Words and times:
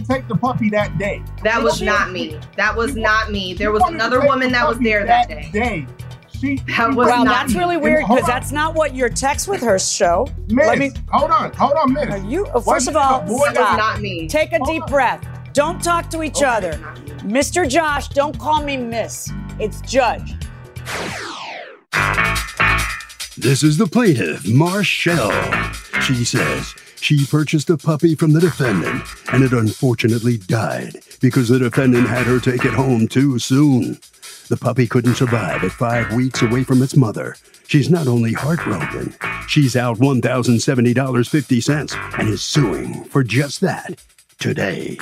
to 0.00 0.06
take 0.06 0.28
the 0.28 0.34
puppy 0.36 0.68
that 0.70 0.96
day. 0.98 1.22
That 1.42 1.62
was 1.62 1.80
not 1.82 2.10
me. 2.10 2.38
That 2.56 2.76
was 2.76 2.96
not 2.96 3.30
me. 3.30 3.54
There 3.54 3.72
was 3.72 3.82
another 3.86 4.20
woman 4.24 4.52
that 4.52 4.66
was 4.68 4.78
there 4.78 5.04
that 5.06 5.28
day. 5.28 5.50
Day. 5.52 5.86
She, 6.38 6.56
That 6.56 6.90
she 6.90 6.96
was 6.96 7.06
Well, 7.08 7.24
not 7.24 7.34
that's 7.34 7.52
me. 7.54 7.58
really 7.58 7.76
weird 7.78 8.04
because 8.06 8.24
that's 8.26 8.52
not 8.52 8.74
what 8.76 8.94
your 8.94 9.08
text 9.08 9.48
with 9.48 9.60
her 9.62 9.76
show. 9.78 10.28
Miss, 10.48 10.66
Let 10.68 10.78
me. 10.78 10.92
hold 11.10 11.32
on, 11.32 11.52
hold 11.52 11.72
on, 11.72 11.92
miss. 11.92 12.06
Are 12.06 12.18
you? 12.18 12.44
Why 12.44 12.74
First 12.76 12.86
you 12.86 12.90
of 12.92 12.96
all, 12.96 13.20
avoid 13.22 13.38
That 13.54 13.60
was 13.60 13.66
stop. 13.68 13.76
not 13.78 14.00
me. 14.00 14.28
Take 14.28 14.52
a 14.52 14.58
Hold 14.58 14.68
deep 14.68 14.82
on. 14.84 14.88
breath. 14.88 15.26
Don't 15.52 15.82
talk 15.82 16.08
to 16.10 16.22
each 16.22 16.42
other. 16.44 16.74
Mr. 17.24 17.68
Josh, 17.68 18.06
don't 18.08 18.38
call 18.38 18.62
me 18.62 18.76
Miss. 18.76 19.32
It's 19.58 19.80
Judge. 19.80 20.34
This 23.36 23.62
is 23.64 23.76
the 23.78 23.86
plaintiff, 23.86 24.46
Marshall. 24.48 25.32
She 26.02 26.24
says 26.24 26.74
she 27.00 27.26
purchased 27.26 27.70
a 27.70 27.76
puppy 27.76 28.14
from 28.14 28.32
the 28.32 28.40
defendant 28.40 29.02
and 29.32 29.42
it 29.42 29.52
unfortunately 29.52 30.36
died 30.38 30.96
because 31.20 31.48
the 31.48 31.58
defendant 31.58 32.08
had 32.08 32.26
her 32.26 32.38
take 32.40 32.64
it 32.64 32.74
home 32.74 33.08
too 33.08 33.38
soon. 33.38 33.98
The 34.48 34.56
puppy 34.56 34.86
couldn't 34.86 35.16
survive 35.16 35.64
at 35.64 35.72
five 35.72 36.14
weeks 36.14 36.40
away 36.42 36.64
from 36.64 36.82
its 36.82 36.96
mother. 36.96 37.36
She's 37.66 37.90
not 37.90 38.06
only 38.06 38.32
heartbroken, 38.32 39.14
she's 39.46 39.76
out 39.76 39.98
$1,070.50 39.98 42.18
and 42.18 42.28
is 42.28 42.42
suing 42.42 43.04
for 43.04 43.22
just 43.22 43.60
that 43.60 44.02
today. 44.38 44.96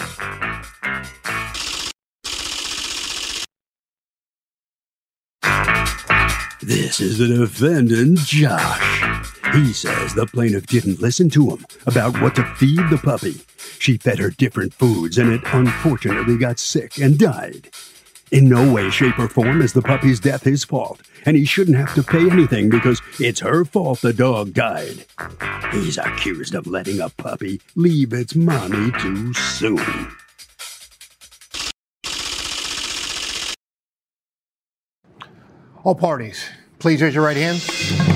This 6.62 7.00
is 7.00 7.18
the 7.18 7.28
defendant, 7.28 8.18
Josh. 8.18 9.05
He 9.56 9.72
says 9.72 10.12
the 10.12 10.26
plaintiff 10.26 10.66
didn't 10.66 11.00
listen 11.00 11.30
to 11.30 11.48
him 11.48 11.64
about 11.86 12.20
what 12.20 12.34
to 12.34 12.44
feed 12.56 12.90
the 12.90 13.00
puppy. 13.02 13.40
She 13.78 13.96
fed 13.96 14.18
her 14.18 14.28
different 14.28 14.74
foods 14.74 15.16
and 15.16 15.32
it 15.32 15.40
unfortunately 15.46 16.36
got 16.36 16.58
sick 16.58 16.98
and 16.98 17.18
died. 17.18 17.70
In 18.30 18.50
no 18.50 18.70
way, 18.70 18.90
shape, 18.90 19.18
or 19.18 19.28
form 19.28 19.62
is 19.62 19.72
the 19.72 19.80
puppy's 19.80 20.20
death 20.20 20.42
his 20.42 20.62
fault, 20.62 21.00
and 21.24 21.38
he 21.38 21.46
shouldn't 21.46 21.78
have 21.78 21.94
to 21.94 22.02
pay 22.02 22.30
anything 22.30 22.68
because 22.68 23.00
it's 23.18 23.40
her 23.40 23.64
fault 23.64 24.02
the 24.02 24.12
dog 24.12 24.52
died. 24.52 25.06
He's 25.72 25.96
accused 25.96 26.54
of 26.54 26.66
letting 26.66 27.00
a 27.00 27.08
puppy 27.08 27.62
leave 27.76 28.12
its 28.12 28.34
mommy 28.34 28.92
too 29.00 29.32
soon. 29.32 30.12
All 35.82 35.94
parties, 35.94 36.44
please 36.78 37.00
raise 37.00 37.14
your 37.14 37.24
right 37.24 37.38
hand. 37.38 38.15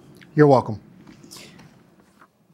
You're 0.35 0.47
welcome. 0.47 0.79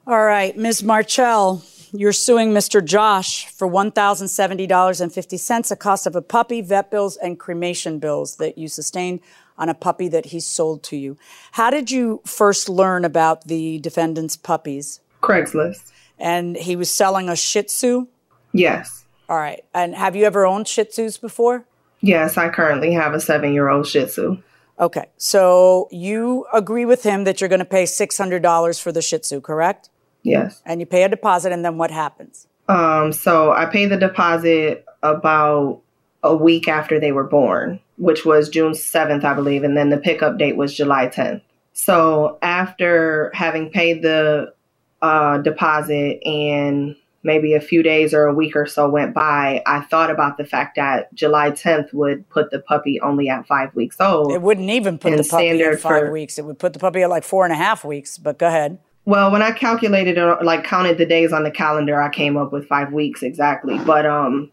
All 0.06 0.24
right, 0.24 0.56
Ms. 0.58 0.84
Marchell, 0.84 1.64
you're 1.92 2.14
suing 2.14 2.52
Mr. 2.52 2.84
Josh 2.84 3.48
for 3.48 3.68
$1,070.50, 3.68 5.72
a 5.72 5.76
cost 5.76 6.08
of 6.08 6.16
a 6.16 6.22
puppy, 6.22 6.62
vet 6.62 6.90
bills, 6.90 7.18
and 7.18 7.40
cremation 7.40 8.00
bills 8.00 8.38
that 8.38 8.58
you 8.58 8.68
sustained 8.68 9.20
on 9.58 9.70
a 9.70 9.74
puppy 9.74 10.08
that 10.08 10.28
he 10.28 10.40
sold 10.40 10.84
to 10.84 10.96
you. 10.96 11.18
How 11.52 11.70
did 11.70 11.92
you 11.92 12.22
first 12.26 12.70
learn 12.70 13.04
about 13.04 13.48
the 13.48 13.80
defendant's 13.80 14.38
puppies? 14.38 15.02
Craigslist. 15.22 15.92
And 16.18 16.56
he 16.56 16.76
was 16.76 16.90
selling 16.90 17.30
a 17.30 17.36
Shih 17.36 17.64
Tzu? 17.64 18.08
Yes. 18.54 19.06
All 19.30 19.38
right. 19.38 19.64
And 19.74 19.96
have 19.96 20.16
you 20.16 20.26
ever 20.26 20.46
owned 20.46 20.68
Shih 20.68 20.86
Tzus 20.86 21.20
before? 21.20 21.66
Yes, 22.00 22.38
I 22.38 22.50
currently 22.50 22.94
have 22.94 23.14
a 23.14 23.20
seven 23.20 23.54
year 23.54 23.70
old 23.70 23.88
Shih 23.88 24.06
Tzu. 24.06 24.42
Okay. 24.80 25.06
So 25.18 25.88
you 25.92 26.46
agree 26.54 26.86
with 26.86 27.04
him 27.04 27.24
that 27.24 27.42
you're 27.42 27.50
going 27.50 27.60
to 27.60 27.66
pay 27.66 27.84
$600 27.84 28.82
for 28.82 28.92
the 28.92 29.02
Shih 29.02 29.20
Tzu, 29.20 29.42
correct? 29.42 29.90
Yes. 30.24 30.62
And 30.66 30.80
you 30.80 30.86
pay 30.86 31.04
a 31.04 31.10
deposit, 31.10 31.52
and 31.52 31.64
then 31.64 31.78
what 31.78 31.92
happens? 31.92 32.48
Um, 32.68 33.14
so 33.14 33.52
I 33.52 33.66
paid 33.66 33.88
the 33.88 33.98
deposit 33.98 34.86
about 35.02 35.82
a 36.24 36.36
week 36.36 36.68
after 36.68 37.00
they 37.00 37.12
were 37.12 37.24
born, 37.24 37.80
which 37.98 38.26
was 38.26 38.50
June 38.50 38.74
7th, 38.74 39.24
I 39.24 39.34
believe, 39.34 39.64
and 39.64 39.78
then 39.78 39.90
the 39.90 39.98
pickup 39.98 40.38
date 40.38 40.58
was 40.58 40.76
July 40.76 41.08
10th. 41.08 41.42
So 41.74 42.38
after 42.42 43.32
having 43.34 43.70
paid 43.70 44.02
the 44.02 44.54
uh, 45.02 45.38
deposit 45.38 46.20
and 46.26 46.96
maybe 47.28 47.54
a 47.54 47.62
few 47.62 47.84
days 47.84 48.12
or 48.16 48.26
a 48.26 48.34
week 48.34 48.56
or 48.56 48.66
so 48.66 48.90
went 48.90 49.14
by, 49.14 49.62
I 49.68 49.82
thought 49.82 50.10
about 50.10 50.38
the 50.38 50.46
fact 50.46 50.78
that 50.78 51.14
July 51.14 51.52
10th 51.52 51.94
would 51.94 52.28
put 52.30 52.50
the 52.50 52.58
puppy 52.60 53.00
only 53.02 53.30
at 53.30 53.46
five 53.46 53.76
weeks 53.76 53.98
old. 54.00 54.32
It 54.32 54.42
wouldn't 54.42 54.72
even 54.72 54.98
put 54.98 55.16
the 55.16 55.24
puppy 55.24 55.62
at 55.62 55.80
five 55.80 56.06
for- 56.06 56.12
weeks. 56.12 56.40
It 56.40 56.46
would 56.46 56.58
put 56.58 56.74
the 56.74 56.80
puppy 56.80 57.04
at 57.04 57.10
like 57.12 57.24
four 57.24 57.44
and 57.44 57.54
a 57.54 57.58
half 57.58 57.86
weeks. 57.86 58.18
But 58.18 58.40
go 58.40 58.48
ahead. 58.48 58.80
Well, 59.06 59.32
when 59.32 59.42
I 59.44 59.52
calculated 59.52 60.18
it, 60.18 60.44
like 60.44 60.64
counted 60.64 60.98
the 60.98 61.06
days 61.06 61.32
on 61.32 61.44
the 61.44 61.52
calendar, 61.52 62.02
I 62.02 62.10
came 62.10 62.36
up 62.36 62.52
with 62.52 62.68
five 62.68 62.92
weeks 62.92 63.22
exactly. 63.22 63.78
But 63.78 64.06
um, 64.08 64.52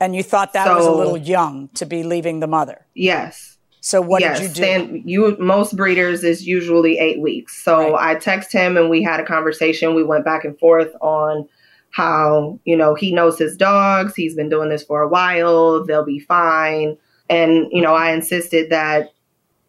And 0.00 0.14
you 0.14 0.22
thought 0.22 0.52
that 0.52 0.72
was 0.74 0.86
a 0.86 0.92
little 0.92 1.16
young 1.18 1.68
to 1.74 1.84
be 1.84 2.02
leaving 2.04 2.38
the 2.40 2.46
mother. 2.46 2.86
yes, 2.94 3.58
So 3.80 4.00
what 4.00 4.20
yes, 4.22 4.38
did 4.38 4.42
you 4.44 4.48
do? 4.48 4.54
stand- 4.62 5.02
you 5.10 5.36
most 5.40 5.76
breeders 5.76 6.24
is 6.24 6.46
usually 6.46 6.98
eight 6.98 7.20
weeks. 7.20 7.62
So 7.64 7.92
Right. 7.92 8.16
I 8.16 8.18
text 8.18 8.52
him 8.52 8.76
and 8.78 8.88
we 8.88 9.02
had 9.02 9.18
a 9.20 9.24
conversation. 9.24 9.94
We 9.94 10.04
went 10.04 10.24
back 10.24 10.44
and 10.46 10.58
forth 10.58 10.92
on 11.02 11.46
how 11.92 12.58
you 12.64 12.76
know 12.76 12.94
he 12.94 13.12
knows 13.12 13.38
his 13.38 13.56
dogs. 13.56 14.14
He's 14.14 14.34
been 14.34 14.48
doing 14.48 14.68
this 14.68 14.82
for 14.82 15.02
a 15.02 15.08
while. 15.08 15.84
They'll 15.84 16.04
be 16.04 16.18
fine. 16.18 16.96
And 17.30 17.68
you 17.70 17.80
know, 17.80 17.94
I 17.94 18.12
insisted 18.12 18.70
that 18.70 19.12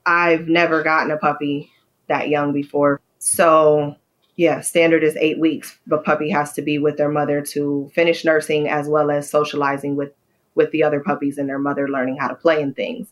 I've 0.06 0.48
never 0.48 0.84
gotten 0.84 1.12
a 1.12 1.18
puppy 1.18 1.72
that 2.08 2.30
young 2.30 2.52
before. 2.52 3.00
So 3.20 3.96
yeah, 4.36 4.62
standard 4.62 5.04
is 5.04 5.16
eight 5.18 5.40
weeks. 5.40 5.78
The 5.86 6.00
puppy 6.00 6.30
has 6.32 6.54
to 6.54 6.62
be 6.62 6.80
with 6.80 6.98
their 6.98 7.12
mother 7.12 7.42
to 7.42 7.92
finish 7.94 8.26
nursing 8.26 8.68
as 8.68 8.88
well 8.88 9.12
as 9.12 9.30
socializing 9.30 9.96
with 9.96 10.12
with 10.56 10.72
the 10.72 10.84
other 10.84 11.00
puppies 11.00 11.38
and 11.38 11.50
their 11.50 11.60
mother 11.60 11.88
learning 11.88 12.18
how 12.18 12.28
to 12.28 12.36
play 12.36 12.62
and 12.62 12.76
things 12.76 13.08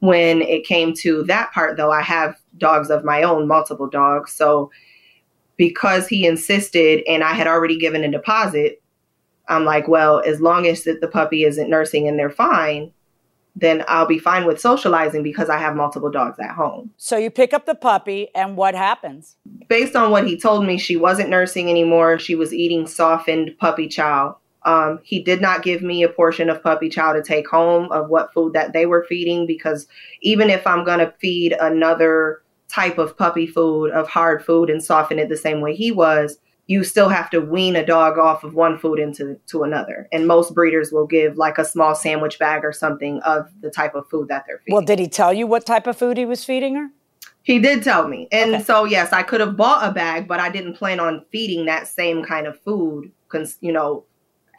when 0.00 0.42
it 0.42 0.66
came 0.66 0.92
to 0.92 1.22
that 1.22 1.52
part 1.52 1.76
though 1.76 1.90
i 1.90 2.02
have 2.02 2.36
dogs 2.58 2.90
of 2.90 3.04
my 3.04 3.22
own 3.22 3.46
multiple 3.46 3.88
dogs 3.88 4.32
so 4.32 4.70
because 5.56 6.08
he 6.08 6.26
insisted 6.26 7.02
and 7.08 7.22
i 7.22 7.32
had 7.32 7.46
already 7.46 7.78
given 7.78 8.04
a 8.04 8.10
deposit 8.10 8.82
i'm 9.48 9.64
like 9.64 9.88
well 9.88 10.20
as 10.26 10.40
long 10.40 10.66
as 10.66 10.84
that 10.84 11.00
the 11.00 11.08
puppy 11.08 11.44
isn't 11.44 11.70
nursing 11.70 12.08
and 12.08 12.18
they're 12.18 12.30
fine 12.30 12.92
then 13.54 13.84
i'll 13.86 14.06
be 14.06 14.18
fine 14.18 14.46
with 14.46 14.60
socializing 14.60 15.22
because 15.22 15.50
i 15.50 15.58
have 15.58 15.76
multiple 15.76 16.10
dogs 16.10 16.38
at 16.38 16.52
home. 16.52 16.90
So 16.96 17.18
you 17.18 17.30
pick 17.30 17.52
up 17.52 17.66
the 17.66 17.74
puppy, 17.74 18.28
and 18.34 18.56
what 18.56 18.74
happens? 18.74 19.36
based 19.68 19.96
on 19.96 20.10
what 20.10 20.26
he 20.26 20.38
told 20.38 20.66
me 20.66 20.76
she 20.76 20.96
wasn't 20.96 21.30
nursing 21.30 21.70
anymore. 21.70 22.18
She 22.18 22.34
was 22.34 22.52
eating 22.52 22.86
softened 22.86 23.56
puppy 23.58 23.88
chow. 23.88 24.36
Um, 24.64 25.00
he 25.02 25.22
did 25.22 25.40
not 25.40 25.62
give 25.62 25.80
me 25.80 26.02
a 26.02 26.10
portion 26.10 26.50
of 26.50 26.62
puppy 26.62 26.90
chow 26.90 27.14
to 27.14 27.22
take 27.22 27.48
home 27.48 27.90
of 27.90 28.10
what 28.10 28.34
food 28.34 28.52
that 28.52 28.74
they 28.74 28.84
were 28.84 29.06
feeding 29.08 29.46
because 29.46 29.86
even 30.20 30.50
if 30.50 30.66
I'm 30.66 30.84
going 30.84 30.98
to 30.98 31.12
feed 31.20 31.56
another 31.58 32.41
type 32.72 32.98
of 32.98 33.16
puppy 33.16 33.46
food, 33.46 33.90
of 33.90 34.08
hard 34.08 34.44
food, 34.44 34.70
and 34.70 34.82
soften 34.82 35.18
it 35.18 35.28
the 35.28 35.36
same 35.36 35.60
way 35.60 35.74
he 35.74 35.92
was, 35.92 36.38
you 36.68 36.84
still 36.84 37.08
have 37.08 37.28
to 37.30 37.40
wean 37.40 37.76
a 37.76 37.84
dog 37.84 38.18
off 38.18 38.44
of 38.44 38.54
one 38.54 38.78
food 38.78 38.98
into 38.98 39.36
to 39.48 39.62
another. 39.64 40.08
And 40.12 40.26
most 40.26 40.54
breeders 40.54 40.90
will 40.92 41.06
give 41.06 41.36
like 41.36 41.58
a 41.58 41.64
small 41.64 41.94
sandwich 41.94 42.38
bag 42.38 42.64
or 42.64 42.72
something 42.72 43.20
of 43.22 43.48
the 43.60 43.70
type 43.70 43.94
of 43.94 44.08
food 44.08 44.28
that 44.28 44.44
they're 44.46 44.58
feeding. 44.58 44.74
Well, 44.74 44.84
did 44.84 44.98
he 44.98 45.08
tell 45.08 45.32
you 45.32 45.46
what 45.46 45.66
type 45.66 45.86
of 45.86 45.96
food 45.96 46.16
he 46.16 46.24
was 46.24 46.44
feeding 46.44 46.76
her? 46.76 46.88
He 47.42 47.58
did 47.58 47.82
tell 47.82 48.06
me. 48.06 48.28
And 48.30 48.54
Okay. 48.54 48.62
so, 48.62 48.84
yes, 48.84 49.12
I 49.12 49.22
could 49.24 49.40
have 49.40 49.56
bought 49.56 49.86
a 49.86 49.92
bag, 49.92 50.28
but 50.28 50.38
I 50.38 50.48
didn't 50.48 50.74
plan 50.74 51.00
on 51.00 51.24
feeding 51.32 51.66
that 51.66 51.88
same 51.88 52.22
kind 52.22 52.46
of 52.46 52.58
food 52.60 53.10
cons- 53.28 53.58
you 53.60 53.72
know, 53.72 54.04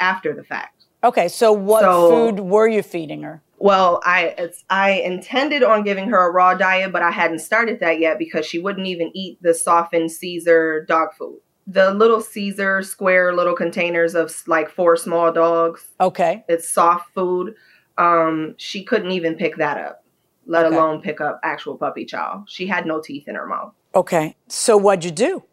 after 0.01 0.33
the 0.33 0.44
fact. 0.44 0.83
Okay, 1.04 1.27
so 1.30 1.51
what 1.54 1.81
So- 1.83 2.10
food 2.10 2.39
were 2.42 2.68
you 2.68 2.83
feeding 2.83 3.24
her? 3.24 3.42
Well, 3.58 4.02
I 4.04 4.34
it's 4.38 4.64
I 4.70 4.92
intended 4.92 5.64
on 5.64 5.84
giving 5.84 6.10
her 6.10 6.28
a 6.28 6.32
raw 6.32 6.54
diet, 6.54 6.92
but 6.92 7.02
I 7.02 7.12
hadn't 7.12 7.40
started 7.40 7.80
that 7.80 8.00
yet 8.00 8.20
because 8.20 8.46
she 8.46 8.60
wouldn't 8.60 8.88
even 8.88 9.12
eat 9.14 9.38
the 9.42 9.54
softened 9.54 10.12
Cesar 10.12 10.86
dog 10.88 11.14
food. 11.18 11.40
The 11.66 11.94
little 11.94 12.20
Cesar 12.20 12.82
square 12.82 13.34
little 13.34 13.56
containers 13.56 14.16
of 14.16 14.34
like 14.48 14.70
four 14.70 14.98
small 14.98 15.32
dogs. 15.32 15.88
Okay. 16.02 16.44
It's 16.50 16.68
soft 16.68 17.14
food. 17.14 17.56
Um, 17.98 18.56
she 18.58 18.84
couldn't 18.84 19.12
even 19.12 19.36
pick 19.36 19.56
that 19.58 19.78
up, 19.78 20.04
let 20.46 20.66
Okay. 20.66 20.76
alone 20.76 21.02
pick 21.02 21.22
up 21.22 21.40
actual 21.44 21.78
puppy 21.78 22.04
chow. 22.06 22.44
She 22.48 22.68
had 22.68 22.86
no 22.86 23.00
teeth 23.00 23.28
in 23.30 23.36
her 23.36 23.46
mouth. 23.48 23.72
Okay. 23.96 24.36
So 24.50 24.76
what'd 24.76 25.06
you 25.06 25.12
do? 25.12 25.44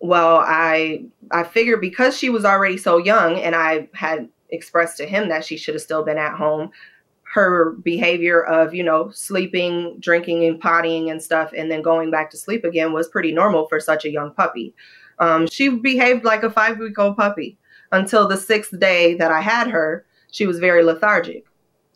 Well, 0.00 0.38
I 0.44 1.04
I 1.30 1.44
figured 1.44 1.80
because 1.80 2.16
she 2.18 2.30
was 2.30 2.44
already 2.44 2.78
so 2.78 2.96
young 2.98 3.36
and 3.38 3.54
I 3.54 3.88
had 3.94 4.28
expressed 4.50 4.96
to 4.96 5.06
him 5.06 5.28
that 5.28 5.44
she 5.44 5.56
should 5.56 5.74
have 5.74 5.82
still 5.82 6.04
been 6.04 6.18
at 6.18 6.34
home, 6.34 6.70
her 7.34 7.72
behavior 7.82 8.44
of, 8.44 8.72
you 8.72 8.82
know, 8.84 9.10
sleeping, 9.10 9.96
drinking 9.98 10.44
and 10.44 10.62
pottying 10.62 11.10
and 11.10 11.20
stuff 11.20 11.50
and 11.56 11.68
then 11.68 11.82
going 11.82 12.08
back 12.08 12.30
to 12.30 12.36
sleep 12.36 12.62
again 12.62 12.92
was 12.92 13.08
pretty 13.08 13.32
normal 13.32 13.66
for 13.66 13.80
such 13.80 14.04
a 14.04 14.10
young 14.10 14.32
puppy. 14.32 14.72
Um, 15.18 15.48
she 15.48 15.68
behaved 15.68 16.24
like 16.24 16.44
a 16.44 16.48
5-week-old 16.48 17.16
puppy 17.16 17.58
until 17.90 18.28
the 18.28 18.36
6th 18.36 18.78
day 18.78 19.14
that 19.14 19.32
I 19.32 19.40
had 19.40 19.66
her, 19.66 20.06
she 20.30 20.46
was 20.46 20.60
very 20.60 20.84
lethargic. 20.84 21.44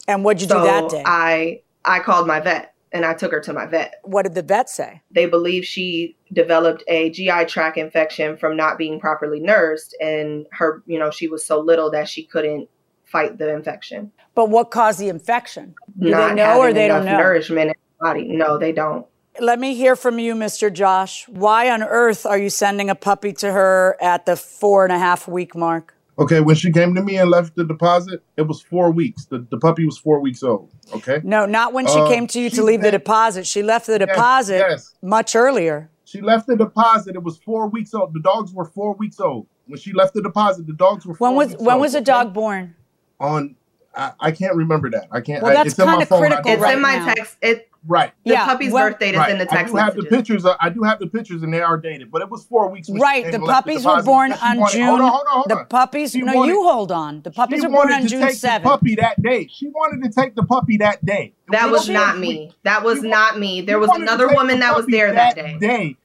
And 0.08 0.24
what'd 0.24 0.42
you 0.42 0.48
so 0.48 0.58
do 0.58 0.64
that 0.64 0.90
day? 0.90 1.02
I 1.06 1.62
I 1.84 2.00
called 2.00 2.26
my 2.26 2.40
vet 2.40 2.74
and 2.90 3.04
I 3.04 3.14
took 3.14 3.30
her 3.30 3.40
to 3.40 3.52
my 3.52 3.66
vet 3.66 4.00
what 4.02 4.22
did 4.22 4.34
the 4.34 4.42
vet 4.42 4.68
say? 4.68 5.02
they 5.10 5.26
believe 5.26 5.64
she 5.64 6.16
developed 6.32 6.82
a 6.88 7.10
GI 7.10 7.44
tract 7.44 7.76
infection 7.76 8.36
from 8.36 8.56
not 8.56 8.76
being 8.76 8.98
properly 8.98 9.38
nursed 9.38 9.96
and 10.00 10.46
her 10.50 10.82
you 10.86 10.98
know 10.98 11.10
she 11.10 11.28
was 11.28 11.44
so 11.44 11.60
little 11.60 11.90
that 11.90 12.08
she 12.08 12.24
couldn't 12.24 12.68
fight 13.12 13.38
the 13.38 13.48
infection 13.54 14.12
But 14.34 14.50
what 14.50 14.70
caused 14.70 14.98
the 15.00 15.08
infection? 15.08 15.74
Do 15.98 16.10
not 16.10 16.28
they 16.30 16.34
know 16.36 16.58
or 16.60 16.72
they 16.72 16.88
don't 16.88 17.04
know? 17.04 17.18
nourishment 17.18 17.68
in 17.72 17.76
the 17.98 18.04
body 18.04 18.24
no 18.28 18.58
they 18.58 18.72
don't 18.72 19.06
Let 19.40 19.58
me 19.60 19.74
hear 19.74 19.94
from 19.96 20.18
you, 20.18 20.34
Mr. 20.34 20.66
Josh. 20.72 21.14
Why 21.28 21.70
on 21.70 21.80
earth 21.82 22.26
are 22.26 22.38
you 22.44 22.50
sending 22.50 22.90
a 22.90 22.94
puppy 22.96 23.32
to 23.34 23.52
her 23.52 23.96
at 24.00 24.26
the 24.26 24.34
four 24.36 24.84
and 24.86 24.92
a 24.92 24.98
half 24.98 25.28
week 25.28 25.54
mark? 25.54 25.94
Okay, 26.18 26.40
when 26.40 26.56
she 26.56 26.72
came 26.72 26.92
to 26.96 27.02
me 27.08 27.14
and 27.22 27.30
left 27.30 27.54
the 27.54 27.62
deposit, 27.64 28.18
it 28.36 28.42
was 28.50 28.60
four 28.60 28.90
weeks. 28.90 29.26
The, 29.26 29.38
the 29.52 29.56
puppy 29.66 29.84
was 29.90 29.96
four 29.96 30.18
weeks 30.26 30.42
old. 30.42 30.68
Okay. 30.92 31.20
No, 31.22 31.46
not 31.46 31.72
when 31.72 31.86
she 31.86 32.00
Uh, 32.00 32.08
came 32.12 32.26
to 32.34 32.40
you 32.40 32.50
to 32.50 32.56
she 32.56 32.62
leave 32.70 32.82
the 32.82 32.90
deposit. 32.90 33.46
She 33.46 33.62
left 33.62 33.86
the 33.86 34.00
deposit 34.00 34.58
yes. 34.68 34.94
much 35.02 35.36
earlier. 35.36 35.88
She 36.04 36.20
left 36.20 36.48
the 36.48 36.56
deposit. 36.56 37.14
It 37.14 37.22
was 37.22 37.36
four 37.38 37.68
weeks 37.68 37.94
old. 37.94 38.08
The 38.18 38.24
dogs 38.32 38.50
were 38.52 38.64
four 38.78 38.94
weeks 39.02 39.20
old. 39.20 39.46
When 39.68 39.78
she 39.78 39.92
left 39.92 40.12
the 40.14 40.22
deposit, 40.22 40.66
the 40.66 40.72
dogs 40.86 41.06
were 41.06 41.14
four 41.14 41.28
When 41.28 41.36
was 41.36 41.48
weeks 41.50 41.60
when 41.62 41.74
old, 41.74 41.82
was 41.82 41.92
the 41.92 41.98
okay? 41.98 42.04
dog 42.16 42.26
born? 42.34 42.74
On, 43.20 43.56
I, 43.94 44.12
I 44.20 44.30
can't 44.32 44.54
remember 44.54 44.90
that. 44.90 45.08
I 45.10 45.20
can't. 45.20 45.42
Well, 45.42 45.52
I- 45.52 45.54
that's 45.56 45.70
it's 45.70 45.78
in 45.78 45.86
my 45.86 45.92
kinda 45.92 46.06
phone. 46.06 46.20
Critical 46.20 46.52
it's 46.52 46.62
right 46.62 46.76
in 46.76 46.82
my 46.82 46.96
now. 46.96 47.14
text 47.14 47.36
it 47.42 47.64
Right. 47.86 48.12
the 48.24 48.32
Yeah, 48.32 48.44
puppy's 48.44 48.72
well- 48.72 48.90
birth 48.90 48.98
date 48.98 49.14
is 49.14 49.28
in 49.28 49.38
the 49.38 49.46
text 49.46 49.72
I 49.74 49.76
do 49.76 49.76
have 49.76 49.96
the 49.96 50.02
pictures. 50.02 50.44
uh, 50.44 50.56
I 50.60 50.68
do 50.68 50.82
have 50.82 50.98
the 50.98 51.06
pictures, 51.06 51.42
and 51.42 51.54
they 51.54 51.60
are 51.62 51.78
dated. 51.78 52.10
But 52.10 52.22
it 52.22 52.28
was 52.30 52.44
four 52.44 52.68
weeks. 52.70 52.88
when 52.88 53.00
Right, 53.00 53.30
the 53.30 53.38
puppies 53.38 53.84
were 53.86 54.02
born 54.02 54.32
on 54.32 54.58
wanted- 54.58 54.72
June. 54.76 54.86
Hold 54.88 55.00
on, 55.00 55.08
hold 55.10 55.22
on, 55.26 55.32
hold 55.32 55.52
on. 55.52 55.58
the 55.58 55.64
puppies. 55.64 56.10
She 56.12 56.20
no, 56.20 56.34
wanted- 56.34 56.52
you 56.52 56.62
hold 56.64 56.92
on. 56.92 57.22
The 57.22 57.30
puppies 57.30 57.62
were 57.62 57.68
born 57.70 57.92
on 57.92 58.02
to 58.02 58.08
June 58.08 58.20
take 58.20 58.30
the 58.32 58.36
seventh. 58.36 58.64
puppy 58.70 58.94
that 58.96 59.22
day. 59.22 59.46
She 59.50 59.68
wanted 59.68 60.02
to 60.04 60.20
take 60.20 60.34
the 60.34 60.42
puppy 60.44 60.76
that 60.78 61.04
day. 61.04 61.34
that 61.50 61.66
We 61.66 61.70
was 61.70 61.86
don't 61.86 62.20
me 62.20 62.52
that 62.64 62.82
was 62.84 63.00
She 63.00 63.08
not 63.08 63.38
me 63.38 63.62
there 63.62 63.78
was 63.78 63.90
another 63.94 64.28
woman 64.28 64.60
that 64.60 64.76
was 64.76 64.86
there 64.86 65.12
that 65.12 65.34
day 65.60 65.96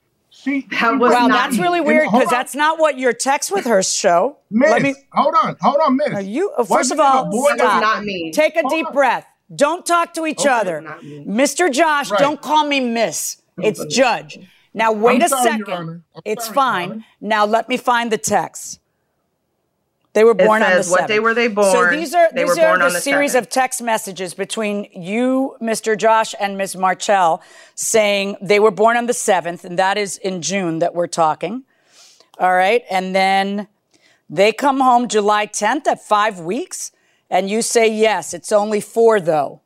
She, 0.44 0.66
That 0.80 0.98
was 0.98 1.10
Well, 1.10 1.28
that's 1.28 1.58
really 1.58 1.80
weird 1.80 2.08
because 2.12 2.28
that's 2.28 2.54
not 2.54 2.78
what 2.78 2.98
your 2.98 3.12
text 3.14 3.50
with 3.50 3.64
her 3.64 3.82
show. 3.82 4.36
Miss, 4.50 4.70
Let 4.70 4.82
me. 4.82 4.94
hold 5.12 5.34
on, 5.42 5.56
hold 5.60 5.76
on, 5.86 5.96
miss. 5.96 6.08
Are 6.10 6.20
you? 6.20 6.50
uh, 6.50 6.64
Why 6.64 6.78
First 6.78 6.92
of 6.92 7.00
all, 7.00 7.24
a 7.24 7.30
boy 7.30 7.48
that 7.50 7.58
that- 7.58 7.64
was 7.64 7.72
stop. 7.72 7.80
not 7.96 8.04
me 8.04 8.30
Take 8.32 8.56
a 8.56 8.60
Hold 8.60 8.72
deep 8.72 8.86
on. 8.88 8.92
breath. 8.92 9.26
Don't 9.54 9.86
talk 9.86 10.12
to 10.14 10.26
each 10.26 10.40
Okay. 10.40 10.48
other. 10.50 10.82
Mr. 11.02 11.70
Josh, 11.72 12.10
Right. 12.10 12.20
don't 12.20 12.40
call 12.42 12.66
me 12.66 12.80
miss. 12.80 13.36
It's 13.58 13.84
Judge. 13.86 14.38
Now, 14.74 14.90
wait 14.92 15.16
I'm 15.16 15.22
a 15.22 15.28
sorry, 15.28 15.44
second. 15.44 16.02
It's 16.24 16.44
sorry, 16.46 16.54
fine. 16.54 17.04
Now, 17.20 17.46
let 17.46 17.68
me 17.68 17.76
find 17.76 18.10
the 18.10 18.18
text. 18.18 18.80
They 20.14 20.22
were 20.24 20.34
born 20.34 20.62
on 20.62 20.70
the 20.70 20.82
says, 20.84 20.90
what 20.90 21.08
day 21.08 21.18
7th. 21.18 21.22
were 21.22 21.34
they 21.34 21.48
born? 21.48 21.72
So 21.72 21.90
these 21.90 22.14
are 22.14 22.28
They 22.32 22.44
these 22.44 22.56
are 22.56 22.78
the 22.78 22.84
the 22.84 23.00
series 23.00 23.34
7th. 23.34 23.38
of 23.38 23.50
text 23.50 23.82
messages 23.82 24.32
between 24.32 24.86
you, 24.94 25.56
Mr. 25.60 25.98
Josh, 25.98 26.34
and 26.38 26.56
Ms. 26.56 26.76
Marchell 26.76 27.42
saying 27.74 28.36
they 28.40 28.60
were 28.60 28.70
born 28.70 28.96
on 28.96 29.06
the 29.06 29.12
7th, 29.12 29.64
and 29.64 29.76
that 29.78 29.98
is 29.98 30.16
in 30.18 30.40
June 30.40 30.78
that 30.78 30.94
we're 30.94 31.08
talking. 31.08 31.64
All 32.38 32.54
right. 32.54 32.82
And 32.90 33.14
then 33.14 33.66
they 34.30 34.52
come 34.52 34.80
home 34.80 35.08
July 35.08 35.46
10th 35.48 35.86
at 35.88 36.00
five 36.04 36.38
weeks, 36.38 36.92
and 37.28 37.50
you 37.50 37.60
say, 37.60 37.88
yes, 37.92 38.32
it's 38.32 38.52
only 38.52 38.80
four 38.80 39.20
though. 39.20 39.60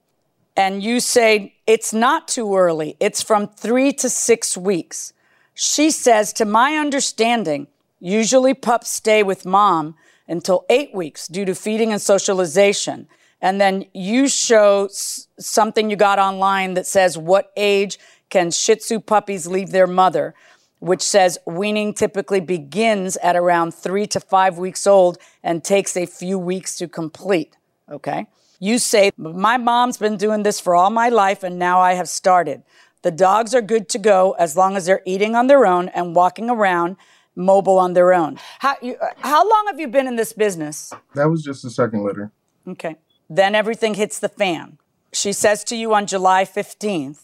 And 0.56 0.82
you 0.82 0.98
say, 0.98 1.54
it's 1.66 1.92
not 1.92 2.26
too 2.26 2.56
early, 2.56 2.96
it's 2.98 3.22
from 3.22 3.48
three 3.48 3.92
to 3.92 4.08
six 4.08 4.56
weeks. 4.56 5.12
She 5.54 5.90
says, 5.90 6.32
to 6.34 6.44
my 6.44 6.76
understanding, 6.76 7.66
usually 8.00 8.54
pups 8.54 8.90
stay 8.90 9.22
with 9.22 9.44
mom 9.44 9.94
until 10.28 10.64
eight 10.68 10.94
weeks 10.94 11.26
due 11.26 11.44
to 11.44 11.54
feeding 11.54 11.92
and 11.92 12.00
socialization. 12.00 13.08
And 13.40 13.60
then 13.60 13.86
you 13.94 14.28
show 14.28 14.86
s- 14.86 15.28
something 15.38 15.90
you 15.90 15.96
got 15.96 16.18
online 16.18 16.74
that 16.74 16.86
says, 16.86 17.16
what 17.16 17.52
age 17.56 17.98
can 18.30 18.50
Shih 18.50 18.76
Tzu 18.76 19.00
puppies 19.00 19.46
leave 19.46 19.70
their 19.70 19.86
mother? 19.86 20.34
Which 20.80 21.02
says 21.02 21.38
weaning 21.46 21.94
typically 21.94 22.40
begins 22.40 23.16
at 23.16 23.34
around 23.34 23.74
three 23.74 24.06
to 24.08 24.20
five 24.20 24.58
weeks 24.58 24.86
old 24.86 25.18
and 25.42 25.64
takes 25.64 25.96
a 25.96 26.06
few 26.06 26.38
weeks 26.38 26.76
to 26.76 26.86
complete. 26.86 27.56
Okay. 27.90 28.26
You 28.60 28.78
say, 28.78 29.10
My 29.16 29.56
mom's 29.56 29.96
been 29.96 30.16
doing 30.16 30.42
this 30.42 30.60
for 30.60 30.74
all 30.74 30.90
my 30.90 31.08
life 31.08 31.42
and 31.42 31.58
now 31.58 31.80
I 31.80 31.94
have 31.94 32.08
started. 32.08 32.62
The 33.02 33.10
dogs 33.12 33.54
are 33.54 33.62
good 33.62 33.88
to 33.90 33.98
go 33.98 34.32
as 34.38 34.56
long 34.56 34.76
as 34.76 34.86
they're 34.86 35.02
eating 35.06 35.34
on 35.36 35.46
their 35.46 35.64
own 35.66 35.88
and 35.90 36.14
walking 36.14 36.50
around 36.50 36.96
mobile 37.38 37.78
on 37.78 37.94
their 37.94 38.12
own. 38.12 38.38
How, 38.58 38.76
you, 38.82 38.96
uh, 38.96 39.06
how 39.18 39.48
long 39.48 39.66
have 39.68 39.80
you 39.80 39.88
been 39.88 40.06
in 40.06 40.16
this 40.16 40.32
business? 40.32 40.92
That 41.14 41.30
was 41.30 41.42
just 41.42 41.62
the 41.62 41.70
second 41.70 42.02
letter. 42.02 42.32
Okay. 42.66 42.96
Then 43.30 43.54
everything 43.54 43.94
hits 43.94 44.18
the 44.18 44.28
fan. 44.28 44.78
She 45.12 45.32
says 45.32 45.64
to 45.64 45.76
you 45.76 45.94
on 45.94 46.06
July 46.06 46.44
15th, 46.44 47.20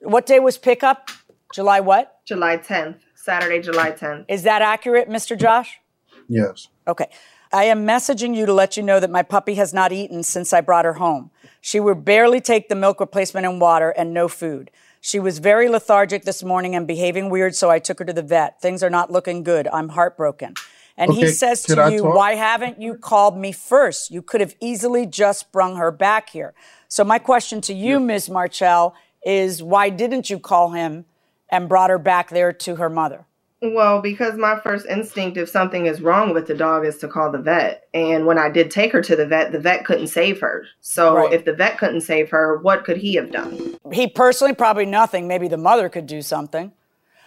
What 0.00 0.26
day 0.26 0.40
was 0.40 0.58
pickup? 0.58 1.08
July 1.54 1.80
what? 1.80 2.20
July 2.26 2.58
10th, 2.58 2.98
Saturday, 3.14 3.60
July 3.60 3.92
10th. 3.92 4.26
Is 4.28 4.42
that 4.42 4.62
accurate, 4.62 5.08
Mr. 5.08 5.38
Josh? 5.38 5.80
Yes. 6.28 6.68
Okay. 6.86 7.08
I 7.52 7.64
am 7.64 7.84
messaging 7.84 8.36
you 8.36 8.46
to 8.46 8.52
let 8.52 8.76
you 8.76 8.82
know 8.82 9.00
that 9.00 9.10
my 9.10 9.22
puppy 9.22 9.54
has 9.54 9.74
not 9.74 9.90
eaten 9.90 10.22
since 10.22 10.52
I 10.52 10.60
brought 10.60 10.84
her 10.84 10.94
home. 10.94 11.30
She 11.60 11.80
would 11.80 12.04
barely 12.04 12.40
take 12.40 12.68
the 12.68 12.76
milk 12.76 13.00
replacement 13.00 13.44
and 13.44 13.60
water 13.60 13.90
and 13.90 14.14
no 14.14 14.28
food. 14.28 14.70
She 15.00 15.18
was 15.18 15.38
very 15.38 15.68
lethargic 15.68 16.24
this 16.24 16.42
morning 16.42 16.74
and 16.74 16.86
behaving 16.86 17.30
weird, 17.30 17.54
so 17.54 17.70
I 17.70 17.78
took 17.78 17.98
her 18.00 18.04
to 18.04 18.12
the 18.12 18.22
vet. 18.22 18.60
Things 18.60 18.82
are 18.82 18.90
not 18.90 19.10
looking 19.10 19.42
good. 19.42 19.66
I'm 19.68 19.88
heartbroken. 19.90 20.54
And 20.96 21.14
he 21.14 21.28
says 21.28 21.62
to 21.64 21.90
you? 21.90 22.04
Why 22.04 22.34
haven't 22.34 22.80
you 22.80 22.94
called 22.94 23.38
me 23.38 23.52
first? 23.52 24.10
You 24.10 24.20
could 24.20 24.42
have 24.42 24.54
easily 24.60 25.06
just 25.06 25.50
brung 25.50 25.76
her 25.76 25.90
back 25.90 26.28
here. 26.28 26.52
So, 26.88 27.04
my 27.04 27.18
question 27.18 27.62
to 27.62 27.72
you, 27.72 27.98
Ms. 27.98 28.28
Marchell, 28.28 28.94
is 29.24 29.62
why 29.62 29.88
didn't 29.88 30.28
you 30.28 30.38
call 30.38 30.72
him 30.72 31.06
and 31.50 31.68
brought 31.68 31.88
her 31.88 31.98
back 31.98 32.28
there 32.28 32.52
to 32.52 32.76
her 32.76 32.90
mother? 32.90 33.24
Well, 33.62 34.00
because 34.00 34.36
my 34.38 34.58
first 34.60 34.86
instinct, 34.86 35.36
if 35.36 35.48
something 35.48 35.84
is 35.84 36.00
wrong 36.00 36.32
with 36.32 36.46
the 36.46 36.54
dog, 36.54 36.86
is 36.86 36.96
to 36.98 37.08
call 37.08 37.30
the 37.30 37.38
vet. 37.38 37.86
And 37.92 38.24
when 38.24 38.38
I 38.38 38.48
did 38.48 38.70
take 38.70 38.90
her 38.92 39.02
to 39.02 39.14
the 39.14 39.26
vet, 39.26 39.52
the 39.52 39.58
vet 39.60 39.84
couldn't 39.84 40.06
save 40.06 40.40
her. 40.40 40.64
So 40.80 41.14
Right. 41.16 41.32
if 41.32 41.44
the 41.44 41.52
vet 41.52 41.76
couldn't 41.76 42.00
save 42.00 42.30
her, 42.30 42.56
what 42.62 42.84
could 42.84 42.96
he 42.96 43.14
have 43.16 43.30
done? 43.30 43.76
he 43.92 44.06
personally 44.06 44.54
probably 44.54 44.86
nothing 44.86 45.26
maybe 45.26 45.48
the 45.48 45.56
mother 45.56 45.88
could 45.88 46.06
do 46.06 46.22
something 46.22 46.70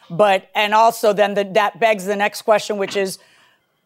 but 0.10 0.50
and 0.56 0.74
also 0.74 1.12
then 1.12 1.34
the, 1.34 1.44
that 1.44 1.78
begs 1.78 2.06
the 2.06 2.16
next 2.16 2.44
question 2.44 2.78
which 2.78 2.96
is 2.96 3.20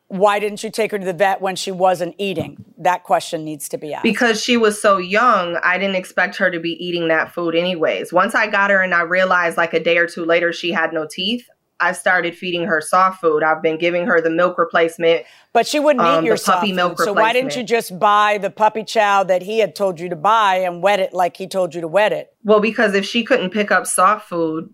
why 0.10 0.38
didn't 0.38 0.64
you 0.64 0.70
take 0.70 0.92
her 0.92 1.00
to 1.00 1.06
the 1.06 1.14
vet 1.14 1.42
when 1.42 1.56
she 1.56 1.72
wasn't 1.72 2.14
eating 2.20 2.64
that 2.78 3.04
question 3.04 3.44
needs 3.44 3.68
to 3.68 3.78
be 3.78 3.94
asked 3.94 4.04
Because 4.04 4.42
she 4.44 4.58
was 4.58 4.80
so 4.82 4.98
young, 4.98 5.58
I 5.64 5.78
didn't 5.80 5.96
expect 5.96 6.36
her 6.38 6.52
to 6.52 6.60
be 6.60 6.72
eating 6.86 7.08
that 7.08 7.34
food 7.34 7.56
anyways. 7.56 8.14
Once 8.14 8.36
I 8.36 8.46
got 8.48 8.70
her 8.70 8.82
and 8.82 8.94
I 8.94 9.02
realized 9.02 9.58
like 9.58 9.74
a 9.74 9.80
day 9.80 9.98
or 9.98 10.06
two 10.08 10.24
later 10.24 10.54
she 10.54 10.72
had 10.72 10.94
no 10.94 11.08
teeth, 11.10 11.50
I 11.80 11.92
started 11.92 12.36
feeding 12.36 12.64
her 12.64 12.82
soft 12.82 13.22
food. 13.22 13.44
I've 13.44 13.62
been 13.62 13.78
giving 13.78 14.06
her 14.08 14.20
the 14.22 14.30
milk 14.30 14.58
replacement. 14.58 15.26
but 15.54 15.68
she 15.68 15.80
wouldn't 15.80 16.06
um, 16.06 16.24
eat 16.24 16.28
your 16.28 16.38
puppy 16.38 16.72
milk 16.72 17.00
so 17.00 17.14
why 17.14 17.34
didn't 17.34 17.56
you 17.56 17.64
just 17.64 17.98
buy 18.00 18.38
the 18.38 18.50
puppy 18.50 18.84
chow 18.84 19.24
that 19.24 19.42
he 19.42 19.60
had 19.60 19.76
told 19.76 20.00
you 20.00 20.10
to 20.10 20.16
buy 20.16 20.56
and 20.56 20.82
wet 20.82 21.00
it 21.00 21.14
like 21.14 21.38
he 21.38 21.48
told 21.48 21.74
you 21.76 21.82
to 21.82 21.88
wet 21.88 22.12
it 22.14 22.34
Well, 22.44 22.60
because 22.60 22.94
if 22.94 23.06
she 23.06 23.24
couldn't 23.24 23.52
pick 23.52 23.72
up 23.72 23.86
soft 23.88 24.28
food, 24.28 24.74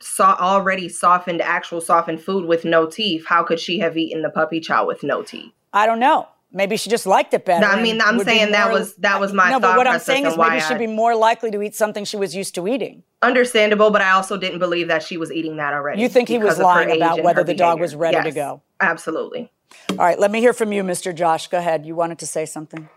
so 0.00 0.24
already 0.24 0.88
softened, 0.88 1.40
actual 1.40 1.80
softened 1.80 2.20
food 2.20 2.44
with 2.46 2.64
no 2.64 2.86
teeth, 2.86 3.24
how 3.26 3.42
could 3.44 3.60
she 3.60 3.78
have 3.78 3.96
eaten 3.96 4.22
the 4.22 4.30
puppy 4.30 4.60
chow 4.60 4.86
with 4.86 5.02
no 5.02 5.22
teeth? 5.22 5.52
i 5.72 5.86
don't 5.86 6.00
know 6.00 6.28
maybe 6.52 6.76
she 6.76 6.90
just 6.90 7.06
liked 7.06 7.34
it 7.34 7.44
better 7.44 7.66
I 7.66 7.80
mean, 7.82 8.00
I'm 8.00 8.16
would 8.16 8.26
be 8.26 8.32
saying 8.32 8.52
that 8.52 8.70
was- 8.70 8.94
that 8.96 9.20
was 9.20 9.32
my 9.32 9.50
no 9.50 9.60
but 9.60 9.68
thought 9.68 9.76
what 9.78 9.86
i'm 9.86 10.00
saying 10.00 10.26
is 10.26 10.36
maybe 10.36 10.38
why 10.38 10.58
she'd 10.58 10.78
be 10.78 10.86
more 10.86 11.14
likely 11.14 11.50
to 11.50 11.62
eat 11.62 11.74
something 11.74 12.04
she 12.04 12.16
was 12.16 12.34
used 12.34 12.54
to 12.56 12.68
eating 12.68 13.02
Understandable, 13.22 13.90
but 13.90 14.02
I 14.02 14.10
also 14.10 14.36
didn't 14.36 14.58
believe 14.58 14.88
that 14.88 15.04
she 15.04 15.16
was 15.16 15.30
eating 15.30 15.56
that 15.56 15.72
already. 15.72 16.02
You 16.02 16.08
think 16.08 16.28
he 16.28 16.38
was 16.38 16.56
because 16.56 16.58
of 16.58 16.64
her 16.64 16.86
lying 16.86 16.96
about 16.96 17.22
whether 17.22 17.42
her 17.42 17.44
the 17.44 17.54
dog 17.54 17.80
was 17.80 17.94
ready 17.94 18.20
to 18.20 18.32
go? 18.32 18.62
Absolutely. 18.80 19.52
All 19.90 19.96
right, 19.98 20.18
let 20.18 20.32
me 20.32 20.40
hear 20.40 20.52
from 20.52 20.72
you, 20.72 20.82
Mr. 20.82 21.14
Josh. 21.14 21.46
Go 21.46 21.58
ahead. 21.58 21.86
You 21.86 21.94
wanted 21.94 22.18
to 22.18 22.26
say 22.26 22.46
something. 22.46 22.88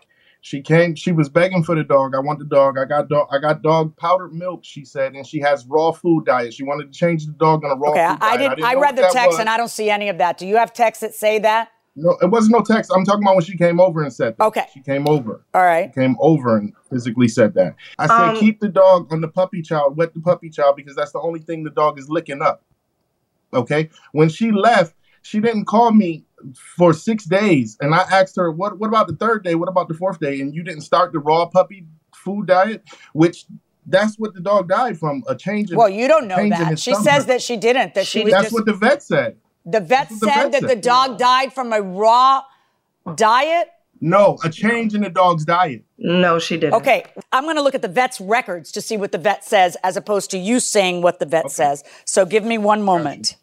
She 0.41 0.61
came. 0.61 0.95
She 0.95 1.11
was 1.11 1.29
begging 1.29 1.63
for 1.63 1.75
the 1.75 1.83
dog. 1.83 2.13
I 2.15 2.19
want 2.19 2.39
the 2.39 2.45
dog. 2.45 2.77
I 2.77 2.85
got 2.85 3.07
dog. 3.07 3.27
I 3.31 3.39
got 3.39 3.61
dog 3.61 3.95
powdered 3.97 4.33
milk. 4.33 4.61
She 4.63 4.83
said, 4.83 5.13
and 5.13 5.25
she 5.25 5.39
has 5.41 5.65
raw 5.67 5.91
food 5.91 6.25
diet. 6.25 6.53
She 6.55 6.63
wanted 6.63 6.91
to 6.91 6.97
change 6.97 7.27
the 7.27 7.31
dog 7.31 7.63
on 7.63 7.71
a 7.71 7.75
raw 7.75 7.91
okay, 7.91 8.07
food 8.07 8.17
I, 8.21 8.37
diet. 8.37 8.57
did. 8.57 8.65
I, 8.65 8.73
read 8.75 8.95
the 8.95 9.09
text, 9.11 9.27
was. 9.27 9.39
and 9.39 9.49
I 9.49 9.57
don't 9.57 9.69
see 9.69 9.89
any 9.89 10.09
of 10.09 10.17
that. 10.17 10.37
Do 10.39 10.47
you 10.47 10.57
have 10.57 10.73
texts 10.73 11.01
that 11.01 11.13
say 11.13 11.39
that? 11.39 11.69
No, 11.95 12.17
it 12.21 12.29
wasn't 12.29 12.53
no 12.53 12.61
text. 12.61 12.91
I'm 12.93 13.05
talking 13.05 13.23
about 13.23 13.35
when 13.35 13.45
she 13.45 13.57
came 13.57 13.79
over 13.79 14.03
and 14.03 14.13
said 14.13 14.35
that. 14.37 14.43
Okay. 14.45 14.65
She 14.73 14.81
came 14.81 15.07
over. 15.07 15.45
All 15.53 15.63
right. 15.63 15.91
She 15.93 16.01
came 16.01 16.17
over 16.19 16.57
and 16.57 16.73
physically 16.89 17.29
said 17.29 17.53
that. 17.53 17.75
I 17.97 18.07
said, 18.07 18.29
um, 18.29 18.37
keep 18.37 18.59
the 18.59 18.67
dog 18.67 19.11
on 19.13 19.21
the 19.21 19.29
puppy 19.29 19.61
chow, 19.61 19.89
wet 19.89 20.13
the 20.13 20.19
puppy 20.19 20.49
chow, 20.49 20.73
because 20.73 20.95
that's 20.95 21.13
the 21.13 21.21
only 21.21 21.39
thing 21.39 21.63
the 21.63 21.69
dog 21.69 21.97
is 21.97 22.09
licking 22.09 22.41
up. 22.41 22.63
Okay. 23.53 23.89
When 24.11 24.27
she 24.27 24.51
left, 24.51 24.93
she 25.21 25.39
didn't 25.39 25.65
call 25.65 25.91
me 25.91 26.25
for 26.77 26.93
six 26.93 27.25
days, 27.25 27.77
and 27.81 27.95
I 27.95 28.01
asked 28.11 28.35
her, 28.35 28.51
"What? 28.51 28.77
What 28.77 28.87
about 28.87 29.07
the 29.07 29.15
third 29.15 29.43
day? 29.43 29.55
What 29.55 29.69
about 29.69 29.87
the 29.87 29.95
fourth 29.95 30.19
day?" 30.19 30.39
And 30.39 30.53
you 30.53 30.63
didn't 30.63 30.81
start 30.81 31.13
the 31.13 31.19
raw 31.19 31.47
puppy 31.47 31.87
food 32.13 32.45
diet, 32.45 32.83
which 33.13 33.45
that's 33.87 34.19
what 34.19 34.33
the 34.33 34.41
dog 34.41 34.67
died 34.67 34.99
from 34.99 35.23
a 35.27 35.35
change. 35.35 35.71
In, 35.71 35.77
well, 35.77 35.89
you 35.89 36.07
don't 36.07 36.27
know 36.27 36.49
that. 36.49 36.77
She 36.77 36.91
stomach. 36.91 37.09
says 37.09 37.25
that 37.27 37.41
she 37.41 37.57
didn't. 37.57 37.93
That 37.95 38.05
she, 38.05 38.23
she 38.23 38.29
That's 38.29 38.45
just, 38.45 38.53
what 38.53 38.65
the 38.65 38.73
vet 38.73 39.01
said. 39.01 39.37
The 39.65 39.79
vet 39.79 40.09
said 40.09 40.19
the 40.19 40.25
vet 40.27 40.51
that 40.51 40.61
said. 40.61 40.69
the 40.69 40.75
dog 40.75 41.17
died 41.17 41.53
from 41.53 41.73
a 41.73 41.81
raw 41.81 42.43
diet. 43.15 43.69
No, 44.01 44.37
a 44.43 44.49
change 44.49 44.93
in 44.93 45.01
the 45.01 45.09
dog's 45.09 45.45
diet. 45.45 45.83
No, 45.97 46.37
she 46.37 46.57
didn't. 46.57 46.75
Okay, 46.75 47.05
I'm 47.31 47.43
going 47.45 47.55
to 47.55 47.61
look 47.61 47.75
at 47.75 47.81
the 47.81 47.87
vet's 47.87 48.19
records 48.19 48.71
to 48.73 48.81
see 48.81 48.97
what 48.97 49.11
the 49.11 49.17
vet 49.17 49.43
says, 49.45 49.77
as 49.83 49.95
opposed 49.95 50.29
to 50.31 50.37
you 50.37 50.59
saying 50.59 51.01
what 51.01 51.19
the 51.19 51.25
vet 51.25 51.45
okay. 51.45 51.53
says. 51.53 51.83
So 52.03 52.25
give 52.25 52.43
me 52.43 52.57
one 52.57 52.81
moment. 52.81 53.35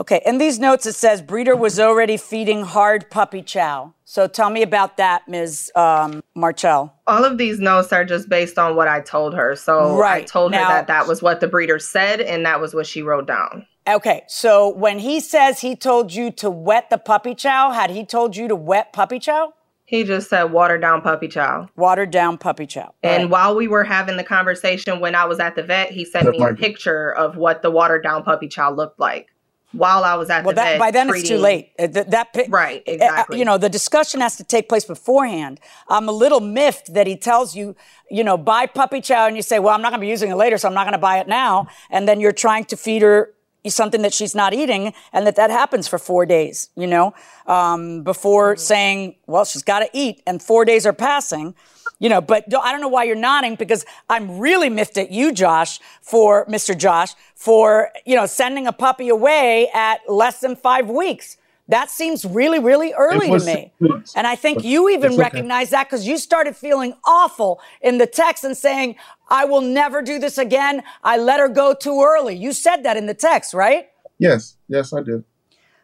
Okay, 0.00 0.22
in 0.24 0.38
these 0.38 0.58
notes 0.58 0.86
it 0.86 0.94
says 0.94 1.20
breeder 1.20 1.54
was 1.54 1.78
already 1.78 2.16
feeding 2.16 2.62
hard 2.62 3.10
puppy 3.10 3.42
chow. 3.42 3.92
So 4.06 4.26
tell 4.26 4.48
me 4.48 4.62
about 4.62 4.96
that, 4.96 5.28
Ms. 5.28 5.70
Um, 5.76 6.22
Marchell. 6.34 6.94
All 7.06 7.22
of 7.22 7.36
these 7.36 7.60
notes 7.60 7.92
are 7.92 8.06
just 8.06 8.26
based 8.30 8.58
on 8.58 8.76
what 8.76 8.88
I 8.88 9.02
told 9.02 9.34
her. 9.34 9.54
So 9.56 9.98
right. 9.98 10.22
I 10.22 10.26
told 10.26 10.52
now, 10.52 10.64
her 10.64 10.68
that 10.72 10.86
that 10.86 11.06
was 11.06 11.20
what 11.20 11.40
the 11.40 11.48
breeder 11.48 11.78
said 11.78 12.22
and 12.22 12.46
that 12.46 12.62
was 12.62 12.72
what 12.72 12.86
she 12.86 13.02
wrote 13.02 13.26
down. 13.26 13.66
Okay, 13.86 14.22
so 14.26 14.70
when 14.70 15.00
he 15.00 15.20
says 15.20 15.60
he 15.60 15.76
told 15.76 16.14
you 16.14 16.30
to 16.32 16.48
wet 16.48 16.88
the 16.88 16.98
puppy 16.98 17.34
chow, 17.34 17.70
had 17.70 17.90
he 17.90 18.06
told 18.06 18.36
you 18.36 18.48
to 18.48 18.56
wet 18.56 18.94
puppy 18.94 19.18
chow? 19.18 19.52
He 19.84 20.04
just 20.04 20.30
said 20.30 20.44
watered 20.44 20.80
down 20.80 21.02
puppy 21.02 21.28
chow. 21.28 21.68
Watered 21.76 22.10
down 22.10 22.38
puppy 22.38 22.66
chow. 22.66 22.94
And 23.02 23.24
right. 23.24 23.30
while 23.30 23.54
we 23.54 23.68
were 23.68 23.84
having 23.84 24.16
the 24.16 24.24
conversation 24.24 25.00
when 25.00 25.14
I 25.14 25.26
was 25.26 25.40
at 25.40 25.56
the 25.56 25.62
vet, 25.62 25.90
he 25.90 26.06
sent 26.06 26.30
me 26.30 26.42
a 26.42 26.54
picture 26.54 27.12
of 27.14 27.36
what 27.36 27.60
the 27.60 27.70
watered 27.70 28.02
down 28.02 28.22
puppy 28.22 28.48
chow 28.48 28.72
looked 28.72 28.98
like 28.98 29.28
while 29.72 30.02
I 30.02 30.14
was 30.14 30.30
at 30.30 30.44
well, 30.44 30.54
the 30.54 30.60
that, 30.60 30.78
by 30.78 30.90
then 30.90 31.08
treating, 31.08 31.20
it's 31.20 31.28
too 31.30 31.38
late. 31.38 31.70
Uh, 31.78 31.86
that, 31.88 32.10
that 32.10 32.46
right, 32.48 32.80
uh, 32.86 32.92
exactly. 32.92 33.38
You 33.38 33.44
know, 33.44 33.58
the 33.58 33.68
discussion 33.68 34.20
has 34.20 34.36
to 34.36 34.44
take 34.44 34.68
place 34.68 34.84
beforehand. 34.84 35.60
I'm 35.88 36.08
a 36.08 36.12
little 36.12 36.40
miffed 36.40 36.94
that 36.94 37.06
he 37.06 37.16
tells 37.16 37.54
you, 37.54 37.76
you 38.10 38.24
know, 38.24 38.36
buy 38.36 38.66
puppy 38.66 39.00
chow, 39.00 39.26
and 39.26 39.36
you 39.36 39.42
say, 39.42 39.58
well, 39.58 39.74
I'm 39.74 39.82
not 39.82 39.90
going 39.90 40.00
to 40.00 40.04
be 40.04 40.10
using 40.10 40.30
it 40.30 40.36
later, 40.36 40.58
so 40.58 40.68
I'm 40.68 40.74
not 40.74 40.84
going 40.84 40.92
to 40.92 40.98
buy 40.98 41.18
it 41.18 41.28
now, 41.28 41.68
and 41.90 42.08
then 42.08 42.20
you're 42.20 42.32
trying 42.32 42.64
to 42.66 42.76
feed 42.76 43.02
her 43.02 43.32
something 43.68 44.02
that 44.02 44.14
she's 44.14 44.34
not 44.34 44.54
eating, 44.54 44.94
and 45.12 45.26
that 45.26 45.36
that 45.36 45.50
happens 45.50 45.86
for 45.86 45.98
four 45.98 46.26
days. 46.26 46.70
You 46.74 46.86
know, 46.86 47.14
um, 47.46 48.02
before 48.02 48.54
mm-hmm. 48.54 48.60
saying, 48.60 49.16
well, 49.26 49.44
she's 49.44 49.62
got 49.62 49.80
to 49.80 49.90
eat, 49.92 50.22
and 50.26 50.42
four 50.42 50.64
days 50.64 50.86
are 50.86 50.92
passing 50.92 51.54
you 52.00 52.08
know, 52.08 52.20
but 52.20 52.44
I 52.52 52.72
don't 52.72 52.80
know 52.80 52.88
why 52.88 53.04
you're 53.04 53.14
nodding 53.14 53.54
because 53.54 53.84
I'm 54.08 54.38
really 54.38 54.68
miffed 54.68 54.96
at 54.96 55.12
you, 55.12 55.30
Josh, 55.30 55.78
for 56.02 56.46
Mr. 56.46 56.76
Josh, 56.76 57.14
for, 57.36 57.90
you 58.04 58.16
know, 58.16 58.26
sending 58.26 58.66
a 58.66 58.72
puppy 58.72 59.08
away 59.10 59.68
at 59.72 60.00
less 60.08 60.40
than 60.40 60.56
five 60.56 60.88
weeks. 60.88 61.36
That 61.68 61.88
seems 61.88 62.24
really, 62.24 62.58
really 62.58 62.92
early 62.94 63.28
to 63.28 63.44
me. 63.44 63.72
And 64.16 64.26
I 64.26 64.34
think 64.34 64.64
you 64.64 64.88
even 64.88 65.12
okay. 65.12 65.20
recognize 65.20 65.70
that 65.70 65.88
because 65.88 66.04
you 66.04 66.18
started 66.18 66.56
feeling 66.56 66.94
awful 67.04 67.60
in 67.80 67.98
the 67.98 68.08
text 68.08 68.42
and 68.42 68.56
saying, 68.56 68.96
I 69.28 69.44
will 69.44 69.60
never 69.60 70.02
do 70.02 70.18
this 70.18 70.36
again. 70.36 70.82
I 71.04 71.16
let 71.16 71.38
her 71.38 71.48
go 71.48 71.72
too 71.72 72.02
early. 72.02 72.34
You 72.34 72.52
said 72.52 72.82
that 72.82 72.96
in 72.96 73.06
the 73.06 73.14
text, 73.14 73.54
right? 73.54 73.88
Yes. 74.18 74.56
Yes, 74.66 74.92
I 74.92 75.02
did. 75.02 75.22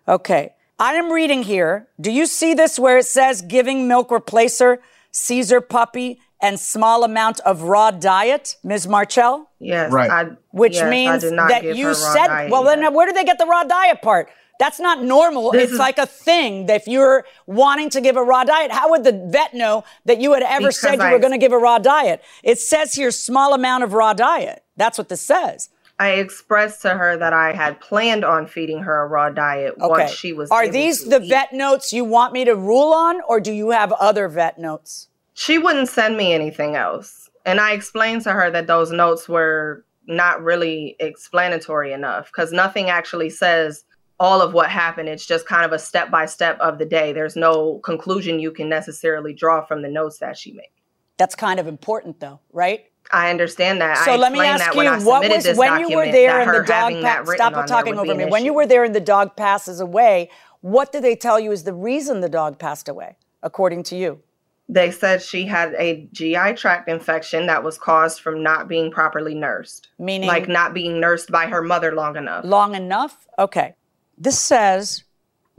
Okay. 0.09 0.55
I 0.79 0.95
am 0.95 1.13
reading 1.13 1.45
here. 1.45 1.89
Do 2.01 2.11
you 2.11 2.27
see 2.27 2.53
this 2.53 2.79
where 2.81 2.99
it 2.99 3.07
says 3.07 3.41
giving 3.43 3.87
milk 3.87 4.09
replacer 4.09 4.79
Cesar 5.17 5.63
puppy, 5.63 6.21
and 6.43 6.61
small 6.61 7.03
amount 7.03 7.41
of 7.41 7.63
raw 7.63 7.91
diet, 7.91 8.57
Ms. 8.63 8.87
Marchell? 8.87 9.49
Yes. 9.59 9.91
Right. 9.91 10.11
I, 10.11 10.37
Which 10.51 10.75
yes, 10.75 10.91
means 10.91 11.23
that 11.23 11.65
you 11.75 11.95
said, 11.95 12.51
well, 12.51 12.65
yet. 12.65 12.81
then 12.81 12.95
where 12.95 13.07
do 13.07 13.15
they 13.15 13.25
get 13.25 13.39
the 13.39 13.47
raw 13.47 13.65
diet 13.65 14.03
part? 14.03 14.29
That's 14.59 14.79
not 14.79 15.03
normal. 15.03 15.53
This 15.53 15.65
it's 15.65 15.73
is, 15.73 15.79
like 15.79 15.97
a 15.97 16.07
thing 16.07 16.67
that 16.67 16.83
if 16.83 16.87
you're 16.87 17.25
wanting 17.47 17.89
to 17.91 18.01
give 18.03 18.17
a 18.17 18.23
raw 18.23 18.45
diet, 18.45 18.71
how 18.71 18.91
would 18.91 19.05
the 19.05 19.13
vet 19.13 19.55
know 19.55 19.85
that 20.05 20.21
you 20.21 20.35
had 20.35 20.43
ever 20.43 20.71
said 20.71 20.97
you 20.97 21.03
I, 21.03 21.13
were 21.13 21.19
going 21.19 21.33
to 21.33 21.39
give 21.39 21.53
a 21.53 21.59
raw 21.59 21.79
diet? 21.79 22.23
It 22.43 22.59
says 22.59 22.95
here 22.95 23.11
small 23.11 23.55
amount 23.55 23.85
of 23.85 23.95
raw 23.95 24.13
diet. 24.13 24.65
That's 24.77 24.99
what 24.99 25.09
this 25.09 25.23
says. 25.23 25.71
I 25.99 26.13
expressed 26.13 26.83
to 26.83 26.91
her 26.91 27.17
that 27.17 27.33
I 27.33 27.53
had 27.53 27.81
planned 27.81 28.25
on 28.25 28.47
feeding 28.47 28.83
her 28.83 29.03
a 29.03 29.07
raw 29.07 29.31
diet 29.31 29.75
okay. 29.81 29.87
once 29.87 30.11
she 30.11 30.33
was. 30.33 30.51
Are 30.51 30.69
these 30.69 31.05
the 31.05 31.23
eat. 31.23 31.29
vet 31.29 31.53
notes 31.53 31.93
you 31.93 32.05
want 32.05 32.33
me 32.33 32.45
to 32.45 32.55
rule 32.55 32.93
on, 32.93 33.21
or 33.27 33.41
do 33.41 33.53
you 33.53 33.71
have 33.71 33.93
other 33.93 34.29
vet 34.29 34.59
notes? 34.59 35.09
She 35.35 35.59
wouldn't 35.59 35.89
send 35.89 36.17
me 36.17 36.33
anything 36.33 36.77
else. 36.77 37.31
And 37.45 37.61
I 37.61 37.73
explained 37.73 38.23
to 38.23 38.33
her 38.33 38.51
that 38.51 38.67
those 38.67 38.91
notes 38.91 39.29
were 39.29 39.85
not 40.07 40.43
really 40.43 40.97
explanatory 41.01 41.93
enough 41.93 42.27
because 42.27 42.53
nothing 42.53 42.91
actually 42.91 43.31
says 43.31 43.85
all 44.19 44.41
of 44.41 44.53
what 44.53 44.71
happened. 44.71 45.09
It's 45.09 45.27
just 45.27 45.47
kind 45.47 45.65
of 45.65 45.73
a 45.73 45.79
step 45.79 46.11
by 46.11 46.27
step 46.27 46.59
of 46.61 46.79
the 46.79 46.87
day. 46.87 47.13
There's 47.13 47.37
no 47.37 47.79
conclusion 47.79 48.41
you 48.41 48.51
can 48.51 48.69
necessarily 48.69 49.33
draw 49.33 49.65
from 49.65 49.83
the 49.83 49.89
notes 49.89 50.19
that 50.19 50.37
she 50.39 50.53
made. 50.53 50.71
That's 51.19 51.35
kind 51.35 51.59
of 51.59 51.67
important, 51.67 52.21
though, 52.21 52.41
right? 52.53 52.85
I 53.11 53.31
understand 53.31 53.81
that. 53.81 54.05
So 54.05 54.13
I 54.13 54.17
let 54.17 54.33
me 54.33 54.41
ask 54.41 54.75
you, 54.75 54.83
what 55.07 55.29
was 55.29 55.57
when 55.57 55.81
you 55.81 55.97
were 55.97 56.11
there 56.11 56.41
and 56.41 56.55
the 56.55 56.67
dog 56.67 56.93
pass? 57.03 57.31
Stop 57.35 57.67
talking 57.67 57.99
over 57.99 58.15
me. 58.15 58.27
When 58.27 58.45
you 58.45 58.53
were 58.55 58.67
there 58.67 58.85
and 58.85 58.95
the 58.95 59.01
dog 59.01 59.37
passes 59.37 59.81
away, 59.81 60.31
what 60.61 60.93
did 60.93 61.05
they 61.05 61.17
tell 61.17 61.39
you 61.39 61.53
is 61.53 61.65
the 61.65 61.73
reason 61.73 62.21
the 62.21 62.29
dog 62.29 62.59
passed 62.59 62.89
away, 62.89 63.17
according 63.43 63.85
to 63.85 63.97
you? 63.97 64.23
They 64.69 64.91
said 64.91 65.23
she 65.23 65.47
had 65.47 65.75
a 65.75 66.09
GI 66.13 66.55
tract 66.55 66.89
infection 66.89 67.47
that 67.47 67.63
was 67.63 67.79
caused 67.79 68.21
from 68.21 68.43
not 68.43 68.67
being 68.67 68.91
properly 68.91 69.35
nursed. 69.35 69.89
Meaning? 69.99 70.27
Like 70.27 70.49
not 70.49 70.75
being 70.75 70.99
nursed 70.99 71.31
by 71.31 71.47
her 71.47 71.63
mother 71.63 71.95
long 71.95 72.17
enough. 72.17 72.45
Long 72.45 72.75
enough? 72.75 73.29
Okay. 73.39 73.77
This 74.19 74.41
says 74.41 75.05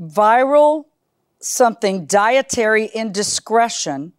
viral 0.01 0.85
something 1.39 2.05
dietary 2.05 2.87
indiscretion 2.87 4.11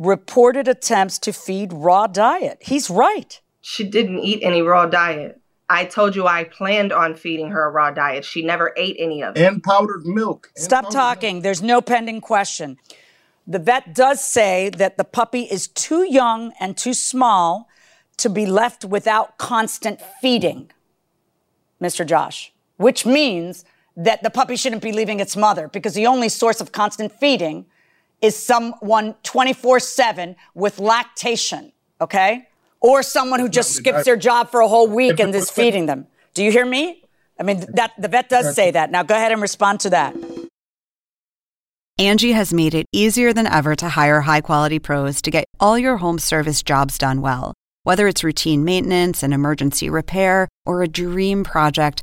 reported 0.00 0.66
attempts 0.66 1.18
to 1.20 1.32
feed 1.32 1.72
raw 1.72 2.06
diet. 2.08 2.58
He's 2.62 2.90
right. 2.90 3.40
She 3.60 3.84
didn't 3.84 4.20
eat 4.20 4.40
any 4.42 4.62
raw 4.62 4.86
diet. 4.86 5.40
I 5.68 5.84
told 5.84 6.16
you 6.16 6.26
I 6.26 6.44
planned 6.44 6.92
on 6.92 7.14
feeding 7.14 7.50
her 7.50 7.68
a 7.68 7.70
raw 7.70 7.92
diet. 7.92 8.24
She 8.24 8.42
never 8.42 8.72
ate 8.76 8.96
any 8.98 9.22
of 9.22 9.36
it. 9.36 9.42
And 9.42 9.62
powdered 9.62 10.04
milk. 10.04 10.50
And 10.56 10.64
Stop 10.64 10.84
powdered 10.84 10.96
talking. 10.96 11.34
Milk. 11.36 11.42
There's 11.44 11.62
no 11.62 11.80
pending 11.80 12.22
question. 12.22 12.78
The 13.46 13.58
vet 13.58 13.94
does 13.94 14.24
say 14.24 14.70
that 14.70 14.96
the 14.96 15.04
puppy 15.04 15.42
is 15.42 15.68
too 15.68 16.10
young 16.10 16.52
and 16.58 16.76
too 16.76 16.94
small 16.94 17.68
to 18.16 18.28
be 18.28 18.46
left 18.46 18.84
without 18.84 19.38
constant 19.38 20.00
feeding, 20.20 20.70
Mr. 21.80 22.06
Josh, 22.06 22.52
which 22.76 23.04
means 23.06 23.64
that 23.96 24.22
the 24.22 24.30
puppy 24.30 24.56
shouldn't 24.56 24.82
be 24.82 24.92
leaving 24.92 25.20
its 25.20 25.36
mother 25.36 25.68
because 25.68 25.94
the 25.94 26.06
only 26.06 26.28
source 26.28 26.60
of 26.60 26.72
constant 26.72 27.12
feeding 27.12 27.66
is 28.20 28.36
someone 28.36 29.14
24 29.22 29.80
7 29.80 30.36
with 30.54 30.78
lactation, 30.78 31.72
okay? 32.00 32.48
Or 32.80 33.02
someone 33.02 33.40
who 33.40 33.48
just 33.48 33.72
skips 33.72 34.04
their 34.04 34.16
job 34.16 34.50
for 34.50 34.60
a 34.60 34.68
whole 34.68 34.88
week 34.88 35.20
and 35.20 35.34
is 35.34 35.50
feeding 35.50 35.86
them. 35.86 36.06
Do 36.34 36.42
you 36.42 36.50
hear 36.50 36.64
me? 36.66 37.04
I 37.38 37.42
mean, 37.42 37.64
that 37.74 37.92
the 37.98 38.08
vet 38.08 38.28
does 38.28 38.54
say 38.54 38.70
that. 38.70 38.90
Now 38.90 39.02
go 39.02 39.14
ahead 39.14 39.32
and 39.32 39.40
respond 39.40 39.80
to 39.80 39.90
that. 39.90 40.14
Angie 41.98 42.32
has 42.32 42.54
made 42.54 42.74
it 42.74 42.86
easier 42.92 43.34
than 43.34 43.46
ever 43.46 43.76
to 43.76 43.90
hire 43.90 44.22
high 44.22 44.40
quality 44.40 44.78
pros 44.78 45.20
to 45.20 45.30
get 45.30 45.44
all 45.58 45.78
your 45.78 45.98
home 45.98 46.18
service 46.18 46.62
jobs 46.62 46.96
done 46.96 47.20
well. 47.20 47.52
Whether 47.82 48.08
it's 48.08 48.24
routine 48.24 48.64
maintenance, 48.64 49.22
and 49.22 49.34
emergency 49.34 49.90
repair, 49.90 50.48
or 50.64 50.82
a 50.82 50.88
dream 50.88 51.44
project, 51.44 52.02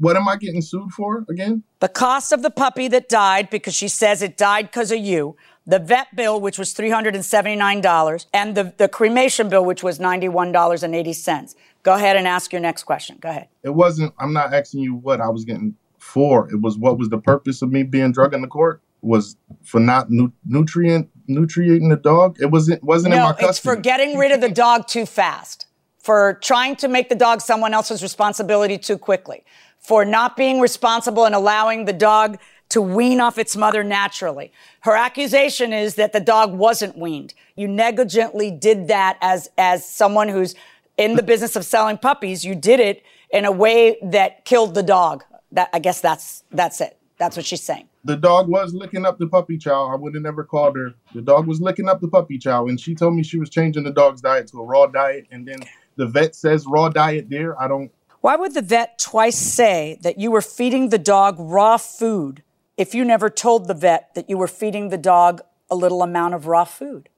What 0.00 0.16
am 0.16 0.28
I 0.28 0.36
getting 0.36 0.62
sued 0.62 0.92
for 0.92 1.24
again? 1.28 1.64
The 1.80 1.88
cost 1.88 2.32
of 2.32 2.42
the 2.42 2.50
puppy 2.50 2.88
that 2.88 3.08
died 3.08 3.50
because 3.50 3.74
she 3.74 3.88
says 3.88 4.22
it 4.22 4.36
died 4.36 4.66
because 4.70 4.92
of 4.92 4.98
you. 4.98 5.36
The 5.66 5.78
vet 5.78 6.14
bill, 6.16 6.40
which 6.40 6.58
was 6.58 6.72
$379, 6.72 8.26
and 8.32 8.54
the, 8.54 8.72
the 8.78 8.88
cremation 8.88 9.48
bill, 9.48 9.64
which 9.64 9.82
was 9.82 9.98
$91.80. 9.98 11.54
Go 11.82 11.94
ahead 11.94 12.16
and 12.16 12.26
ask 12.26 12.52
your 12.52 12.60
next 12.60 12.84
question. 12.84 13.18
Go 13.20 13.28
ahead. 13.28 13.48
It 13.62 13.70
wasn't, 13.74 14.14
I'm 14.18 14.32
not 14.32 14.54
asking 14.54 14.80
you 14.80 14.94
what 14.94 15.20
I 15.20 15.28
was 15.28 15.44
getting 15.44 15.74
for. 15.98 16.48
It 16.50 16.60
was 16.60 16.78
what 16.78 16.98
was 16.98 17.08
the 17.08 17.18
purpose 17.18 17.60
of 17.62 17.70
me 17.70 17.82
being 17.82 18.12
drug 18.12 18.34
in 18.34 18.40
the 18.40 18.48
court? 18.48 18.80
Was 19.02 19.36
for 19.62 19.78
not 19.78 20.10
nu- 20.10 20.32
nutrient 20.44 21.08
nutriating 21.28 21.88
the 21.88 21.96
dog? 21.96 22.36
It 22.40 22.50
wasn't 22.50 22.82
wasn't 22.82 23.14
in 23.14 23.20
my 23.20 23.26
No, 23.26 23.32
custody. 23.32 23.48
it's 23.50 23.58
for 23.60 23.76
getting 23.76 24.18
rid 24.18 24.32
of 24.32 24.40
the 24.40 24.48
dog 24.50 24.88
too 24.88 25.06
fast, 25.06 25.66
for 25.98 26.34
trying 26.42 26.74
to 26.76 26.88
make 26.88 27.08
the 27.08 27.14
dog 27.14 27.40
someone 27.40 27.74
else's 27.74 28.02
responsibility 28.02 28.76
too 28.76 28.98
quickly, 28.98 29.44
for 29.88 30.04
not 30.04 30.36
being 30.36 30.60
responsible 30.60 31.24
and 31.24 31.34
allowing 31.34 31.86
the 31.86 31.94
dog 31.94 32.38
to 32.68 32.82
wean 32.82 33.20
off 33.20 33.38
its 33.38 33.56
mother 33.56 33.82
naturally. 33.82 34.52
Her 34.80 34.94
accusation 34.94 35.72
is 35.72 35.94
that 35.94 36.12
the 36.12 36.20
dog 36.20 36.52
wasn't 36.52 36.98
weaned. 36.98 37.32
You 37.56 37.68
negligently 37.68 38.50
did 38.50 38.88
that 38.88 39.16
as 39.22 39.48
as 39.56 39.88
someone 39.88 40.28
who's 40.28 40.54
in 40.98 41.16
the 41.16 41.22
business 41.22 41.56
of 41.56 41.64
selling 41.64 41.96
puppies. 41.96 42.44
You 42.44 42.54
did 42.54 42.80
it 42.80 43.02
in 43.30 43.46
a 43.46 43.50
way 43.50 43.96
that 44.02 44.44
killed 44.44 44.74
the 44.74 44.82
dog. 44.82 45.24
That 45.52 45.70
I 45.72 45.78
guess 45.78 46.02
that's 46.02 46.44
that's 46.50 46.82
it. 46.82 46.98
That's 47.16 47.34
what 47.38 47.46
she's 47.46 47.62
saying. 47.62 47.88
the 48.04 48.16
dog 48.16 48.48
was 48.48 48.74
licking 48.74 49.06
up 49.06 49.18
the 49.18 49.26
puppy 49.26 49.56
chow. 49.56 49.88
I 49.90 49.96
would 49.96 50.14
have 50.14 50.22
never 50.22 50.44
called 50.44 50.76
her. 50.76 50.92
The 51.14 51.22
dog 51.22 51.46
was 51.46 51.62
licking 51.62 51.88
up 51.88 52.00
the 52.02 52.08
puppy 52.08 52.36
chow, 52.36 52.66
and 52.66 52.78
she 52.78 52.94
told 52.94 53.14
me 53.14 53.22
she 53.22 53.38
was 53.38 53.48
changing 53.48 53.84
the 53.84 53.90
dog's 54.02 54.20
diet 54.20 54.48
to 54.48 54.58
a 54.60 54.64
raw 54.64 54.86
diet. 54.86 55.26
And 55.30 55.48
then 55.48 55.60
the 55.96 56.06
vet 56.06 56.34
says 56.34 56.66
raw 56.66 56.90
diet 56.90 57.30
there. 57.30 57.58
I 57.58 57.68
don't. 57.68 57.90
Why 58.28 58.36
would 58.36 58.52
the 58.52 58.60
vet 58.60 58.98
twice 58.98 59.38
say 59.38 59.98
that 60.02 60.18
you 60.18 60.30
were 60.30 60.42
feeding 60.42 60.90
the 60.90 60.98
dog 60.98 61.36
raw 61.38 61.78
food 61.78 62.42
if 62.76 62.94
you 62.94 63.02
never 63.02 63.30
told 63.30 63.66
the 63.66 63.72
vet 63.72 64.14
that 64.14 64.28
you 64.28 64.36
were 64.36 64.46
feeding 64.46 64.90
the 64.90 64.98
dog 64.98 65.40
a 65.70 65.74
little 65.74 66.02
amount 66.02 66.34
of 66.34 66.46
raw 66.46 66.64
food? 66.64 67.08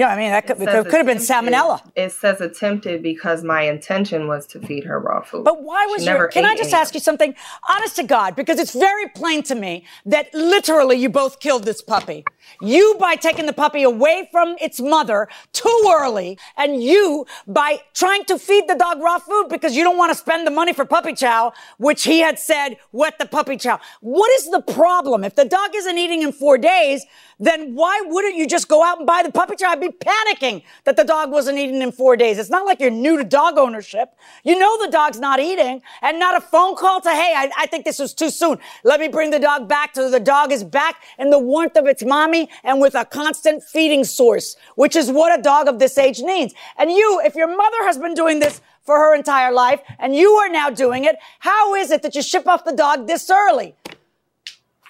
Yeah, 0.00 0.08
I 0.08 0.16
mean 0.16 0.30
that 0.30 0.46
could, 0.46 0.58
it 0.58 0.88
could 0.88 0.94
have 0.94 1.04
been 1.04 1.18
salmonella. 1.18 1.82
It 1.94 2.10
says 2.10 2.40
attempted 2.40 3.02
because 3.02 3.44
my 3.44 3.64
intention 3.64 4.28
was 4.28 4.46
to 4.46 4.58
feed 4.58 4.84
her 4.84 4.98
raw 4.98 5.20
food. 5.20 5.44
But 5.44 5.62
why 5.62 5.84
was 5.90 6.04
She 6.04 6.08
your? 6.08 6.28
Can 6.28 6.46
I 6.46 6.56
just 6.56 6.72
ask 6.72 6.94
you 6.94 7.00
something, 7.00 7.34
honest 7.68 7.96
to 7.96 8.04
God, 8.04 8.34
because 8.34 8.58
it's 8.58 8.72
very 8.72 9.08
plain 9.08 9.42
to 9.42 9.54
me 9.54 9.84
that 10.06 10.32
literally 10.32 10.96
you 10.96 11.10
both 11.10 11.38
killed 11.38 11.64
this 11.64 11.82
puppy. 11.82 12.24
You 12.62 12.96
by 12.98 13.16
taking 13.16 13.44
the 13.44 13.52
puppy 13.52 13.82
away 13.82 14.26
from 14.32 14.56
its 14.58 14.80
mother 14.80 15.28
too 15.52 15.94
early, 16.00 16.38
and 16.56 16.82
you 16.82 17.26
by 17.46 17.80
trying 17.92 18.24
to 18.24 18.38
feed 18.38 18.68
the 18.68 18.76
dog 18.76 19.02
raw 19.02 19.18
food 19.18 19.48
because 19.50 19.76
you 19.76 19.84
don't 19.84 19.98
want 19.98 20.12
to 20.12 20.18
spend 20.18 20.46
the 20.46 20.50
money 20.50 20.72
for 20.72 20.86
puppy 20.86 21.12
chow, 21.12 21.52
which 21.76 22.04
he 22.04 22.20
had 22.20 22.38
said 22.38 22.78
wet 22.92 23.18
the 23.18 23.26
puppy 23.26 23.58
chow. 23.58 23.78
What 24.00 24.30
is 24.38 24.50
the 24.50 24.62
problem? 24.62 25.24
If 25.24 25.34
the 25.34 25.44
dog 25.44 25.72
isn't 25.74 25.98
eating 25.98 26.22
in 26.22 26.32
four 26.32 26.56
days, 26.56 27.04
then 27.38 27.74
why 27.74 28.00
wouldn't 28.06 28.36
you 28.36 28.46
just 28.46 28.68
go 28.68 28.82
out 28.82 28.98
and 28.98 29.06
buy 29.06 29.22
the 29.22 29.32
puppy 29.32 29.56
chow? 29.56 29.70
I'd 29.70 29.80
be 29.80 29.89
panicking 29.92 30.62
that 30.84 30.96
the 30.96 31.04
dog 31.04 31.30
wasn't 31.30 31.58
eating 31.58 31.82
in 31.82 31.92
four 31.92 32.16
days. 32.16 32.38
It's 32.38 32.50
not 32.50 32.66
like 32.66 32.80
you're 32.80 32.90
new 32.90 33.16
to 33.16 33.24
dog 33.24 33.58
ownership. 33.58 34.10
You 34.44 34.58
know 34.58 34.84
the 34.84 34.90
dog's 34.90 35.18
not 35.18 35.40
eating, 35.40 35.82
and 36.02 36.18
not 36.18 36.36
a 36.36 36.40
phone 36.40 36.76
call 36.76 37.00
to, 37.00 37.10
hey, 37.10 37.34
I, 37.36 37.50
I 37.56 37.66
think 37.66 37.84
this 37.84 37.98
was 37.98 38.14
too 38.14 38.30
soon. 38.30 38.58
Let 38.84 39.00
me 39.00 39.08
bring 39.08 39.30
the 39.30 39.38
dog 39.38 39.68
back 39.68 39.94
till 39.94 40.10
the 40.10 40.20
dog 40.20 40.52
is 40.52 40.64
back 40.64 41.02
in 41.18 41.30
the 41.30 41.38
warmth 41.38 41.76
of 41.76 41.86
its 41.86 42.04
mommy 42.04 42.48
and 42.64 42.80
with 42.80 42.94
a 42.94 43.04
constant 43.04 43.62
feeding 43.62 44.04
source, 44.04 44.56
which 44.74 44.96
is 44.96 45.10
what 45.10 45.38
a 45.38 45.42
dog 45.42 45.68
of 45.68 45.78
this 45.78 45.98
age 45.98 46.20
needs. 46.20 46.54
And 46.78 46.90
you, 46.90 47.20
if 47.24 47.34
your 47.34 47.48
mother 47.48 47.84
has 47.84 47.98
been 47.98 48.14
doing 48.14 48.40
this 48.40 48.60
for 48.82 48.96
her 48.96 49.14
entire 49.14 49.52
life 49.52 49.80
and 49.98 50.16
you 50.16 50.32
are 50.32 50.48
now 50.48 50.70
doing 50.70 51.04
it, 51.04 51.16
how 51.40 51.74
is 51.74 51.90
it 51.90 52.02
that 52.02 52.14
you 52.14 52.22
ship 52.22 52.48
off 52.48 52.64
the 52.64 52.72
dog 52.72 53.06
this 53.06 53.30
early? 53.30 53.74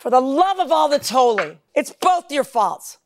For 0.00 0.10
the 0.10 0.20
love 0.20 0.58
of 0.58 0.72
all 0.72 0.88
that's 0.88 1.10
holy, 1.10 1.58
it's 1.74 1.92
both 1.92 2.32
your 2.32 2.44
faults. 2.44 2.99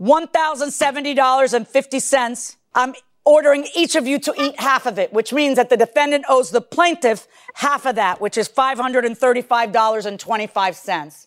$1,070.50. 0.00 2.56
I'm 2.74 2.94
ordering 3.24 3.66
each 3.74 3.96
of 3.96 4.06
you 4.06 4.18
to 4.20 4.32
eat 4.38 4.60
half 4.60 4.86
of 4.86 4.98
it, 4.98 5.12
which 5.12 5.32
means 5.32 5.56
that 5.56 5.68
the 5.68 5.76
defendant 5.76 6.24
owes 6.28 6.50
the 6.50 6.60
plaintiff 6.60 7.26
half 7.54 7.84
of 7.86 7.96
that, 7.96 8.20
which 8.20 8.38
is 8.38 8.48
$535.25. 8.48 11.26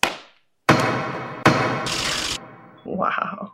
wow. 2.84 3.52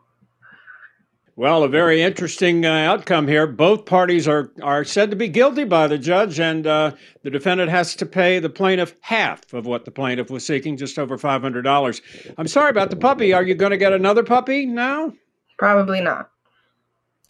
Well, 1.39 1.65
a 1.65 1.69
very 1.69 2.01
interesting 2.01 2.65
uh, 2.65 2.71
outcome 2.71 3.29
here. 3.29 3.47
Both 3.47 3.85
parties 3.85 4.27
are, 4.27 4.51
are 4.63 4.85
said 4.85 5.11
to 5.11 5.17
be 5.17 5.29
guilty 5.29 5.65
by 5.65 5.87
the 5.87 5.99
judge, 5.99 6.41
and 6.41 6.67
uh, 6.67 6.93
the 7.25 7.31
defendant 7.31 7.71
has 7.71 7.95
to 7.97 8.07
pay 8.07 8.39
the 8.39 8.49
plaintiff 8.49 8.95
half 9.03 9.53
of 9.53 9.67
what 9.67 9.85
the 9.85 9.91
plaintiff 9.91 10.31
was 10.31 10.47
seeking, 10.47 10.79
just 10.79 10.99
over 10.99 11.19
$500. 11.19 12.01
I'm 12.39 12.49
sorry 12.49 12.71
about 12.71 12.89
the 12.89 12.97
puppy. 12.97 13.35
Are 13.35 13.43
you 13.43 13.55
going 13.55 13.73
to 13.73 13.77
get 13.77 13.93
another 13.93 14.23
puppy 14.23 14.65
now? 14.65 15.13
Probably 15.59 16.01
not. 16.01 16.31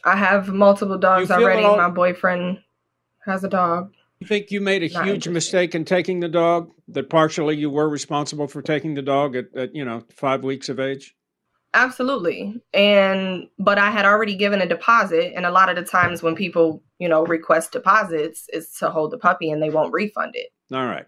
I 0.05 0.15
have 0.15 0.49
multiple 0.51 0.99
dogs 0.99 1.29
already. 1.33 1.65
all- 1.65 1.77
My 1.77 1.91
boyfriend 1.91 2.61
has 3.25 3.43
a 3.43 3.49
dog. 3.49 3.93
You 4.21 4.29
think 4.29 4.53
you 4.53 4.61
made 4.61 4.85
a 4.85 4.89
Not 4.89 5.05
huge 5.05 5.27
mistake 5.27 5.75
in 5.75 5.85
taking 5.85 6.21
the 6.21 6.29
dog? 6.29 6.71
That 6.89 7.11
partially 7.11 7.57
you 7.57 7.71
were 7.71 7.89
responsible 7.89 8.47
for 8.47 8.63
taking 8.63 8.95
the 8.95 9.03
dog 9.03 9.35
at, 9.35 9.47
at 9.57 9.75
you 9.75 9.85
know 9.85 10.05
five 10.15 10.45
weeks 10.45 10.69
of 10.69 10.79
age. 10.79 11.16
Absolutely. 11.77 12.55
And 12.73 13.49
but 13.59 13.77
I 13.77 13.91
had 13.91 14.07
already 14.07 14.35
given 14.35 14.63
a 14.63 14.67
deposit 14.67 15.35
and 15.37 15.45
a 15.45 15.51
lot 15.51 15.69
of 15.69 15.77
the 15.77 15.85
times 15.85 16.23
when 16.23 16.35
people, 16.35 16.83
you 16.99 17.07
know, 17.07 17.23
request 17.27 17.73
deposits 17.73 18.49
is 18.49 18.71
to 18.79 18.89
hold 18.89 19.11
the 19.11 19.19
puppy 19.19 19.51
and 19.51 19.63
they 19.63 19.69
won't 19.69 19.93
refund 19.93 20.33
it. 20.35 20.49
All 20.73 20.87
right. 20.87 21.05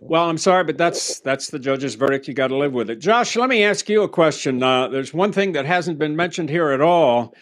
Well, 0.00 0.30
I'm 0.30 0.38
sorry, 0.38 0.62
but 0.62 0.78
that's 0.78 1.18
that's 1.20 1.50
the 1.50 1.58
judge's 1.58 1.96
verdict. 1.96 2.28
You 2.28 2.34
got 2.34 2.48
to 2.48 2.56
live 2.56 2.72
with 2.72 2.88
it. 2.88 3.00
Josh, 3.00 3.34
let 3.34 3.48
me 3.48 3.64
ask 3.64 3.88
you 3.88 4.02
a 4.02 4.08
question. 4.08 4.62
Uh, 4.62 4.86
there's 4.86 5.12
one 5.12 5.32
thing 5.32 5.52
that 5.52 5.66
hasn't 5.66 5.98
been 5.98 6.14
mentioned 6.14 6.50
here 6.50 6.70
at 6.70 6.80
all. 6.80 7.34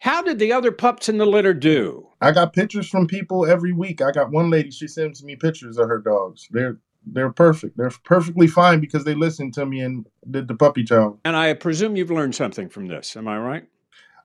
How 0.00 0.20
did 0.20 0.38
the 0.38 0.52
other 0.52 0.72
pups 0.72 1.08
in 1.08 1.16
the 1.16 1.24
litter 1.24 1.54
do? 1.54 2.08
I 2.20 2.32
got 2.32 2.52
pictures 2.52 2.90
from 2.90 3.06
people 3.06 3.46
every 3.46 3.72
week. 3.72 4.02
I 4.02 4.10
got 4.10 4.30
one 4.30 4.50
lady. 4.50 4.70
She 4.70 4.86
sends 4.86 5.24
me 5.24 5.34
pictures 5.34 5.78
of 5.78 5.88
her 5.88 5.98
dogs. 5.98 6.46
They're 6.50 6.78
they're 7.06 7.32
perfect. 7.32 7.76
They're 7.76 7.92
perfectly 8.04 8.46
fine 8.46 8.80
because 8.80 9.04
they 9.04 9.14
listened 9.14 9.54
to 9.54 9.64
me 9.64 9.80
and 9.80 10.06
did 10.30 10.48
the 10.48 10.54
puppy 10.54 10.84
chow. 10.84 11.18
And 11.24 11.36
I 11.36 11.54
presume 11.54 11.96
you've 11.96 12.10
learned 12.10 12.34
something 12.34 12.68
from 12.68 12.88
this. 12.88 13.16
Am 13.16 13.28
I 13.28 13.38
right? 13.38 13.64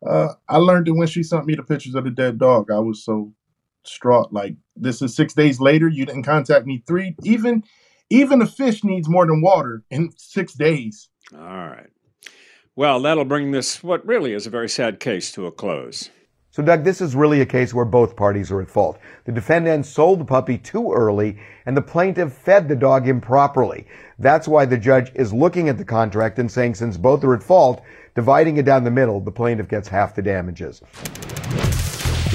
Uh, 0.05 0.29
I 0.49 0.57
learned 0.57 0.87
it 0.87 0.93
when 0.93 1.07
she 1.07 1.21
sent 1.21 1.45
me 1.45 1.55
the 1.55 1.63
pictures 1.63 1.95
of 1.95 2.03
the 2.03 2.09
dead 2.09 2.39
dog. 2.39 2.71
I 2.71 2.79
was 2.79 3.03
so 3.03 3.31
distraught. 3.83 4.33
Like 4.33 4.55
this 4.75 5.01
is 5.01 5.15
six 5.15 5.33
days 5.33 5.59
later. 5.59 5.87
You 5.87 6.05
didn't 6.05 6.23
contact 6.23 6.65
me 6.65 6.83
three. 6.87 7.15
Even 7.23 7.63
even 8.09 8.41
a 8.41 8.47
fish 8.47 8.83
needs 8.83 9.07
more 9.07 9.25
than 9.25 9.41
water 9.41 9.83
in 9.89 10.11
six 10.17 10.53
days. 10.53 11.07
All 11.33 11.39
right. 11.39 11.89
Well, 12.75 13.01
that'll 13.01 13.25
bring 13.25 13.51
this, 13.51 13.83
what 13.83 14.05
really 14.05 14.33
is 14.33 14.47
a 14.47 14.49
very 14.49 14.69
sad 14.69 14.99
case, 14.99 15.31
to 15.33 15.45
a 15.45 15.51
close. 15.51 16.09
So, 16.53 16.61
Doug, 16.61 16.83
this 16.83 16.99
is 16.99 17.15
really 17.15 17.39
a 17.39 17.45
case 17.45 17.73
where 17.73 17.85
both 17.85 18.17
parties 18.17 18.51
are 18.51 18.59
at 18.59 18.69
fault. 18.69 18.99
The 19.23 19.31
defendant 19.31 19.85
sold 19.85 20.19
the 20.19 20.25
puppy 20.25 20.57
too 20.57 20.91
early, 20.91 21.37
and 21.65 21.77
the 21.77 21.81
plaintiff 21.81 22.33
fed 22.33 22.67
the 22.67 22.75
dog 22.75 23.07
improperly. 23.07 23.87
That's 24.19 24.49
why 24.49 24.65
the 24.65 24.77
judge 24.77 25.13
is 25.15 25.31
looking 25.31 25.69
at 25.69 25.77
the 25.77 25.85
contract 25.85 26.39
and 26.39 26.51
saying 26.51 26.75
since 26.75 26.97
both 26.97 27.23
are 27.23 27.33
at 27.33 27.41
fault, 27.41 27.81
dividing 28.15 28.57
it 28.57 28.65
down 28.65 28.83
the 28.83 28.91
middle, 28.91 29.21
the 29.21 29.31
plaintiff 29.31 29.69
gets 29.69 29.87
half 29.87 30.13
the 30.13 30.21
damages. 30.21 30.81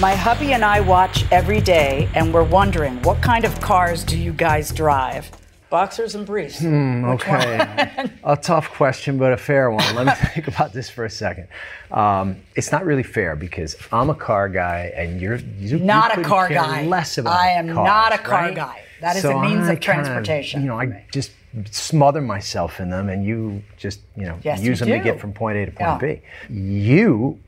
My 0.00 0.14
hubby 0.14 0.54
and 0.54 0.64
I 0.64 0.80
watch 0.80 1.30
every 1.30 1.60
day, 1.60 2.08
and 2.14 2.32
we're 2.32 2.42
wondering 2.42 3.02
what 3.02 3.20
kind 3.20 3.44
of 3.44 3.60
cars 3.60 4.02
do 4.02 4.18
you 4.18 4.32
guys 4.32 4.72
drive? 4.72 5.30
Boxers 5.68 6.14
and 6.14 6.24
briefs. 6.24 6.60
Hmm, 6.60 7.04
okay. 7.06 8.08
a 8.24 8.36
tough 8.36 8.70
question, 8.70 9.18
but 9.18 9.32
a 9.32 9.36
fair 9.36 9.70
one. 9.70 9.94
Let 9.96 10.06
me 10.06 10.12
think 10.34 10.46
about 10.48 10.72
this 10.72 10.88
for 10.88 11.04
a 11.04 11.10
second. 11.10 11.48
Um, 11.90 12.36
it's 12.54 12.70
not 12.70 12.84
really 12.84 13.02
fair 13.02 13.34
because 13.34 13.76
I'm 13.90 14.08
a 14.08 14.14
car 14.14 14.48
guy 14.48 14.92
and 14.96 15.20
you're 15.20 15.36
you, 15.36 15.78
Not 15.78 16.14
you 16.16 16.22
a 16.22 16.24
car 16.24 16.48
guy. 16.48 16.84
Less 16.86 17.18
about 17.18 17.36
I 17.36 17.50
am 17.50 17.66
cars, 17.72 17.84
not 17.86 18.12
a 18.14 18.18
car 18.18 18.42
right? 18.42 18.54
guy. 18.54 18.82
That 19.00 19.16
is 19.16 19.22
So 19.22 19.36
a 19.38 19.42
means 19.42 19.68
I 19.68 19.72
of 19.72 19.80
transportation. 19.80 20.60
you 20.62 20.68
know, 20.68 20.78
I 20.80 21.04
just 21.12 21.32
smother 21.70 22.20
myself 22.20 22.80
in 22.80 22.90
them, 22.90 23.08
and 23.08 23.24
you 23.24 23.62
just 23.76 24.00
you 24.16 24.24
know 24.26 24.38
Yes, 24.42 24.60
use 24.60 24.80
you 24.80 24.86
them 24.86 24.98
to 24.98 25.04
get 25.04 25.20
from 25.20 25.32
point 25.32 25.56
A 25.58 25.66
to 25.66 25.72
point 25.72 26.02
Yeah. 26.02 26.16
B. 26.48 26.54
You 26.54 27.38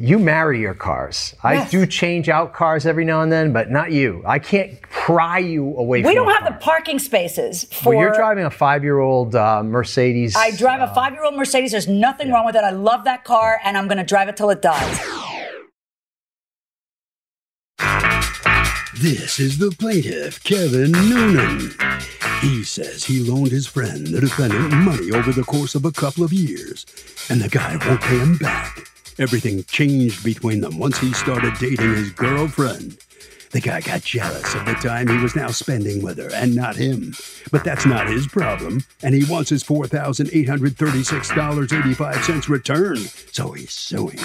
you 0.00 0.18
marry 0.18 0.60
your 0.60 0.72
cars. 0.72 1.34
I 1.42 1.68
do 1.68 1.84
change 1.84 2.30
out 2.30 2.54
cars 2.54 2.86
every 2.86 3.04
now 3.04 3.20
and 3.20 3.30
then, 3.30 3.52
but 3.52 3.70
not 3.70 3.92
you. 3.92 4.22
I 4.26 4.38
can't 4.38 4.80
pry 4.82 5.38
you 5.38 5.76
away 5.76 6.02
from 6.02 6.08
We 6.08 6.14
don't 6.14 6.30
have 6.30 6.40
car. 6.40 6.52
the 6.52 6.56
parking 6.56 6.98
spaces 6.98 7.64
for. 7.64 7.90
Well, 7.94 7.98
you're 8.04 8.14
driving 8.14 8.44
a 8.46 8.50
five-year-old 8.50 9.34
uh, 9.34 9.62
Mercedes. 9.62 10.34
I 10.36 10.52
drive 10.52 10.80
a 10.80 10.94
five-year-old 10.94 11.36
Mercedes. 11.36 11.72
There's 11.72 11.86
nothing 11.86 12.32
wrong 12.32 12.46
with 12.46 12.56
it. 12.56 12.64
I 12.64 12.70
love 12.70 13.04
that 13.04 13.24
car, 13.24 13.60
and 13.62 13.76
I'm 13.76 13.88
going 13.88 13.98
to 13.98 14.04
drive 14.04 14.28
it 14.28 14.38
till 14.38 14.48
it 14.48 14.62
dies. 14.62 14.98
This 18.94 19.38
is 19.38 19.58
the 19.58 19.70
plaintiff, 19.78 20.42
Kevin 20.44 20.92
Noonan. 20.92 21.72
He 22.40 22.64
says 22.64 23.04
he 23.04 23.20
loaned 23.20 23.50
his 23.50 23.66
friend, 23.66 24.06
the 24.06 24.20
defendant, 24.20 24.72
money 24.72 25.10
over 25.12 25.32
the 25.32 25.42
course 25.42 25.74
of 25.74 25.84
a 25.84 25.92
couple 25.92 26.24
of 26.24 26.32
years, 26.32 26.86
and 27.28 27.40
the 27.40 27.48
guy 27.48 27.76
won't 27.86 28.00
pay 28.00 28.18
him 28.18 28.36
back. 28.38 28.86
Everything 29.20 29.62
changed 29.64 30.24
between 30.24 30.62
them 30.62 30.78
once 30.78 30.98
he 30.98 31.12
started 31.12 31.52
dating 31.60 31.94
his 31.94 32.10
girlfriend. 32.10 32.96
The 33.50 33.60
guy 33.60 33.82
got 33.82 34.00
jealous 34.00 34.54
of 34.54 34.64
the 34.64 34.72
time 34.72 35.08
he 35.08 35.18
was 35.18 35.36
now 35.36 35.48
spending 35.48 36.02
with 36.02 36.16
her 36.16 36.30
and 36.32 36.54
not 36.54 36.76
him. 36.76 37.12
But 37.52 37.62
that's 37.62 37.84
not 37.84 38.06
his 38.06 38.26
problem, 38.26 38.82
and 39.02 39.14
he 39.14 39.30
wants 39.30 39.50
his 39.50 39.62
$4,836.85 39.62 42.48
return, 42.48 42.96
so 42.96 43.52
he's 43.52 43.72
suing. 43.72 44.16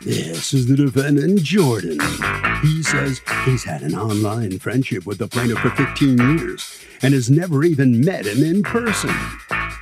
This 0.00 0.52
is 0.52 0.66
the 0.66 0.74
defendant, 0.76 1.42
Jordan. 1.42 2.00
He 2.62 2.75
says 2.86 3.20
he's 3.44 3.64
had 3.64 3.82
an 3.82 3.96
online 3.96 4.60
friendship 4.60 5.06
with 5.06 5.18
the 5.18 5.26
plaintiff 5.26 5.58
for 5.58 5.70
15 5.70 6.38
years 6.38 6.84
and 7.02 7.14
has 7.14 7.28
never 7.28 7.64
even 7.64 8.00
met 8.00 8.26
him 8.26 8.44
in 8.44 8.62
person. 8.62 9.10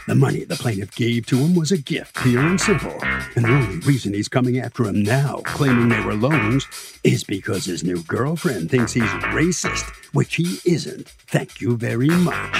The 0.06 0.14
money 0.14 0.44
the 0.44 0.56
plaintiff 0.56 0.94
gave 0.94 1.26
to 1.26 1.36
him 1.36 1.54
was 1.54 1.70
a 1.70 1.76
gift, 1.76 2.16
pure 2.16 2.42
and 2.42 2.58
simple. 2.58 2.98
And 3.36 3.44
the 3.44 3.50
only 3.50 3.78
reason 3.80 4.14
he's 4.14 4.28
coming 4.28 4.58
after 4.58 4.84
him 4.84 5.02
now, 5.02 5.42
claiming 5.44 5.90
they 5.90 6.00
were 6.00 6.14
loans, 6.14 6.66
is 7.04 7.24
because 7.24 7.66
his 7.66 7.84
new 7.84 8.02
girlfriend 8.04 8.70
thinks 8.70 8.94
he's 8.94 9.04
racist, 9.34 9.84
which 10.14 10.36
he 10.36 10.58
isn't. 10.64 11.08
Thank 11.26 11.60
you 11.60 11.76
very 11.76 12.08
much. 12.08 12.56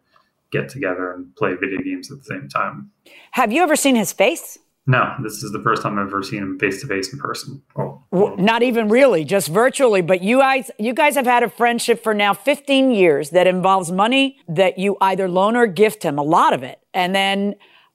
get 0.52 0.69
together 0.69 1.12
and 1.12 1.36
play 1.36 1.54
video 1.56 1.80
games 1.80 2.12
at 2.12 2.17
the 2.19 2.23
same 2.23 2.47
time. 2.49 2.91
Have 3.32 3.52
you 3.52 3.62
ever 3.62 3.75
seen 3.75 3.95
his 3.95 4.12
face? 4.12 4.58
No, 4.89 5.13
this 5.21 5.43
is 5.43 5.52
the 5.52 5.62
first 5.62 5.84
time 5.84 5.99
I've 5.99 6.08
ever 6.08 6.23
seen 6.23 6.39
him 6.41 6.58
face 6.58 6.82
to 6.82 6.88
face 6.88 7.13
in 7.13 7.19
person. 7.19 7.62
Oh, 7.78 8.04
W- 8.12 8.36
Not 8.38 8.63
even 8.63 8.89
really, 8.89 9.23
just 9.23 9.47
virtually. 9.49 10.02
But 10.02 10.23
you 10.23 10.39
guys, 10.39 10.71
you 10.80 10.95
guys 10.95 11.13
have 11.13 11.28
had 11.28 11.43
a 11.43 11.49
friendship 11.49 12.02
for 12.02 12.15
now 12.15 12.34
15 12.34 12.89
years 12.89 13.30
that 13.30 13.45
involves 13.45 13.91
money 13.91 14.39
that 14.47 14.80
you 14.80 14.97
either 14.99 15.30
loan 15.30 15.56
or 15.56 15.67
gift 15.67 16.02
him, 16.02 16.17
a 16.17 16.23
lot 16.23 16.54
of 16.54 16.63
it, 16.63 16.80
and 16.91 17.13
then, 17.13 17.54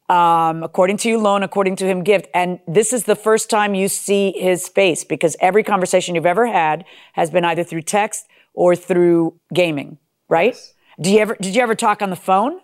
um, 0.09 0.62
according 0.62 0.98
to 0.98 1.09
you, 1.09 1.18
loan, 1.18 1.42
according 1.42 1.74
to 1.76 1.85
him, 1.85 2.04
gift. 2.04 2.28
And 2.33 2.61
this 2.68 2.92
is 2.92 3.04
the 3.04 3.16
first 3.16 3.50
time 3.50 3.74
you 3.74 3.88
see 3.88 4.33
his 4.37 4.68
face 4.68 5.02
because 5.02 5.35
every 5.40 5.64
conversation 5.64 6.14
you've 6.14 6.26
ever 6.26 6.46
had 6.46 6.85
has 7.14 7.28
been 7.28 7.44
either 7.44 7.64
through 7.64 7.83
text 7.83 8.24
or 8.54 8.76
through 8.76 9.35
gaming, 9.52 9.98
right? 10.28 10.57
Do 11.00 11.11
you 11.11 11.18
ever? 11.18 11.37
Did 11.40 11.57
you 11.57 11.62
ever 11.62 11.74
talk 11.74 12.02
on 12.02 12.11
the 12.11 12.16
phone? 12.30 12.61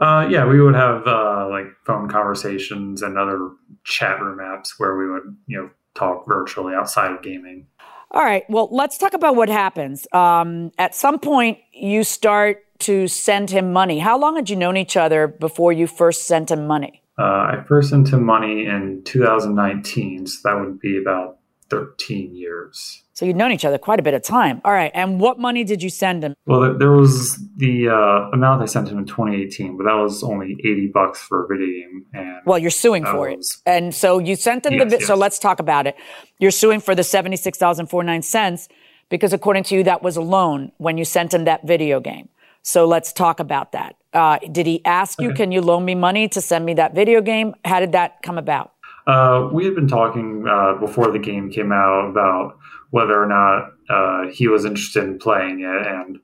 Uh, 0.00 0.26
yeah, 0.30 0.46
we 0.46 0.60
would 0.60 0.74
have 0.74 1.06
uh, 1.06 1.46
like 1.48 1.66
phone 1.86 2.08
conversations 2.08 3.02
and 3.02 3.16
other 3.16 3.50
chat 3.84 4.20
room 4.20 4.38
apps 4.38 4.70
where 4.78 4.96
we 4.96 5.10
would, 5.10 5.36
you 5.46 5.58
know, 5.58 5.70
talk 5.94 6.26
virtually 6.26 6.74
outside 6.74 7.12
of 7.12 7.22
gaming. 7.22 7.66
All 8.10 8.22
right. 8.22 8.44
Well, 8.48 8.68
let's 8.70 8.98
talk 8.98 9.12
about 9.12 9.36
what 9.36 9.48
happens. 9.48 10.06
Um, 10.12 10.72
at 10.78 10.94
some 10.94 11.18
point, 11.18 11.58
you 11.72 12.04
start 12.04 12.64
to 12.80 13.08
send 13.08 13.50
him 13.50 13.72
money. 13.72 13.98
How 13.98 14.18
long 14.18 14.36
had 14.36 14.50
you 14.50 14.56
known 14.56 14.76
each 14.76 14.96
other 14.96 15.26
before 15.26 15.72
you 15.72 15.86
first 15.86 16.26
sent 16.26 16.50
him 16.50 16.66
money? 16.66 17.02
Uh, 17.18 17.22
I 17.22 17.64
first 17.66 17.90
sent 17.90 18.12
him 18.12 18.24
money 18.24 18.66
in 18.66 19.02
2019, 19.04 20.26
so 20.26 20.48
that 20.48 20.60
would 20.60 20.80
be 20.80 20.98
about 20.98 21.38
13 21.70 22.34
years. 22.34 23.02
So 23.14 23.24
you'd 23.24 23.36
known 23.36 23.52
each 23.52 23.64
other 23.64 23.78
quite 23.78 24.00
a 24.00 24.02
bit 24.02 24.12
of 24.14 24.22
time. 24.22 24.60
All 24.64 24.72
right. 24.72 24.90
And 24.94 25.20
what 25.20 25.38
money 25.38 25.62
did 25.64 25.82
you 25.82 25.88
send 25.90 26.24
him? 26.24 26.34
Well, 26.46 26.76
there- 26.76 26.90
was 26.90 27.38
the 27.56 27.88
uh, 27.88 28.30
amount 28.32 28.62
I 28.62 28.66
sent 28.66 28.88
him 28.88 28.98
in 28.98 29.04
2018, 29.06 29.76
but 29.76 29.84
that 29.84 29.94
was 29.94 30.22
only 30.22 30.56
80 30.60 30.88
bucks 30.92 31.20
for 31.22 31.44
a 31.44 31.48
video 31.48 31.66
game. 31.66 32.06
And 32.12 32.36
Well, 32.44 32.58
you're 32.58 32.70
suing 32.70 33.04
for 33.04 33.28
it. 33.28 33.44
And 33.66 33.94
so 33.94 34.18
you 34.18 34.36
sent 34.36 34.66
him 34.66 34.74
Yes, 34.74 34.90
the, 34.90 34.98
vi- 34.98 35.04
so 35.04 35.14
let's 35.14 35.38
talk 35.38 35.58
about 35.60 35.86
it. 35.86 35.96
You're 36.38 36.50
suing 36.50 36.80
for 36.80 36.94
the 36.94 37.04
76,049 37.04 38.22
cents 38.22 38.68
because 39.08 39.32
according 39.32 39.64
to 39.64 39.74
you, 39.76 39.82
that 39.84 40.02
was 40.02 40.16
a 40.16 40.20
loan 40.22 40.72
when 40.78 40.98
you 40.98 41.04
sent 41.04 41.32
him 41.34 41.44
that 41.44 41.66
video 41.66 42.00
game. 42.00 42.28
So 42.62 42.86
let's 42.86 43.12
talk 43.12 43.40
about 43.40 43.72
that. 43.72 43.96
Uh, 44.12 44.38
did 44.50 44.66
he 44.66 44.82
ask 44.84 45.20
you, 45.20 45.32
can 45.34 45.52
you 45.52 45.60
loan 45.60 45.84
me 45.84 45.94
money 45.94 46.28
to 46.28 46.40
send 46.40 46.64
me 46.64 46.74
that 46.74 46.94
video 46.94 47.20
game? 47.20 47.54
How 47.64 47.78
did 47.80 47.92
that 47.92 48.22
come 48.22 48.38
about? 48.38 48.72
Uh, 49.06 49.50
we 49.52 49.64
had 49.64 49.74
been 49.74 49.88
talking 49.88 50.46
uh, 50.48 50.74
before 50.74 51.10
the 51.10 51.18
game 51.18 51.50
came 51.50 51.72
out 51.72 52.08
about 52.08 52.58
whether 52.90 53.20
or 53.20 53.26
not 53.26 53.72
uh, 53.90 54.30
he 54.32 54.48
was 54.48 54.64
interested 54.64 55.04
in 55.04 55.18
playing 55.18 55.60
it, 55.60 55.86
and 55.86 56.18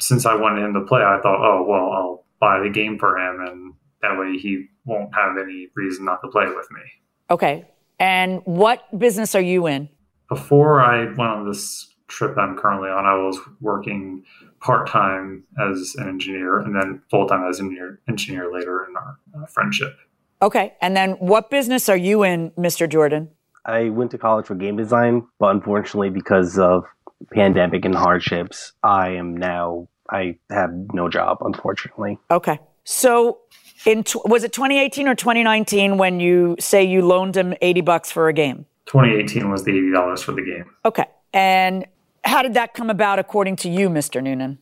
since 0.00 0.24
I 0.26 0.34
wanted 0.34 0.64
him 0.64 0.74
to 0.74 0.80
play, 0.82 1.02
I 1.02 1.20
thought, 1.22 1.40
oh 1.40 1.64
well, 1.68 1.90
I'll 1.92 2.24
buy 2.40 2.60
the 2.60 2.70
game 2.70 2.98
for 2.98 3.18
him, 3.18 3.40
and 3.40 3.74
that 4.02 4.18
way 4.18 4.38
he 4.38 4.66
won't 4.84 5.14
have 5.14 5.36
any 5.38 5.68
reason 5.74 6.04
not 6.04 6.20
to 6.22 6.28
play 6.28 6.46
with 6.46 6.68
me. 6.70 6.82
Okay. 7.30 7.68
And 7.98 8.42
what 8.44 8.98
business 8.98 9.34
are 9.34 9.40
you 9.40 9.66
in? 9.66 9.88
Before 10.28 10.80
I 10.80 11.04
went 11.04 11.20
on 11.20 11.48
this 11.48 11.94
trip 12.08 12.36
I'm 12.36 12.56
currently 12.56 12.90
on, 12.90 13.06
I 13.06 13.14
was 13.14 13.38
working 13.60 14.24
part 14.60 14.88
time 14.88 15.44
as 15.60 15.94
an 15.98 16.08
engineer, 16.08 16.58
and 16.58 16.74
then 16.74 17.02
full 17.10 17.26
time 17.26 17.48
as 17.48 17.60
an 17.60 17.66
engineer, 17.66 18.00
engineer 18.08 18.52
later 18.52 18.86
in 18.88 18.96
our 18.96 19.18
uh, 19.36 19.46
friendship. 19.46 19.96
Okay. 20.44 20.74
And 20.82 20.94
then 20.94 21.12
what 21.12 21.48
business 21.50 21.88
are 21.88 21.96
you 21.96 22.22
in, 22.22 22.50
Mr. 22.50 22.86
Jordan? 22.88 23.30
I 23.64 23.88
went 23.88 24.10
to 24.10 24.18
college 24.18 24.46
for 24.46 24.54
game 24.54 24.76
design, 24.76 25.26
but 25.38 25.46
unfortunately, 25.56 26.10
because 26.10 26.58
of 26.58 26.84
pandemic 27.32 27.86
and 27.86 27.94
hardships, 27.94 28.72
I 28.82 29.08
am 29.12 29.34
now 29.34 29.88
I 30.10 30.36
have 30.50 30.70
no 30.92 31.08
job. 31.08 31.38
Unfortunately, 31.40 32.18
Okay. 32.30 32.58
So 32.84 33.38
in 33.86 34.04
tw- 34.04 34.26
was 34.26 34.44
it 34.44 34.52
2018 34.52 35.08
or 35.08 35.14
2019 35.14 35.96
when 35.96 36.20
you 36.20 36.56
say 36.60 36.84
you 36.84 37.00
loaned 37.06 37.34
him 37.34 37.54
80 37.62 37.80
bucks 37.80 38.12
for 38.12 38.28
a 38.28 38.34
game? 38.34 38.66
2018 38.84 39.50
was 39.50 39.64
the 39.64 39.70
eighty 39.70 39.90
dollars 39.90 40.22
for 40.22 40.32
the 40.32 40.42
game. 40.42 40.66
Okay. 40.84 41.06
And 41.32 41.86
how 42.22 42.42
did 42.42 42.52
that 42.52 42.74
come 42.74 42.90
about 42.90 43.18
according 43.18 43.56
to 43.56 43.70
you, 43.70 43.88
Mr. 43.88 44.22
Noonan? 44.22 44.58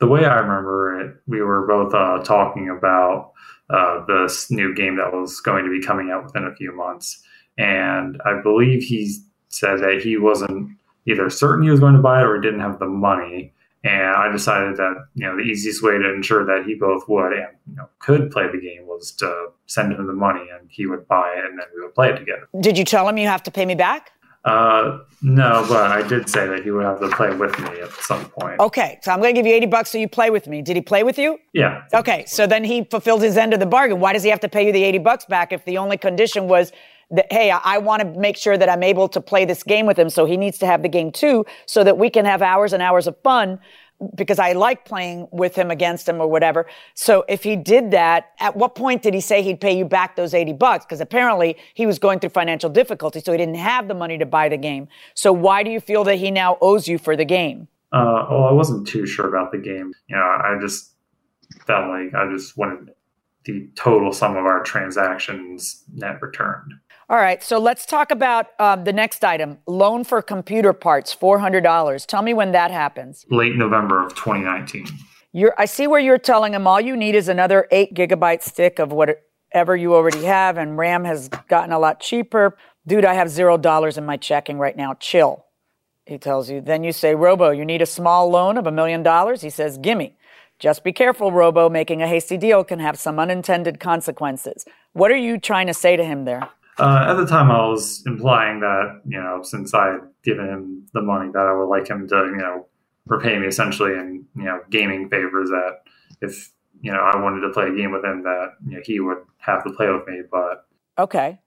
the 0.00 0.08
way 0.08 0.24
I 0.24 0.34
remember 0.40 1.00
it, 1.00 1.16
we 1.28 1.40
were 1.42 1.64
both 1.64 1.94
uh, 1.94 2.18
talking 2.24 2.68
about 2.68 3.30
uh, 3.72 4.04
this 4.06 4.50
new 4.50 4.74
game 4.74 4.96
that 4.96 5.12
was 5.12 5.40
going 5.40 5.64
to 5.64 5.70
be 5.70 5.84
coming 5.84 6.10
out 6.10 6.24
within 6.24 6.44
a 6.44 6.54
few 6.54 6.72
months, 6.72 7.22
And 7.56 8.20
I 8.24 8.40
believe 8.42 8.82
he 8.82 9.16
said 9.48 9.80
that 9.80 10.00
he 10.02 10.16
wasn't 10.16 10.76
either 11.06 11.28
certain 11.30 11.64
he 11.64 11.70
was 11.70 11.80
going 11.80 11.94
to 11.94 12.02
buy 12.02 12.20
it 12.20 12.24
or 12.24 12.40
didn't 12.40 12.60
have 12.60 12.78
the 12.78 12.86
money. 12.86 13.52
And 13.84 14.14
I 14.16 14.30
decided 14.30 14.76
that 14.76 14.94
you 15.14 15.26
know 15.26 15.36
the 15.36 15.42
easiest 15.42 15.82
way 15.82 15.98
to 15.98 16.14
ensure 16.14 16.44
that 16.46 16.64
he 16.64 16.76
both 16.76 17.08
would 17.08 17.32
and 17.32 17.48
you 17.68 17.74
know, 17.74 17.88
could 17.98 18.30
play 18.30 18.46
the 18.46 18.60
game 18.60 18.86
was 18.86 19.10
to 19.12 19.48
send 19.66 19.92
him 19.92 20.06
the 20.06 20.12
money 20.12 20.44
and 20.56 20.68
he 20.70 20.86
would 20.86 21.08
buy 21.08 21.34
it 21.36 21.44
and 21.44 21.58
then 21.58 21.66
we 21.74 21.82
would 21.82 21.94
play 21.94 22.10
it 22.10 22.16
together. 22.16 22.48
Did 22.60 22.78
you 22.78 22.84
tell 22.84 23.08
him 23.08 23.18
you 23.18 23.26
have 23.26 23.42
to 23.42 23.50
pay 23.50 23.66
me 23.66 23.74
back? 23.74 24.12
Uh, 24.44 24.98
no, 25.20 25.64
but 25.68 25.92
I 25.92 26.06
did 26.06 26.28
say 26.28 26.48
that 26.48 26.64
he 26.64 26.72
would 26.72 26.84
have 26.84 26.98
to 27.00 27.08
play 27.10 27.34
with 27.34 27.56
me 27.60 27.80
at 27.80 27.92
some 27.92 28.24
point. 28.24 28.58
Okay, 28.58 28.98
so 29.02 29.12
I'm 29.12 29.20
going 29.20 29.32
to 29.32 29.38
give 29.38 29.46
you 29.46 29.54
80 29.54 29.66
bucks 29.66 29.90
so 29.90 29.98
you 29.98 30.08
play 30.08 30.30
with 30.30 30.48
me. 30.48 30.62
Did 30.62 30.74
he 30.74 30.82
play 30.82 31.04
with 31.04 31.16
you? 31.16 31.38
Yeah. 31.52 31.84
Okay, 31.94 32.24
so 32.26 32.46
then 32.46 32.64
he 32.64 32.84
fulfilled 32.84 33.22
his 33.22 33.36
end 33.36 33.54
of 33.54 33.60
the 33.60 33.66
bargain. 33.66 34.00
Why 34.00 34.12
does 34.12 34.24
he 34.24 34.30
have 34.30 34.40
to 34.40 34.48
pay 34.48 34.66
you 34.66 34.72
the 34.72 34.82
80 34.82 34.98
bucks 34.98 35.24
back 35.26 35.52
if 35.52 35.64
the 35.64 35.78
only 35.78 35.96
condition 35.96 36.48
was 36.48 36.72
that, 37.12 37.32
hey, 37.32 37.52
I, 37.52 37.60
I 37.62 37.78
want 37.78 38.02
to 38.02 38.18
make 38.18 38.36
sure 38.36 38.58
that 38.58 38.68
I'm 38.68 38.82
able 38.82 39.08
to 39.10 39.20
play 39.20 39.44
this 39.44 39.62
game 39.62 39.86
with 39.86 39.98
him, 39.98 40.10
so 40.10 40.24
he 40.24 40.36
needs 40.36 40.58
to 40.58 40.66
have 40.66 40.82
the 40.82 40.88
game 40.88 41.12
too, 41.12 41.44
so 41.66 41.84
that 41.84 41.98
we 41.98 42.10
can 42.10 42.24
have 42.24 42.42
hours 42.42 42.72
and 42.72 42.82
hours 42.82 43.06
of 43.06 43.16
fun 43.22 43.60
because 44.14 44.38
I 44.38 44.52
like 44.52 44.84
playing 44.84 45.28
with 45.30 45.54
him 45.54 45.70
against 45.70 46.08
him 46.08 46.20
or 46.20 46.26
whatever. 46.26 46.66
So 46.94 47.24
if 47.28 47.42
he 47.42 47.56
did 47.56 47.90
that, 47.92 48.32
at 48.40 48.56
what 48.56 48.74
point 48.74 49.02
did 49.02 49.14
he 49.14 49.20
say 49.20 49.42
he'd 49.42 49.60
pay 49.60 49.76
you 49.76 49.84
back 49.84 50.16
those 50.16 50.34
80 50.34 50.54
bucks? 50.54 50.84
Because 50.84 51.00
apparently 51.00 51.56
he 51.74 51.86
was 51.86 51.98
going 51.98 52.20
through 52.20 52.30
financial 52.30 52.70
difficulty, 52.70 53.20
so 53.20 53.32
he 53.32 53.38
didn't 53.38 53.56
have 53.56 53.88
the 53.88 53.94
money 53.94 54.18
to 54.18 54.26
buy 54.26 54.48
the 54.48 54.56
game. 54.56 54.88
So 55.14 55.32
why 55.32 55.62
do 55.62 55.70
you 55.70 55.80
feel 55.80 56.04
that 56.04 56.16
he 56.16 56.30
now 56.30 56.58
owes 56.60 56.88
you 56.88 56.98
for 56.98 57.16
the 57.16 57.24
game? 57.24 57.68
Uh, 57.92 58.26
well, 58.30 58.44
I 58.44 58.52
wasn't 58.52 58.86
too 58.86 59.06
sure 59.06 59.28
about 59.28 59.52
the 59.52 59.58
game. 59.58 59.92
You 60.08 60.16
know, 60.16 60.22
I 60.22 60.56
just 60.60 60.92
felt 61.66 61.88
like 61.88 62.14
I 62.14 62.30
just 62.32 62.56
wanted 62.56 62.94
the 63.44 63.68
total 63.74 64.12
sum 64.12 64.36
of 64.36 64.44
our 64.44 64.62
transactions 64.62 65.84
net 65.92 66.22
returned. 66.22 66.74
All 67.12 67.18
right, 67.18 67.42
so 67.42 67.58
let's 67.58 67.84
talk 67.84 68.10
about 68.10 68.46
um, 68.58 68.84
the 68.84 68.92
next 68.94 69.22
item 69.22 69.58
loan 69.66 70.02
for 70.02 70.22
computer 70.22 70.72
parts, 70.72 71.14
$400. 71.14 72.06
Tell 72.06 72.22
me 72.22 72.32
when 72.32 72.52
that 72.52 72.70
happens. 72.70 73.26
Late 73.28 73.54
November 73.54 74.02
of 74.02 74.14
2019. 74.14 74.86
You're, 75.30 75.54
I 75.58 75.66
see 75.66 75.86
where 75.86 76.00
you're 76.00 76.16
telling 76.16 76.54
him 76.54 76.66
all 76.66 76.80
you 76.80 76.96
need 76.96 77.14
is 77.14 77.28
another 77.28 77.68
eight 77.70 77.92
gigabyte 77.92 78.42
stick 78.42 78.78
of 78.78 78.92
whatever 78.92 79.76
you 79.76 79.94
already 79.94 80.24
have, 80.24 80.56
and 80.56 80.78
RAM 80.78 81.04
has 81.04 81.28
gotten 81.48 81.70
a 81.70 81.78
lot 81.78 82.00
cheaper. 82.00 82.56
Dude, 82.86 83.04
I 83.04 83.12
have 83.12 83.28
zero 83.28 83.58
dollars 83.58 83.98
in 83.98 84.06
my 84.06 84.16
checking 84.16 84.56
right 84.56 84.74
now. 84.74 84.94
Chill, 84.94 85.44
he 86.06 86.16
tells 86.16 86.48
you. 86.48 86.62
Then 86.62 86.82
you 86.82 86.92
say, 86.92 87.14
Robo, 87.14 87.50
you 87.50 87.66
need 87.66 87.82
a 87.82 87.86
small 87.86 88.30
loan 88.30 88.56
of 88.56 88.66
a 88.66 88.72
million 88.72 89.02
dollars? 89.02 89.42
He 89.42 89.50
says, 89.50 89.76
Gimme. 89.76 90.16
Just 90.58 90.82
be 90.82 90.94
careful, 90.94 91.30
Robo. 91.30 91.68
Making 91.68 92.00
a 92.00 92.08
hasty 92.08 92.38
deal 92.38 92.64
can 92.64 92.78
have 92.78 92.98
some 92.98 93.18
unintended 93.18 93.80
consequences. 93.80 94.64
What 94.94 95.10
are 95.10 95.16
you 95.16 95.38
trying 95.38 95.66
to 95.66 95.74
say 95.74 95.94
to 95.96 96.04
him 96.04 96.24
there? 96.24 96.48
Uh, 96.78 97.06
at 97.08 97.14
the 97.14 97.26
time, 97.26 97.50
I 97.50 97.66
was 97.68 98.02
implying 98.06 98.60
that 98.60 99.02
you 99.06 99.20
know, 99.20 99.42
since 99.42 99.74
I 99.74 99.92
had 99.92 100.00
given 100.22 100.48
him 100.48 100.86
the 100.94 101.02
money, 101.02 101.30
that 101.32 101.46
I 101.46 101.52
would 101.52 101.66
like 101.68 101.88
him 101.88 102.08
to 102.08 102.16
you 102.16 102.36
know 102.36 102.66
repay 103.06 103.38
me 103.38 103.46
essentially 103.46 103.92
in 103.92 104.24
you 104.36 104.44
know 104.44 104.60
gaming 104.70 105.08
favors. 105.08 105.50
That 105.50 105.80
if 106.20 106.50
you 106.80 106.92
know 106.92 107.00
I 107.00 107.16
wanted 107.20 107.40
to 107.40 107.50
play 107.50 107.68
a 107.68 107.76
game 107.76 107.92
with 107.92 108.04
him, 108.04 108.22
that 108.22 108.54
you 108.66 108.76
know 108.76 108.82
he 108.84 109.00
would 109.00 109.18
have 109.38 109.64
to 109.64 109.72
play 109.72 109.90
with 109.90 110.06
me. 110.06 110.22
But 110.30 110.66
okay, 110.98 111.40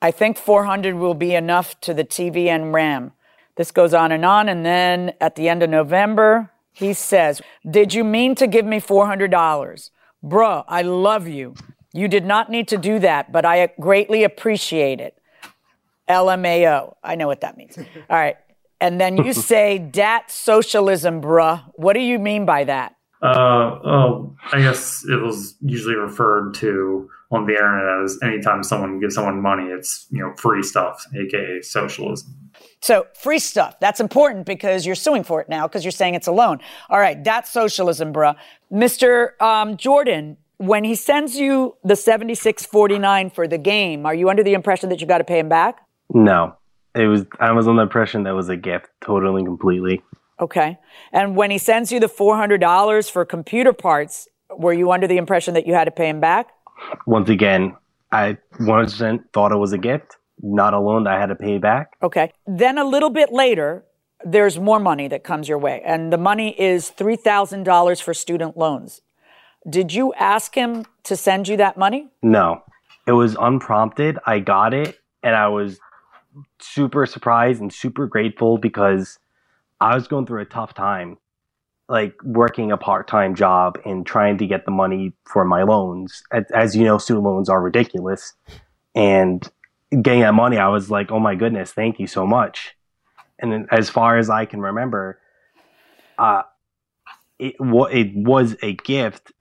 I 0.00 0.10
think 0.10 0.36
400 0.36 0.96
will 0.96 1.14
be 1.14 1.34
enough 1.34 1.78
to 1.82 1.94
the 1.94 2.04
TV 2.04 2.48
and 2.48 2.72
RAM. 2.72 3.12
This 3.56 3.70
goes 3.70 3.94
on 3.94 4.10
and 4.10 4.24
on, 4.24 4.48
and 4.48 4.66
then 4.66 5.12
at 5.20 5.36
the 5.36 5.48
end 5.48 5.62
of 5.62 5.70
November, 5.70 6.50
he 6.72 6.92
says, 6.92 7.40
"Did 7.68 7.94
you 7.94 8.02
mean 8.02 8.34
to 8.34 8.48
give 8.48 8.64
me 8.64 8.80
$400, 8.80 9.90
bro? 10.24 10.64
I 10.66 10.82
love 10.82 11.28
you." 11.28 11.54
You 11.92 12.08
did 12.08 12.24
not 12.24 12.50
need 12.50 12.68
to 12.68 12.78
do 12.78 12.98
that, 13.00 13.32
but 13.32 13.44
I 13.44 13.68
greatly 13.80 14.24
appreciate 14.24 15.00
it. 15.00 15.18
LMAO. 16.08 16.94
I 17.02 17.14
know 17.14 17.26
what 17.26 17.40
that 17.42 17.56
means. 17.56 17.78
All 17.78 17.84
right. 18.10 18.36
And 18.80 19.00
then 19.00 19.16
you 19.16 19.32
say 19.52 19.78
dat 19.78 20.30
socialism, 20.30 21.20
bruh. 21.20 21.62
What 21.74 21.94
do 21.94 22.00
you 22.00 22.18
mean 22.18 22.44
by 22.44 22.64
that? 22.64 22.96
Uh, 23.22 23.78
oh, 23.84 24.36
I 24.52 24.60
guess 24.60 25.04
it 25.08 25.22
was 25.22 25.54
usually 25.60 25.94
referred 25.94 26.54
to 26.54 27.08
on 27.30 27.46
the 27.46 27.52
internet 27.52 28.04
as 28.04 28.18
anytime 28.22 28.64
someone 28.64 28.98
gives 28.98 29.14
someone 29.14 29.40
money, 29.40 29.70
it's 29.70 30.06
you 30.10 30.18
know 30.18 30.34
free 30.36 30.62
stuff, 30.62 31.06
aka 31.14 31.62
socialism. 31.62 32.34
So 32.80 33.06
free 33.14 33.38
stuff. 33.38 33.78
That's 33.78 34.00
important 34.00 34.44
because 34.44 34.84
you're 34.84 34.96
suing 34.96 35.22
for 35.22 35.40
it 35.40 35.48
now 35.48 35.68
because 35.68 35.84
you're 35.84 35.92
saying 35.92 36.16
it's 36.16 36.26
a 36.26 36.32
loan. 36.32 36.58
All 36.90 36.98
right, 36.98 37.22
that's 37.22 37.50
socialism, 37.50 38.12
bruh. 38.12 38.34
Mr. 38.72 39.40
Um, 39.40 39.76
Jordan, 39.76 40.36
when 40.62 40.84
he 40.84 40.94
sends 40.94 41.36
you 41.36 41.76
the 41.82 41.96
7649 41.96 43.30
for 43.30 43.48
the 43.48 43.58
game, 43.58 44.06
are 44.06 44.14
you 44.14 44.30
under 44.30 44.44
the 44.44 44.54
impression 44.54 44.90
that 44.90 45.00
you 45.00 45.08
got 45.08 45.18
to 45.18 45.24
pay 45.24 45.40
him 45.40 45.48
back? 45.48 45.80
No. 46.14 46.56
It 46.94 47.06
was 47.06 47.24
I 47.40 47.50
was 47.52 47.66
on 47.66 47.76
the 47.76 47.82
impression 47.82 48.22
that 48.24 48.34
was 48.34 48.48
a 48.48 48.56
gift, 48.56 48.86
totally 49.00 49.40
and 49.40 49.46
completely. 49.46 50.02
Okay. 50.38 50.78
And 51.12 51.34
when 51.36 51.50
he 51.50 51.58
sends 51.58 51.90
you 51.90 51.98
the 51.98 52.06
$400 52.06 53.10
for 53.10 53.24
computer 53.24 53.72
parts, 53.72 54.28
were 54.56 54.72
you 54.72 54.92
under 54.92 55.08
the 55.08 55.16
impression 55.16 55.54
that 55.54 55.66
you 55.66 55.74
had 55.74 55.84
to 55.84 55.90
pay 55.90 56.08
him 56.08 56.20
back? 56.20 56.48
Once 57.06 57.28
again, 57.28 57.74
I 58.12 58.36
100% 58.60 59.24
thought 59.32 59.50
it 59.50 59.56
was 59.56 59.72
a 59.72 59.78
gift, 59.78 60.16
not 60.42 60.74
a 60.74 60.78
loan 60.78 61.04
that 61.04 61.14
I 61.14 61.18
had 61.20 61.26
to 61.26 61.34
pay 61.34 61.58
back. 61.58 61.92
Okay. 62.02 62.32
Then 62.46 62.78
a 62.78 62.84
little 62.84 63.10
bit 63.10 63.32
later, 63.32 63.84
there's 64.24 64.58
more 64.58 64.78
money 64.78 65.08
that 65.08 65.24
comes 65.24 65.48
your 65.48 65.58
way, 65.58 65.82
and 65.84 66.12
the 66.12 66.18
money 66.18 66.60
is 66.60 66.92
$3,000 66.96 68.02
for 68.02 68.14
student 68.14 68.56
loans. 68.56 69.00
Did 69.68 69.92
you 69.92 70.12
ask 70.14 70.54
him 70.54 70.86
to 71.04 71.16
send 71.16 71.48
you 71.48 71.56
that 71.58 71.76
money? 71.76 72.08
No. 72.22 72.62
It 73.06 73.12
was 73.12 73.36
unprompted. 73.38 74.18
I 74.26 74.38
got 74.38 74.74
it 74.74 74.98
and 75.22 75.34
I 75.34 75.48
was 75.48 75.78
super 76.60 77.06
surprised 77.06 77.60
and 77.60 77.72
super 77.72 78.06
grateful 78.06 78.58
because 78.58 79.18
I 79.80 79.94
was 79.94 80.06
going 80.08 80.26
through 80.26 80.42
a 80.42 80.46
tough 80.46 80.74
time 80.74 81.18
like 81.88 82.14
working 82.22 82.72
a 82.72 82.76
part-time 82.76 83.34
job 83.34 83.78
and 83.84 84.06
trying 84.06 84.38
to 84.38 84.46
get 84.46 84.64
the 84.64 84.70
money 84.70 85.12
for 85.24 85.44
my 85.44 85.62
loans. 85.62 86.22
As, 86.54 86.74
you 86.74 86.84
know, 86.84 86.96
student 86.96 87.24
loans 87.24 87.50
are 87.50 87.60
ridiculous. 87.60 88.32
And 88.94 89.46
getting 90.00 90.20
that 90.20 90.32
money, 90.32 90.56
I 90.56 90.68
was 90.68 90.90
like, 90.90 91.10
"Oh 91.10 91.18
my 91.18 91.34
goodness, 91.34 91.72
thank 91.72 92.00
you 92.00 92.06
so 92.06 92.26
much." 92.26 92.74
And 93.38 93.68
as 93.70 93.90
far 93.90 94.16
as 94.16 94.30
I 94.30 94.46
can 94.46 94.60
remember, 94.60 95.18
uh, 96.18 96.42
it, 97.38 97.56
it 97.60 98.14
was 98.14 98.56
a 98.62 98.74
gift 98.74 99.32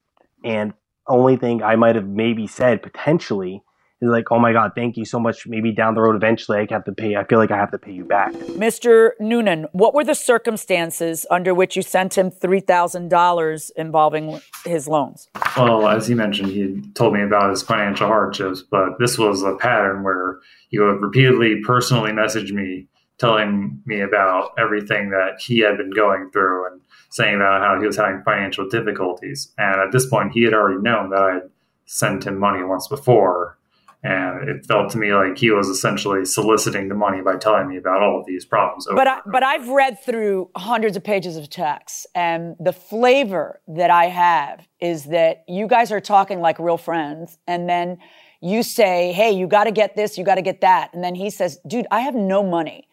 and 0.43 0.73
only 1.07 1.35
thing 1.37 1.63
I 1.63 1.75
might 1.75 1.95
have 1.95 2.07
maybe 2.07 2.47
said 2.47 2.81
potentially 2.81 3.63
is 4.01 4.09
like, 4.09 4.31
oh 4.31 4.39
my 4.39 4.51
God, 4.51 4.71
thank 4.75 4.97
you 4.97 5.05
so 5.05 5.19
much. 5.19 5.45
Maybe 5.45 5.71
down 5.71 5.93
the 5.93 6.01
road, 6.01 6.15
eventually 6.15 6.57
I 6.57 6.67
have 6.71 6.83
to 6.85 6.91
pay, 6.91 7.15
I 7.15 7.23
feel 7.23 7.37
like 7.37 7.51
I 7.51 7.57
have 7.57 7.71
to 7.71 7.77
pay 7.77 7.91
you 7.91 8.03
back. 8.03 8.33
Mr. 8.33 9.11
Noonan, 9.19 9.67
what 9.73 9.93
were 9.93 10.03
the 10.03 10.15
circumstances 10.15 11.25
under 11.29 11.53
which 11.53 11.75
you 11.75 11.81
sent 11.81 12.17
him 12.17 12.31
$3,000 12.31 13.71
involving 13.75 14.41
his 14.65 14.87
loans? 14.87 15.29
Well, 15.55 15.87
as 15.87 16.07
he 16.07 16.15
mentioned, 16.15 16.49
he 16.49 16.81
told 16.95 17.13
me 17.13 17.21
about 17.21 17.51
his 17.51 17.61
financial 17.61 18.07
hardships, 18.07 18.63
but 18.63 18.97
this 18.99 19.17
was 19.17 19.43
a 19.43 19.55
pattern 19.55 20.03
where 20.03 20.39
he 20.69 20.79
would 20.79 21.01
repeatedly 21.01 21.61
personally 21.63 22.11
message 22.11 22.51
me 22.51 22.87
telling 23.19 23.79
me 23.85 24.01
about 24.01 24.49
everything 24.57 25.11
that 25.11 25.39
he 25.39 25.59
had 25.59 25.77
been 25.77 25.91
going 25.91 26.31
through 26.31 26.65
and 26.71 26.81
saying 27.11 27.35
about 27.35 27.61
how 27.61 27.79
he 27.79 27.85
was 27.85 27.97
having 27.97 28.23
financial 28.23 28.67
difficulties. 28.67 29.53
And 29.57 29.79
at 29.79 29.91
this 29.91 30.07
point, 30.07 30.31
he 30.31 30.43
had 30.43 30.53
already 30.53 30.81
known 30.81 31.09
that 31.11 31.21
I 31.21 31.33
had 31.35 31.49
sent 31.85 32.25
him 32.25 32.39
money 32.39 32.63
once 32.63 32.87
before. 32.87 33.57
And 34.03 34.49
it 34.49 34.65
felt 34.65 34.89
to 34.91 34.97
me 34.97 35.13
like 35.13 35.37
he 35.37 35.51
was 35.51 35.67
essentially 35.67 36.25
soliciting 36.25 36.87
the 36.87 36.95
money 36.95 37.21
by 37.21 37.35
telling 37.35 37.67
me 37.67 37.77
about 37.77 38.01
all 38.01 38.19
of 38.19 38.25
these 38.25 38.45
problems. 38.45 38.87
But 38.91 39.07
I, 39.07 39.19
but 39.27 39.43
I've 39.43 39.67
read 39.67 40.01
through 40.03 40.49
hundreds 40.55 40.97
of 40.97 41.03
pages 41.03 41.37
of 41.37 41.51
text, 41.51 42.07
and 42.15 42.55
the 42.59 42.73
flavor 42.73 43.61
that 43.67 43.91
I 43.91 44.05
have 44.05 44.67
is 44.79 45.03
that 45.05 45.43
you 45.47 45.67
guys 45.67 45.91
are 45.91 45.99
talking 45.99 46.39
like 46.39 46.57
real 46.57 46.77
friends, 46.77 47.37
and 47.45 47.69
then 47.69 47.99
you 48.41 48.63
say, 48.63 49.11
"Hey, 49.11 49.33
you 49.33 49.45
got 49.45 49.65
to 49.65 49.71
get 49.71 49.95
this, 49.95 50.17
you 50.17 50.23
got 50.23 50.35
to 50.35 50.41
get 50.41 50.61
that," 50.61 50.91
and 50.95 51.03
then 51.03 51.13
he 51.13 51.29
says, 51.29 51.59
"Dude, 51.67 51.85
I 51.91 51.99
have 51.99 52.15
no 52.15 52.41
money." 52.41 52.87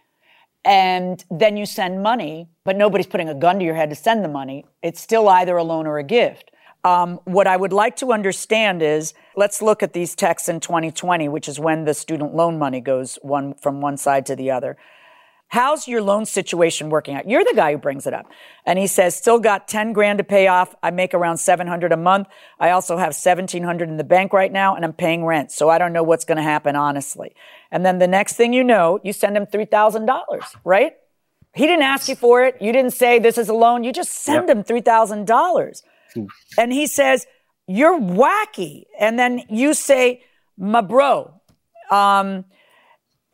And 0.69 1.25
then 1.31 1.57
you 1.57 1.65
send 1.65 2.03
money, 2.03 2.47
but 2.67 2.77
nobody's 2.77 3.07
putting 3.07 3.31
a 3.31 3.35
gun 3.35 3.59
to 3.59 3.65
your 3.65 3.75
head 3.75 3.89
to 3.89 3.97
send 3.97 4.23
the 4.23 4.29
money. 4.29 4.67
It's 4.83 5.01
still 5.01 5.27
either 5.27 5.57
a 5.57 5.65
loan 5.65 5.87
or 5.87 5.99
a 5.99 6.05
gift. 6.05 6.51
Um, 6.85 7.21
what 7.25 7.47
I 7.47 7.57
would 7.57 7.73
like 7.73 7.97
to 7.97 8.13
understand 8.13 8.83
is 8.83 9.15
let's 9.35 9.63
look 9.63 9.83
at 9.83 9.95
these 9.95 10.15
texts 10.15 10.47
in 10.47 10.61
2020, 10.61 11.27
which 11.31 11.49
is 11.49 11.59
when 11.59 11.87
the 11.87 11.95
student 11.95 12.35
loan 12.35 12.59
money 12.59 12.83
goes 12.83 13.19
one 13.23 13.55
from 13.55 13.81
one 13.81 13.97
side 13.97 14.27
to 14.27 14.37
the 14.37 14.51
other. 14.51 14.77
How's 15.51 15.89
your 15.89 16.03
loan 16.03 16.27
situation 16.27 16.91
working 16.91 17.15
out? 17.15 17.29
You're 17.29 17.43
the 17.43 17.55
guy 17.57 17.73
who 17.73 17.79
brings 17.79 18.07
it 18.07 18.13
up. 18.13 18.27
And 18.67 18.79
he 18.79 18.87
says, 18.87 19.17
still 19.17 19.39
got 19.39 19.67
10 19.67 19.95
grand 19.95 20.19
to 20.19 20.25
pay 20.25 20.47
off. 20.47 20.75
I 20.83 20.91
make 20.91 21.15
around 21.15 21.39
700 21.39 21.91
a 21.91 21.97
month. 21.97 22.29
I 22.61 22.71
also 22.71 22.99
have 22.99 23.15
1700 23.15 23.89
in 23.89 23.97
the 23.97 24.05
bank 24.05 24.35
right 24.35 24.53
now 24.53 24.77
and 24.77 24.85
I'm 24.85 24.93
paying 24.93 25.25
rent. 25.25 25.51
So 25.51 25.71
I 25.71 25.79
don't 25.79 25.95
know 25.95 26.03
what's 26.03 26.27
going 26.27 26.37
to 26.37 26.43
happen, 26.43 26.77
honestly. 26.77 27.35
And 27.71 27.85
then 27.85 27.99
the 27.99 28.07
next 28.07 28.35
thing 28.35 28.53
you 28.53 28.63
know, 28.63 29.01
you 29.03 29.15
send 29.15 29.39
him 29.39 29.47
$3,000, 29.47 30.41
right? 30.65 30.93
He 31.55 31.67
didn't 31.67 31.83
ask 31.83 32.11
you 32.11 32.15
for 32.15 32.45
it. 32.45 32.61
You 32.61 32.73
didn't 32.73 32.93
say 32.93 33.19
this 33.19 33.39
is 33.39 33.49
a 33.49 33.55
loan. 33.55 33.85
You 33.85 33.93
just 33.93 34.13
send 34.13 34.49
yep. 34.49 34.57
him 34.59 34.65
$3,000. 34.65 35.83
and 36.59 36.73
he 36.73 36.87
says, 36.87 37.27
you're 37.67 37.99
wacky. 37.99 38.85
And 38.99 39.19
then 39.19 39.45
you 39.49 39.73
say, 39.73 40.23
my 40.59 40.83
bro, 40.83 41.33
um, 41.91 42.45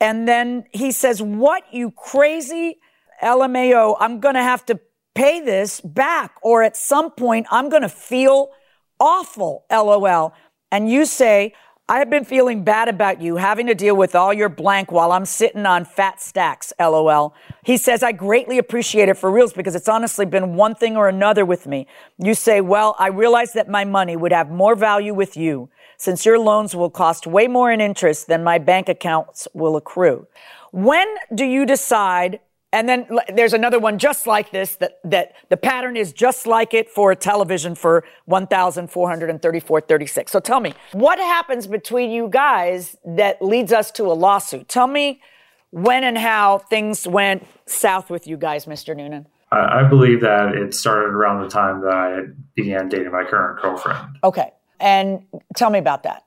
And 0.01 0.29
then 0.29 0.65
he 0.73 0.93
says, 0.93 1.23
What, 1.23 1.63
you 1.73 1.91
crazy 1.91 2.79
LMAO? 3.23 3.97
I'm 4.01 4.21
going 4.21 4.35
to 4.35 4.43
have 4.43 4.67
to 4.67 4.81
pay 5.15 5.41
this 5.41 5.81
back, 5.81 6.35
or 6.43 6.63
at 6.63 6.77
some 6.77 7.11
point, 7.11 7.47
I'm 7.51 7.69
going 7.69 7.83
to 7.83 7.89
feel 7.89 8.51
awful, 8.99 9.65
LOL. 9.71 10.35
And 10.73 10.91
you 10.91 11.05
say, 11.05 11.55
I 11.87 11.99
have 11.99 12.09
been 12.09 12.25
feeling 12.25 12.65
bad 12.65 12.89
about 12.89 13.21
you 13.21 13.37
having 13.37 13.67
to 13.67 13.75
deal 13.75 13.95
with 13.95 14.15
all 14.15 14.33
your 14.33 14.49
blank 14.49 14.91
while 14.91 15.13
I'm 15.13 15.27
sitting 15.27 15.67
on 15.67 15.85
fat 15.85 16.19
stacks, 16.19 16.73
lol. 16.81 17.35
He 17.63 17.77
says, 17.77 18.03
I 18.03 18.13
greatly 18.13 18.57
appreciate 18.57 19.11
it 19.11 19.19
for 19.19 19.31
reals 19.31 19.53
because 19.53 19.75
it's 19.75 19.89
honestly 19.89 20.25
been 20.25 20.55
one 20.55 20.75
thing 20.75 20.97
or 20.97 21.11
another 21.11 21.45
with 21.45 21.67
me. 21.67 21.87
You 22.17 22.33
say, 22.33 22.63
well, 22.63 22.97
I 22.99 23.09
realize 23.09 23.53
that 23.53 23.69
my 23.69 23.85
money 23.85 24.17
would 24.17 24.33
have 24.33 24.51
more 24.51 24.75
value 24.75 25.13
with 25.13 25.37
you 25.37 25.69
since 25.97 26.27
your 26.27 26.39
loans 26.39 26.75
will 26.75 26.91
cost 26.91 27.27
way 27.27 27.47
more 27.47 27.73
in 27.73 27.81
interest 27.81 28.27
than 28.27 28.45
my 28.45 28.59
bank 28.59 28.89
accounts 28.89 29.49
will 29.55 29.77
accrue. 29.77 30.27
When 30.73 31.07
do 31.35 31.45
you 31.45 31.67
decide 31.67 32.41
and 32.75 32.89
then 32.89 33.07
there's 33.33 33.53
another 33.53 33.79
one 33.79 34.01
just 34.01 34.27
like 34.27 34.51
this 34.51 34.75
that, 34.77 34.99
that 35.05 35.35
the 35.49 35.57
pattern 35.57 35.97
is 35.97 36.13
just 36.13 36.45
like 36.45 36.75
it 36.75 36.91
for 36.91 37.13
a 37.13 37.17
television 37.17 37.77
for 37.77 38.03
1,434.36. 38.29 40.29
So 40.29 40.41
tell 40.41 40.59
me, 40.59 40.75
what 40.91 41.21
happens 41.21 41.69
between 41.69 42.11
you 42.11 42.27
guys 42.29 42.97
that 43.05 43.41
leads 43.41 43.73
us 43.73 43.93
to 43.93 44.07
a 44.07 44.15
lawsuit? 44.15 44.69
Tell 44.69 44.89
me 44.89 45.21
when 45.71 46.03
and 46.03 46.19
how 46.19 46.59
things 46.59 47.07
went 47.07 47.47
south 47.65 48.11
with 48.11 48.27
you 48.27 48.37
guys, 48.37 48.67
Mr. 48.67 48.97
Noonan. 48.97 49.29
I 49.53 49.85
believe 49.85 50.21
that 50.23 50.57
it 50.57 50.75
started 50.75 51.11
around 51.11 51.43
the 51.43 51.49
time 51.49 51.81
that 51.83 51.95
I 51.95 52.23
began 52.57 52.89
dating 52.89 53.13
my 53.13 53.23
current 53.23 53.63
girlfriend. 53.63 54.19
Okay. 54.25 54.51
And 54.85 55.25
tell 55.57 55.71
me 55.71 55.81
about 55.81 56.05
that. 56.05 56.23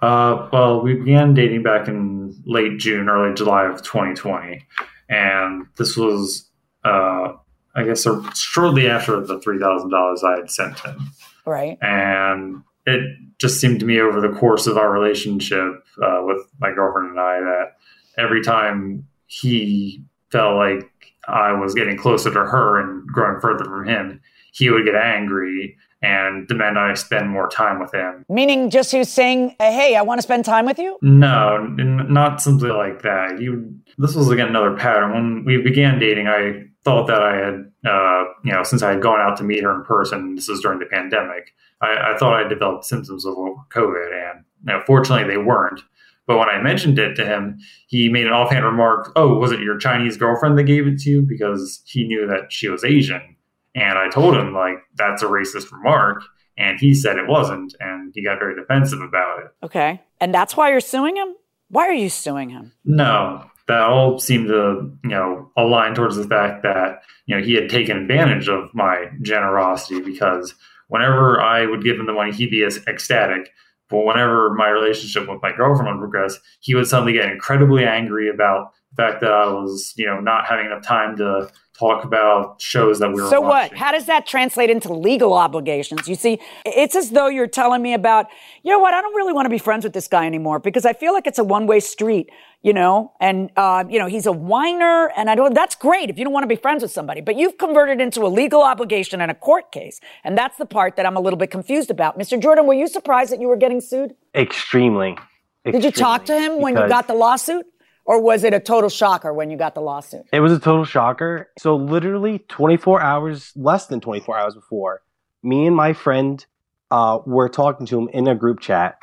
Uh, 0.00 0.48
well, 0.52 0.80
we 0.80 0.94
began 0.94 1.34
dating 1.34 1.62
back 1.62 1.88
in 1.88 2.34
late 2.46 2.78
June, 2.78 3.08
early 3.08 3.34
July 3.34 3.64
of 3.64 3.82
2020 3.82 4.64
and 5.08 5.66
this 5.76 5.96
was, 5.96 6.48
uh, 6.84 7.32
I 7.74 7.84
guess, 7.84 8.06
shortly 8.34 8.88
after 8.88 9.20
the 9.20 9.40
three 9.40 9.58
thousand 9.58 9.90
dollars 9.90 10.22
I 10.24 10.36
had 10.36 10.50
sent 10.50 10.78
him. 10.80 11.10
Right. 11.44 11.78
And 11.80 12.62
it 12.86 13.02
just 13.38 13.60
seemed 13.60 13.80
to 13.80 13.86
me 13.86 14.00
over 14.00 14.20
the 14.20 14.36
course 14.36 14.66
of 14.66 14.76
our 14.76 14.90
relationship 14.90 15.84
uh, 16.02 16.20
with 16.22 16.38
my 16.60 16.72
girlfriend 16.72 17.10
and 17.10 17.20
I 17.20 17.40
that 17.40 17.72
every 18.18 18.42
time 18.42 19.06
he 19.26 20.04
felt 20.30 20.56
like 20.56 20.90
I 21.28 21.52
was 21.52 21.74
getting 21.74 21.96
closer 21.96 22.32
to 22.32 22.44
her 22.44 22.80
and 22.80 23.06
growing 23.08 23.40
further 23.40 23.64
from 23.64 23.86
him, 23.86 24.20
he 24.52 24.70
would 24.70 24.84
get 24.84 24.94
angry 24.94 25.76
and 26.06 26.46
demand 26.46 26.78
I 26.78 26.94
spend 26.94 27.28
more 27.30 27.48
time 27.48 27.80
with 27.80 27.92
him. 27.92 28.24
Meaning, 28.28 28.70
just 28.70 28.94
was 28.94 29.12
saying, 29.12 29.56
"Hey, 29.58 29.96
I 29.96 30.02
want 30.02 30.18
to 30.18 30.22
spend 30.22 30.44
time 30.44 30.64
with 30.64 30.78
you." 30.78 30.96
No, 31.02 31.58
not 31.58 32.40
simply 32.40 32.70
like 32.70 33.02
that. 33.02 33.40
You. 33.40 33.74
This 33.98 34.14
was 34.14 34.30
again 34.30 34.48
another 34.48 34.76
pattern. 34.76 35.12
When 35.12 35.44
we 35.44 35.60
began 35.60 35.98
dating, 35.98 36.28
I 36.28 36.64
thought 36.84 37.08
that 37.08 37.22
I 37.22 37.36
had, 37.36 37.54
uh, 37.84 38.24
you 38.44 38.52
know, 38.52 38.62
since 38.62 38.82
I 38.82 38.92
had 38.92 39.02
gone 39.02 39.20
out 39.20 39.36
to 39.38 39.44
meet 39.44 39.64
her 39.64 39.74
in 39.74 39.82
person. 39.84 40.36
This 40.36 40.48
was 40.48 40.60
during 40.60 40.78
the 40.78 40.86
pandemic. 40.86 41.52
I, 41.80 42.12
I 42.12 42.16
thought 42.18 42.34
I 42.34 42.48
developed 42.48 42.84
symptoms 42.84 43.26
of 43.26 43.34
COVID, 43.34 44.30
and 44.30 44.44
you 44.64 44.72
know, 44.72 44.82
fortunately, 44.86 45.28
they 45.28 45.38
weren't. 45.38 45.80
But 46.26 46.38
when 46.38 46.48
I 46.48 46.60
mentioned 46.60 46.98
it 46.98 47.14
to 47.16 47.24
him, 47.24 47.58
he 47.86 48.08
made 48.08 48.26
an 48.26 48.32
offhand 48.32 48.64
remark, 48.64 49.10
"Oh, 49.16 49.38
was 49.38 49.50
it 49.50 49.60
your 49.60 49.78
Chinese 49.78 50.16
girlfriend 50.16 50.56
that 50.58 50.64
gave 50.64 50.86
it 50.86 50.98
to 51.00 51.10
you?" 51.10 51.22
Because 51.22 51.82
he 51.86 52.06
knew 52.06 52.26
that 52.28 52.52
she 52.52 52.68
was 52.68 52.84
Asian 52.84 53.35
and 53.76 53.98
I 53.98 54.08
told 54.08 54.34
him, 54.34 54.54
like, 54.54 54.78
that's 54.96 55.22
a 55.22 55.26
racist 55.26 55.70
remark. 55.70 56.24
And 56.56 56.80
he 56.80 56.94
said 56.94 57.18
it 57.18 57.28
wasn't. 57.28 57.76
And 57.78 58.10
he 58.14 58.24
got 58.24 58.38
very 58.38 58.56
defensive 58.56 59.02
about 59.02 59.40
it. 59.40 59.48
Okay. 59.62 60.02
And 60.18 60.34
that's 60.34 60.56
why 60.56 60.70
you're 60.70 60.80
suing 60.80 61.16
him? 61.16 61.34
Why 61.68 61.86
are 61.86 61.92
you 61.92 62.08
suing 62.08 62.48
him? 62.48 62.72
No, 62.86 63.44
that 63.68 63.82
all 63.82 64.18
seemed 64.18 64.48
to, 64.48 64.90
you 65.04 65.10
know, 65.10 65.52
align 65.58 65.94
towards 65.94 66.16
the 66.16 66.26
fact 66.26 66.62
that, 66.62 67.02
you 67.26 67.36
know, 67.36 67.44
he 67.44 67.52
had 67.52 67.68
taken 67.68 67.98
advantage 67.98 68.48
of 68.48 68.74
my 68.74 69.10
generosity 69.20 70.00
because 70.00 70.54
whenever 70.88 71.38
I 71.40 71.66
would 71.66 71.84
give 71.84 71.98
him 71.98 72.06
the 72.06 72.14
money, 72.14 72.32
he'd 72.32 72.50
be 72.50 72.64
ecstatic. 72.64 73.50
But 73.90 74.06
whenever 74.06 74.54
my 74.54 74.68
relationship 74.70 75.28
with 75.28 75.42
my 75.42 75.52
girlfriend 75.52 76.00
would 76.00 76.00
progress, 76.00 76.38
he 76.60 76.74
would 76.74 76.86
suddenly 76.86 77.12
get 77.12 77.30
incredibly 77.30 77.84
angry 77.84 78.30
about 78.30 78.72
the 78.92 79.02
fact 79.02 79.20
that 79.20 79.32
I 79.32 79.48
was, 79.48 79.92
you 79.96 80.06
know, 80.06 80.20
not 80.20 80.46
having 80.46 80.66
enough 80.66 80.82
time 80.82 81.16
to 81.18 81.50
talk 81.78 82.04
about 82.04 82.60
shows 82.60 82.98
that 83.00 83.08
we 83.12 83.20
were 83.20 83.28
so 83.28 83.40
watching. 83.40 83.72
what 83.72 83.78
how 83.78 83.92
does 83.92 84.06
that 84.06 84.26
translate 84.26 84.70
into 84.70 84.92
legal 84.92 85.32
obligations? 85.34 86.08
You 86.08 86.14
see 86.14 86.38
it's 86.64 86.96
as 86.96 87.10
though 87.10 87.28
you're 87.28 87.46
telling 87.46 87.82
me 87.82 87.94
about 87.94 88.26
you 88.62 88.72
know 88.72 88.78
what 88.78 88.94
i 88.94 89.00
don't 89.00 89.14
really 89.14 89.32
want 89.32 89.46
to 89.46 89.50
be 89.50 89.58
friends 89.58 89.84
with 89.84 89.92
this 89.92 90.08
guy 90.08 90.26
anymore 90.26 90.58
because 90.58 90.84
i 90.84 90.92
feel 90.92 91.12
like 91.12 91.26
it's 91.26 91.38
a 91.38 91.44
one-way 91.44 91.80
street 91.80 92.30
you 92.62 92.72
know? 92.72 93.12
And 93.20 93.50
uh, 93.56 93.84
you 93.88 93.98
know 93.98 94.06
he's 94.06 94.26
a 94.26 94.32
whiner 94.32 95.12
and 95.16 95.30
i 95.30 95.34
don't 95.34 95.54
that's 95.54 95.76
great 95.76 96.10
if 96.10 96.18
you 96.18 96.24
don't 96.24 96.32
want 96.32 96.42
to 96.42 96.48
be 96.48 96.56
friends 96.56 96.82
with 96.82 96.90
somebody 96.90 97.20
but 97.20 97.36
you've 97.36 97.58
converted 97.58 98.00
into 98.00 98.26
a 98.26 98.28
legal 98.28 98.62
obligation 98.62 99.20
in 99.20 99.30
a 99.30 99.34
court 99.34 99.70
case. 99.70 100.00
And 100.24 100.36
that's 100.36 100.58
the 100.58 100.66
part 100.66 100.96
that 100.96 101.06
i'm 101.06 101.16
a 101.16 101.20
little 101.20 101.38
bit 101.38 101.50
confused 101.50 101.90
about. 101.90 102.18
Mr 102.18 102.40
jordan 102.40 102.66
were 102.66 102.74
you 102.74 102.88
surprised 102.88 103.30
that 103.32 103.40
you 103.40 103.48
were 103.48 103.56
getting 103.56 103.80
sued? 103.80 104.16
Extremely, 104.34 105.12
extremely 105.12 105.80
did 105.80 105.84
you 105.84 105.92
talk 105.92 106.24
to 106.26 106.38
him 106.38 106.60
when 106.60 106.76
you 106.76 106.88
got 106.88 107.06
the 107.06 107.14
lawsuit 107.14 107.66
or 108.06 108.22
was 108.22 108.44
it 108.44 108.54
a 108.54 108.60
total 108.60 108.88
shocker 108.88 109.34
when 109.34 109.50
you 109.50 109.56
got 109.56 109.74
the 109.74 109.80
lawsuit? 109.80 110.22
It 110.32 110.40
was 110.40 110.52
a 110.52 110.60
total 110.60 110.84
shocker. 110.84 111.50
So 111.58 111.76
literally 111.76 112.38
24 112.48 113.02
hours, 113.02 113.52
less 113.56 113.86
than 113.86 114.00
24 114.00 114.38
hours 114.38 114.54
before, 114.54 115.02
me 115.42 115.66
and 115.66 115.74
my 115.74 115.92
friend 115.92 116.44
uh, 116.90 117.18
were 117.26 117.48
talking 117.48 117.86
to 117.86 117.98
him 117.98 118.08
in 118.12 118.28
a 118.28 118.34
group 118.34 118.60
chat. 118.60 118.96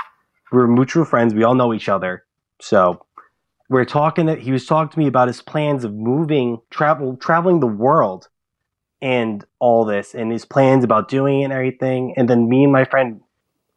We 0.52 0.58
were 0.58 0.68
mutual 0.68 1.04
friends. 1.04 1.34
We 1.34 1.44
all 1.44 1.56
know 1.56 1.74
each 1.74 1.90
other. 1.90 2.24
So 2.62 3.06
we're 3.70 3.86
talking. 3.86 4.28
That 4.28 4.40
he 4.40 4.52
was 4.52 4.66
talking 4.66 4.92
to 4.92 5.00
me 5.00 5.08
about 5.08 5.28
his 5.28 5.42
plans 5.42 5.84
of 5.84 5.94
moving, 5.94 6.62
travel, 6.70 7.18
traveling 7.18 7.60
the 7.60 7.68
world, 7.68 8.30
and 9.02 9.44
all 9.60 9.84
this, 9.84 10.14
and 10.14 10.32
his 10.32 10.46
plans 10.46 10.84
about 10.84 11.10
doing 11.10 11.42
it 11.42 11.46
and 11.46 11.54
everything. 11.54 12.14
And 12.16 12.30
then 12.30 12.48
me 12.48 12.64
and 12.64 12.72
my 12.72 12.86
friend, 12.86 13.22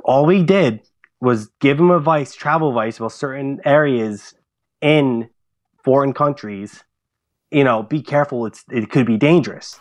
all 0.05 0.25
we 0.27 0.45
did 0.45 0.83
was 1.21 1.49
give 1.61 1.81
him 1.81 1.91
advice, 1.91 2.35
travel 2.35 2.69
advice 2.69 2.99
about 2.99 3.13
certain 3.13 3.61
areas 3.65 4.35
in 4.81 5.29
foreign 5.85 6.13
countries, 6.13 6.85
you 7.51 7.65
know, 7.65 7.83
be 7.83 8.03
careful. 8.03 8.47
It's 8.47 8.65
it 8.71 8.91
could 8.91 9.07
be 9.07 9.17
dangerous. 9.17 9.79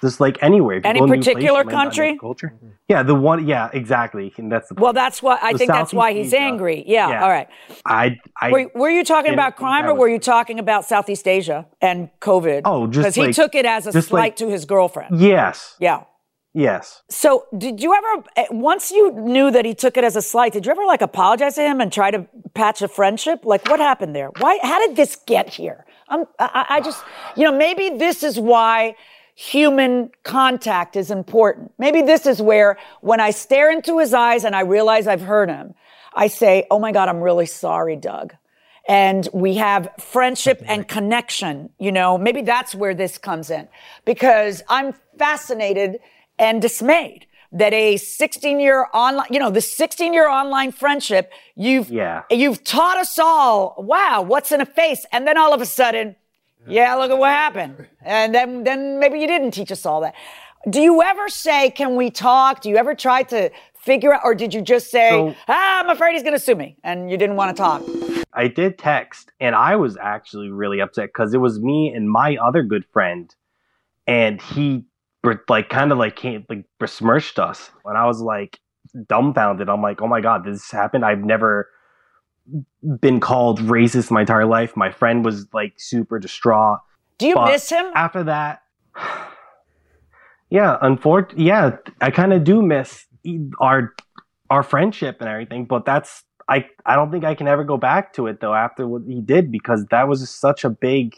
Just 0.00 0.20
like 0.20 0.40
anywhere. 0.42 0.80
Any 0.84 1.00
particular 1.00 1.64
place, 1.64 1.74
country? 1.74 2.18
Culture. 2.18 2.54
Yeah, 2.88 3.02
the 3.02 3.16
one. 3.16 3.48
Yeah, 3.48 3.68
exactly. 3.72 4.32
And 4.36 4.50
that's 4.50 4.68
the. 4.68 4.76
Well, 4.76 4.92
that's 4.92 5.20
why 5.20 5.38
I 5.42 5.54
think. 5.54 5.68
That's 5.68 5.92
why 5.92 6.12
he's 6.12 6.32
Asia. 6.32 6.40
angry. 6.40 6.84
Yeah, 6.86 7.08
yeah, 7.08 7.22
All 7.24 7.28
right. 7.28 7.48
I. 7.84 8.16
I 8.40 8.52
were, 8.52 8.70
were 8.76 8.90
you 8.90 9.04
talking 9.04 9.32
about 9.32 9.56
crime, 9.56 9.86
or 9.86 9.94
were 9.94 10.08
you 10.08 10.20
talking 10.20 10.60
about 10.60 10.84
Southeast 10.84 11.26
Asia 11.26 11.66
and 11.80 12.10
COVID? 12.20 12.62
Oh, 12.64 12.86
just 12.86 13.08
because 13.08 13.16
like, 13.16 13.26
he 13.28 13.32
took 13.32 13.54
it 13.56 13.66
as 13.66 13.88
a 13.88 14.02
slight 14.02 14.20
like, 14.20 14.36
to 14.36 14.48
his 14.48 14.66
girlfriend. 14.66 15.18
Yes. 15.18 15.74
Yeah. 15.80 16.04
Yes. 16.58 17.04
So, 17.08 17.46
did 17.56 17.80
you 17.80 17.94
ever, 17.94 18.24
eh, 18.34 18.46
once 18.50 18.90
you 18.90 19.12
knew 19.12 19.48
that 19.52 19.64
he 19.64 19.76
took 19.76 19.96
it 19.96 20.02
as 20.02 20.16
a 20.16 20.22
slight, 20.22 20.52
did 20.52 20.66
you 20.66 20.72
ever 20.72 20.84
like 20.86 21.02
apologize 21.02 21.54
to 21.54 21.62
him 21.62 21.80
and 21.80 21.92
try 21.92 22.10
to 22.10 22.26
patch 22.52 22.82
a 22.82 22.88
friendship? 22.88 23.44
Like, 23.44 23.68
what 23.68 23.78
happened 23.78 24.16
there? 24.16 24.30
Why? 24.40 24.58
How 24.60 24.84
did 24.84 24.96
this 24.96 25.14
get 25.24 25.48
here? 25.48 25.86
I'm, 26.08 26.24
I, 26.40 26.66
I 26.68 26.80
just, 26.80 27.00
you 27.36 27.44
know, 27.44 27.56
maybe 27.56 27.90
this 27.90 28.24
is 28.24 28.40
why 28.40 28.96
human 29.36 30.10
contact 30.24 30.96
is 30.96 31.12
important. 31.12 31.70
Maybe 31.78 32.02
this 32.02 32.26
is 32.26 32.42
where, 32.42 32.76
when 33.02 33.20
I 33.20 33.30
stare 33.30 33.70
into 33.70 34.00
his 34.00 34.12
eyes 34.12 34.42
and 34.42 34.56
I 34.56 34.62
realize 34.62 35.06
I've 35.06 35.20
hurt 35.20 35.50
him, 35.50 35.74
I 36.12 36.26
say, 36.26 36.66
"Oh 36.72 36.80
my 36.80 36.90
God, 36.90 37.08
I'm 37.08 37.20
really 37.20 37.46
sorry, 37.46 37.94
Doug." 37.94 38.34
and 38.88 39.28
we 39.34 39.56
have 39.56 39.86
friendship 40.00 40.62
and 40.64 40.88
connection. 40.88 41.68
You 41.78 41.92
know, 41.92 42.16
maybe 42.16 42.40
that's 42.40 42.74
where 42.74 42.94
this 42.94 43.18
comes 43.18 43.50
in 43.50 43.68
because 44.06 44.62
I'm 44.66 44.94
fascinated 45.18 45.98
and 46.38 46.62
dismayed 46.62 47.26
that 47.52 47.72
a 47.72 47.96
16 47.96 48.60
year 48.60 48.86
online, 48.92 49.26
you 49.30 49.38
know, 49.38 49.50
the 49.50 49.60
16 49.60 50.12
year 50.12 50.28
online 50.28 50.72
friendship, 50.72 51.32
you've, 51.56 51.90
yeah. 51.90 52.22
you've 52.30 52.62
taught 52.64 52.98
us 52.98 53.18
all, 53.18 53.74
wow, 53.78 54.22
what's 54.22 54.52
in 54.52 54.60
a 54.60 54.66
face? 54.66 55.06
And 55.12 55.26
then 55.26 55.38
all 55.38 55.54
of 55.54 55.60
a 55.60 55.66
sudden, 55.66 56.16
yeah, 56.66 56.94
look 56.96 57.10
at 57.10 57.18
what 57.18 57.30
happened. 57.30 57.86
And 58.02 58.34
then, 58.34 58.64
then 58.64 58.98
maybe 58.98 59.18
you 59.18 59.26
didn't 59.26 59.52
teach 59.52 59.72
us 59.72 59.86
all 59.86 60.02
that. 60.02 60.14
Do 60.68 60.80
you 60.80 61.02
ever 61.02 61.28
say, 61.28 61.70
can 61.70 61.96
we 61.96 62.10
talk? 62.10 62.60
Do 62.60 62.68
you 62.68 62.76
ever 62.76 62.94
try 62.94 63.22
to 63.24 63.50
figure 63.78 64.12
out, 64.12 64.20
or 64.24 64.34
did 64.34 64.52
you 64.52 64.60
just 64.60 64.90
say, 64.90 65.10
so, 65.10 65.34
ah, 65.46 65.80
I'm 65.80 65.88
afraid 65.88 66.12
he's 66.12 66.22
going 66.22 66.34
to 66.34 66.38
sue 66.38 66.56
me 66.56 66.76
and 66.84 67.10
you 67.10 67.16
didn't 67.16 67.36
want 67.36 67.56
to 67.56 67.62
talk? 67.62 67.82
I 68.34 68.48
did 68.48 68.76
text 68.76 69.32
and 69.40 69.54
I 69.54 69.76
was 69.76 69.96
actually 69.96 70.50
really 70.50 70.80
upset 70.80 71.06
because 71.06 71.32
it 71.32 71.38
was 71.38 71.58
me 71.58 71.92
and 71.94 72.10
my 72.10 72.36
other 72.36 72.62
good 72.62 72.84
friend 72.92 73.34
and 74.06 74.40
he 74.40 74.84
like 75.48 75.68
kind 75.68 75.92
of 75.92 75.98
like 75.98 76.16
came 76.16 76.44
like 76.48 76.64
besmirched 76.78 77.38
us. 77.38 77.70
And 77.84 77.96
i 77.96 78.06
was 78.06 78.20
like 78.20 78.58
dumbfounded 79.06 79.68
i'm 79.68 79.82
like 79.82 80.00
oh 80.00 80.06
my 80.06 80.20
god 80.20 80.44
this 80.44 80.70
happened. 80.70 81.04
I've 81.04 81.24
never 81.24 81.68
been 83.00 83.20
called 83.20 83.60
racist 83.60 84.10
my 84.10 84.20
entire 84.20 84.46
life. 84.46 84.76
My 84.76 84.90
friend 84.90 85.24
was 85.24 85.46
like 85.52 85.74
super 85.76 86.18
distraught. 86.18 86.80
Do 87.18 87.26
you 87.26 87.34
but 87.34 87.52
miss 87.52 87.68
him? 87.68 87.86
after 87.94 88.24
that 88.24 88.62
yeah 90.50 90.78
unfortunately 90.80 91.44
yeah 91.44 91.76
i 92.00 92.10
kind 92.10 92.32
of 92.32 92.42
do 92.42 92.62
miss 92.62 93.06
our 93.60 93.94
our 94.50 94.62
friendship 94.62 95.18
and 95.20 95.28
everything 95.28 95.64
but 95.64 95.84
that's 95.84 96.24
I 96.48 96.66
I 96.86 96.96
don't 96.96 97.10
think 97.10 97.24
I 97.24 97.34
can 97.34 97.46
ever 97.46 97.62
go 97.62 97.76
back 97.76 98.14
to 98.14 98.26
it 98.26 98.40
though 98.40 98.54
after 98.54 98.88
what 98.88 99.02
he 99.06 99.20
did 99.20 99.52
because 99.52 99.84
that 99.90 100.08
was 100.08 100.28
such 100.28 100.64
a 100.64 100.70
big 100.70 101.16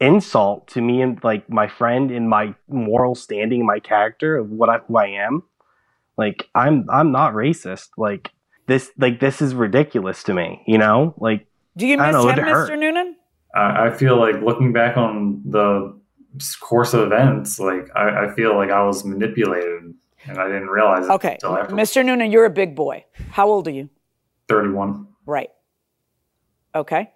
insult 0.00 0.66
to 0.68 0.80
me 0.80 1.02
and 1.02 1.22
like 1.22 1.48
my 1.48 1.68
friend 1.68 2.10
and 2.10 2.28
my 2.28 2.54
moral 2.68 3.14
standing, 3.14 3.64
my 3.64 3.78
character 3.78 4.36
of 4.36 4.50
what 4.50 4.68
I 4.68 4.78
who 4.78 4.96
I 4.96 5.06
am. 5.06 5.42
Like 6.16 6.48
I'm 6.54 6.86
I'm 6.90 7.12
not 7.12 7.34
racist. 7.34 7.88
Like 7.96 8.30
this 8.66 8.90
like 8.98 9.20
this 9.20 9.42
is 9.42 9.54
ridiculous 9.54 10.22
to 10.24 10.34
me. 10.34 10.62
You 10.66 10.78
know 10.78 11.14
like. 11.18 11.46
Do 11.76 11.88
you 11.88 11.96
miss 11.96 12.12
know, 12.12 12.28
him, 12.28 12.38
it 12.38 12.44
hurt. 12.44 12.70
Mr. 12.70 12.78
Noonan? 12.78 13.16
I, 13.52 13.86
I 13.86 13.90
feel 13.90 14.16
like 14.16 14.40
looking 14.42 14.72
back 14.72 14.96
on 14.96 15.42
the 15.44 15.98
course 16.60 16.94
of 16.94 17.00
events, 17.00 17.58
like 17.58 17.88
I, 17.96 18.26
I 18.26 18.34
feel 18.34 18.54
like 18.54 18.70
I 18.70 18.84
was 18.84 19.04
manipulated 19.04 19.94
and 20.26 20.38
I 20.38 20.46
didn't 20.46 20.68
realize 20.68 21.06
it 21.06 21.10
Okay, 21.10 21.32
until 21.34 21.56
after 21.56 21.74
Mr. 21.74 22.04
Noonan, 22.04 22.30
you're 22.30 22.44
a 22.44 22.50
big 22.50 22.74
boy. 22.74 23.04
How 23.30 23.48
old 23.48 23.68
are 23.68 23.72
you? 23.72 23.90
31. 24.48 25.06
Right. 25.26 25.50
Okay. 26.74 27.10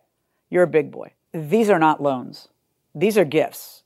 You're 0.51 0.63
a 0.63 0.69
big 0.69 0.91
boy. 0.91 1.13
These 1.33 1.71
are 1.71 1.79
not 1.79 2.03
loans. 2.03 2.49
These 2.95 3.19
are 3.19 3.25
gifts. 3.25 3.83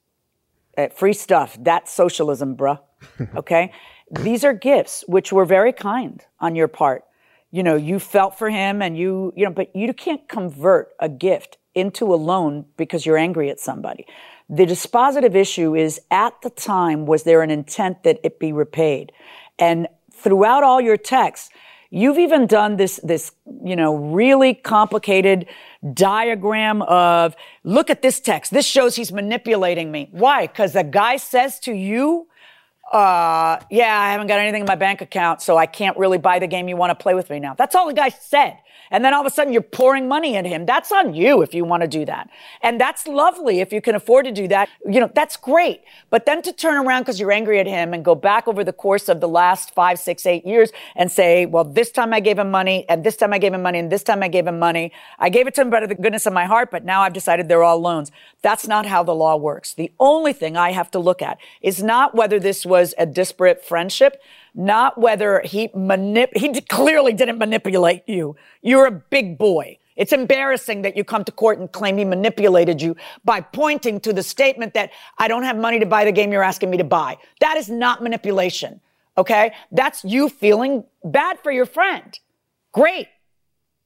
Uh, 0.76 0.88
free 0.88 1.12
stuff. 1.12 1.57
That's 1.61 1.92
socialism, 1.92 2.57
bruh. 2.57 2.80
Okay. 3.36 3.72
These 4.11 4.44
are 4.44 4.53
gifts, 4.53 5.05
which 5.09 5.32
were 5.32 5.44
very 5.44 5.72
kind 5.72 6.24
on 6.38 6.55
your 6.55 6.68
part. 6.68 7.05
You 7.50 7.62
know, 7.62 7.76
you 7.76 7.98
felt 7.98 8.38
for 8.38 8.50
him 8.50 8.82
and 8.82 8.96
you, 8.96 9.32
you 9.36 9.44
know, 9.44 9.50
but 9.50 9.74
you 9.74 9.92
can't 9.92 10.28
convert 10.28 10.90
a 11.00 11.09
gift 11.09 11.59
into 11.74 12.12
a 12.14 12.16
loan 12.16 12.66
because 12.76 13.05
you're 13.07 13.16
angry 13.16 13.50
at 13.50 13.59
somebody. 13.59 14.07
The 14.48 14.66
dispositive 14.66 15.34
issue 15.34 15.74
is 15.74 16.00
at 16.11 16.34
the 16.42 16.50
time, 16.50 17.07
was 17.07 17.22
there 17.22 17.42
an 17.42 17.50
intent 17.50 18.03
that 18.03 18.20
it 18.22 18.38
be 18.38 18.53
repaid? 18.53 19.12
And 19.59 19.88
throughout 20.12 20.62
all 20.62 20.80
your 20.80 20.98
texts, 20.98 21.50
You've 21.94 22.18
even 22.18 22.46
done 22.46 22.78
this, 22.78 22.98
this, 23.05 23.32
you 23.62 23.76
know, 23.76 23.94
really 23.94 24.55
complicated 24.55 25.46
diagram 25.92 26.82
of, 26.82 27.34
look 27.64 27.90
at 27.90 28.02
this 28.02 28.20
text. 28.20 28.52
This 28.52 28.66
shows 28.66 28.96
he's 28.96 29.12
manipulating 29.12 29.90
me. 29.90 30.08
Why? 30.12 30.46
Because 30.46 30.72
the 30.72 30.84
guy 30.84 31.16
says 31.16 31.58
to 31.60 31.72
you, 31.72 32.28
uh, 32.92 33.58
yeah, 33.70 33.98
I 33.98 34.12
haven't 34.12 34.26
got 34.26 34.38
anything 34.38 34.60
in 34.60 34.66
my 34.66 34.74
bank 34.74 35.00
account, 35.00 35.40
so 35.40 35.56
I 35.56 35.66
can't 35.66 35.96
really 35.96 36.18
buy 36.18 36.38
the 36.38 36.46
game 36.46 36.68
you 36.68 36.76
want 36.76 36.90
to 36.90 37.02
play 37.02 37.14
with 37.14 37.30
me 37.30 37.40
now. 37.40 37.54
That's 37.54 37.74
all 37.74 37.86
the 37.86 37.94
guy 37.94 38.10
said. 38.10 38.58
And 38.93 39.05
then 39.05 39.14
all 39.14 39.22
of 39.22 39.26
a 39.26 39.30
sudden 39.30 39.53
you're 39.53 39.62
pouring 39.62 40.07
money 40.07 40.36
at 40.36 40.45
him. 40.45 40.66
That's 40.66 40.93
on 40.93 41.14
you 41.14 41.43
if 41.43 41.55
you 41.55 41.64
want 41.64 41.80
to 41.80 41.88
do 41.88 42.05
that. 42.05 42.28
And 42.61 42.80
that's 42.80 43.09
lovely 43.09 43.61
if 43.61 43.72
you 43.72 43.80
can 43.80 43.95
afford 43.95 44.26
to 44.26 44.32
do 44.32 44.47
that. 44.49 44.68
You 44.86 45.01
know, 45.01 45.11
that's 45.12 45.36
great. 45.36 45.80
But 46.11 46.26
then 46.26 46.43
to 46.43 46.53
turn 46.53 46.86
around 46.86 47.03
because 47.03 47.18
you're 47.18 47.32
angry 47.32 47.59
at 47.59 47.66
him 47.66 47.95
and 47.95 48.05
go 48.05 48.14
back 48.14 48.47
over 48.47 48.62
the 48.62 48.72
course 48.72 49.09
of 49.09 49.20
the 49.20 49.28
last 49.28 49.74
five, 49.74 49.99
six, 49.99 50.26
eight 50.26 50.47
years 50.47 50.70
and 50.95 51.11
say, 51.11 51.47
well, 51.47 51.64
this 51.64 51.90
time 51.90 52.12
I 52.12 52.20
gave 52.20 52.38
him 52.38 52.51
money 52.51 52.84
and 52.88 53.03
this 53.03 53.16
time 53.16 53.32
I 53.32 53.38
gave 53.38 53.55
him 53.55 53.62
money 53.62 53.78
and 53.78 53.90
this 53.90 54.03
time 54.03 54.22
I 54.22 54.28
gave 54.28 54.47
him 54.47 54.59
money. 54.59 54.93
I 55.18 55.30
gave 55.30 55.47
it 55.47 55.55
to 55.55 55.62
him 55.62 55.72
out 55.72 55.82
of 55.82 55.88
the 55.88 55.95
goodness 55.95 56.26
of 56.26 56.34
my 56.34 56.45
heart, 56.45 56.70
but 56.70 56.84
now 56.84 57.01
I've 57.01 57.14
decided 57.14 57.49
they're 57.49 57.62
all 57.64 57.80
loans. 57.80 58.12
That's 58.43 58.68
not 58.68 58.84
how 58.84 59.03
the 59.03 59.14
law 59.14 59.36
works. 59.36 59.72
The 59.72 59.90
only 59.99 60.34
thing 60.34 60.57
I 60.57 60.72
have 60.72 60.90
to 60.90 60.99
look 60.99 61.22
at 61.22 61.38
is 61.62 61.82
not 61.82 62.14
whether 62.14 62.38
this 62.38 62.66
was 62.66 62.95
a 62.99 63.07
disparate 63.07 63.64
friendship 63.64 64.20
not 64.55 64.98
whether 64.98 65.40
he 65.44 65.68
manip- 65.68 66.36
he 66.36 66.61
clearly 66.62 67.12
didn't 67.12 67.38
manipulate 67.38 68.03
you. 68.07 68.36
You're 68.61 68.86
a 68.86 68.90
big 68.90 69.38
boy. 69.38 69.78
It's 69.96 70.12
embarrassing 70.12 70.82
that 70.82 70.96
you 70.96 71.05
come 71.05 71.24
to 71.24 71.32
court 71.32 71.59
and 71.59 71.70
claim 71.70 71.98
he 71.98 72.05
manipulated 72.05 72.80
you 72.80 72.96
by 73.24 73.40
pointing 73.40 74.00
to 74.00 74.12
the 74.12 74.22
statement 74.22 74.74
that 74.74 74.90
I 75.18 75.28
don't 75.28 75.42
have 75.42 75.57
money 75.57 75.78
to 75.80 75.86
buy 75.86 76.05
the 76.05 76.12
game 76.12 76.32
you're 76.32 76.42
asking 76.42 76.70
me 76.70 76.78
to 76.78 76.84
buy. 76.84 77.18
That 77.40 77.57
is 77.57 77.68
not 77.68 78.03
manipulation. 78.03 78.80
Okay? 79.18 79.53
That's 79.70 80.05
you 80.05 80.28
feeling 80.28 80.84
bad 81.05 81.38
for 81.40 81.53
your 81.53 81.66
friend. 81.66 82.18
Great. 82.72 83.09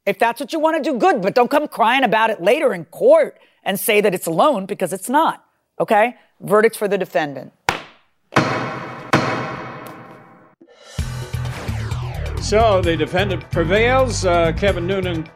If 0.05 0.21
that's 0.21 0.39
what 0.39 0.53
you 0.53 0.61
want 0.61 0.83
to 0.83 0.91
do, 0.91 0.97
good, 0.97 1.21
but 1.21 1.35
don't 1.35 1.51
come 1.51 1.67
crying 1.67 2.05
about 2.05 2.31
it 2.31 2.41
later 2.41 2.73
in 2.73 2.85
court 2.85 3.41
and 3.65 3.79
say 3.79 4.01
that 4.01 4.15
it's 4.15 4.27
a 4.27 4.31
loan 4.31 4.67
because 4.67 4.93
it's 4.93 5.09
not. 5.09 5.45
Okay? 5.81 6.15
Verdict 6.41 6.77
for 6.77 6.87
the 6.87 6.97
defendant. 6.97 7.53
So 12.47 12.81
the 12.81 12.97
defendant 12.97 13.51
prevails. 13.51 14.25
Uh, 14.25 14.53
Kevin 14.53 14.87
Noonan 14.87 15.29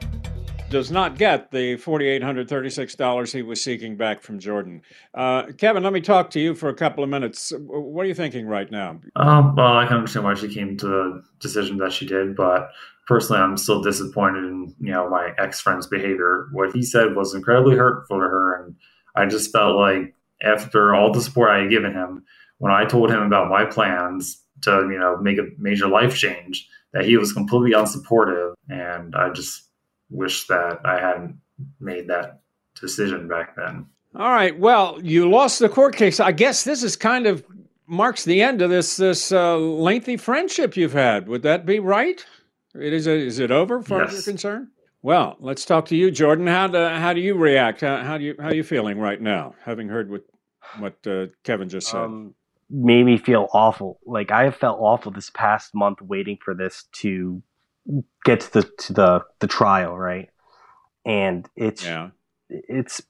does 0.69 0.93
not 0.93 1.19
get 1.19 1.51
the 1.51 1.77
$4,836 1.79 3.33
he 3.33 3.43
was 3.43 3.61
seeking 3.61 3.97
back 3.97 4.23
from 4.23 4.39
Jordan. 4.39 4.81
Uh, 5.13 5.47
Kevin, 5.59 5.83
let 5.83 5.93
me 5.93 6.01
talk 6.01 6.31
to 6.31 6.39
you 6.39 6.55
for 6.55 6.69
a 6.69 6.75
couple 6.75 7.03
of 7.03 7.11
minutes. 7.11 7.53
What 7.59 8.05
are 8.05 8.09
you 8.09 8.15
thinking 8.15 8.47
right 8.47 8.71
now? 8.71 9.01
Um, 9.17 9.57
well, 9.57 9.77
I 9.77 9.87
can 9.87 9.97
understand 9.97 10.25
why 10.25 10.35
she 10.35 10.55
came 10.55 10.77
to 10.77 10.87
the 10.87 11.25
decision 11.41 11.79
that 11.79 11.93
she 11.93 12.07
did, 12.07 12.37
but 12.37 12.71
personally, 13.09 13.43
I'm 13.43 13.57
still 13.57 13.83
disappointed 13.83 14.45
in 14.45 14.73
you 14.79 14.93
know 14.93 15.11
my 15.11 15.33
ex 15.37 15.61
friend's 15.61 15.89
behavior. 15.89 16.47
What 16.53 16.73
he 16.73 16.85
said 16.85 17.17
was 17.17 17.35
incredibly 17.35 17.77
hurtful 17.77 18.19
to 18.19 18.23
her, 18.23 18.63
and 18.63 18.77
I 19.17 19.27
just 19.27 19.51
felt 19.51 19.75
like 19.75 20.15
after 20.45 20.95
all 20.95 21.13
the 21.13 21.21
support 21.21 21.51
I 21.51 21.63
had 21.63 21.71
given 21.71 21.93
him, 21.93 22.23
when 22.59 22.71
I 22.71 22.85
told 22.85 23.11
him 23.11 23.23
about 23.23 23.51
my 23.51 23.65
plans 23.65 24.45
to 24.63 24.89
you 24.93 24.99
know 25.01 25.17
make 25.17 25.39
a 25.39 25.49
major 25.59 25.89
life 25.89 26.15
change, 26.15 26.69
that 26.93 27.05
he 27.05 27.17
was 27.17 27.33
completely 27.33 27.73
unsupportive, 27.73 28.55
and 28.69 29.15
I 29.15 29.31
just 29.31 29.69
wish 30.11 30.47
that 30.49 30.81
I 30.85 30.99
hadn't 31.01 31.41
made 31.79 32.09
that 32.09 32.41
decision 32.81 33.29
back 33.29 33.55
then. 33.57 33.87
All 34.17 34.31
right. 34.31 34.59
Well, 34.59 34.99
you 35.03 35.31
lost 35.31 35.59
the 35.61 35.69
court 35.69 35.95
case. 35.95 36.19
I 36.19 36.33
guess 36.33 36.65
this 36.65 36.83
is 36.83 36.97
kind 36.97 37.27
of 37.27 37.45
marks 37.87 38.25
the 38.25 38.43
end 38.43 38.61
of 38.63 38.71
this 38.71 38.97
this 38.97 39.31
uh, 39.31 39.57
lengthy 39.57 40.17
friendship 40.17 40.77
you've 40.77 40.93
had. 40.93 41.29
Would 41.29 41.43
that 41.43 41.65
be 41.67 41.79
right? 41.79 42.25
It 42.75 42.93
is. 42.93 43.07
Is 43.07 43.39
it 43.39 43.51
over, 43.51 43.83
far 43.83 44.03
as 44.03 44.13
Yes. 44.13 44.27
you're 44.27 44.33
concerned? 44.33 44.69
Well, 45.03 45.37
let's 45.41 45.65
talk 45.65 45.87
to 45.87 45.97
you, 45.97 46.11
Jordan. 46.11 46.47
How 46.47 46.67
do 46.67 46.79
how 46.79 47.13
do 47.13 47.21
you 47.21 47.35
react? 47.35 47.81
How, 47.83 48.03
how 48.03 48.19
do 48.19 48.25
you 48.25 48.35
how 48.39 48.49
are 48.49 48.55
you 48.55 48.65
feeling 48.65 48.99
right 48.99 49.21
now, 49.21 49.55
having 49.65 49.89
heard 49.89 50.11
what 50.11 50.25
what 50.79 51.07
uh, 51.07 51.27
Kevin 51.45 51.69
just 51.69 51.89
said? 51.89 52.01
um, 52.03 52.35
made 52.71 53.05
me 53.05 53.19
feel 53.19 53.49
awful. 53.53 53.99
Like 54.07 54.31
I 54.31 54.45
have 54.45 54.57
felt 54.57 54.79
awful 54.81 55.13
this 55.13 55.31
past 55.31 55.75
month 55.75 56.01
waiting 56.01 56.39
for 56.43 56.55
this 56.55 56.85
to 56.93 57.43
get 58.25 58.41
to 58.41 58.53
the 58.53 58.63
to 58.79 58.93
the 58.93 59.25
the 59.41 59.47
trial, 59.47 59.97
right? 59.97 60.29
And 61.05 61.49
it's 61.57 61.85
yeah. 61.85 62.11
it's 62.49 63.03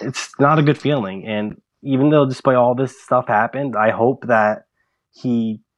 it's 0.00 0.30
not 0.38 0.58
a 0.58 0.62
good 0.62 0.78
feeling. 0.78 1.26
And 1.26 1.60
even 1.82 2.10
though 2.10 2.26
despite 2.26 2.56
all 2.56 2.74
this 2.74 3.00
stuff 3.00 3.28
happened, 3.28 3.76
I 3.76 3.90
hope 3.90 4.26
that 4.26 4.66
he 5.10 5.60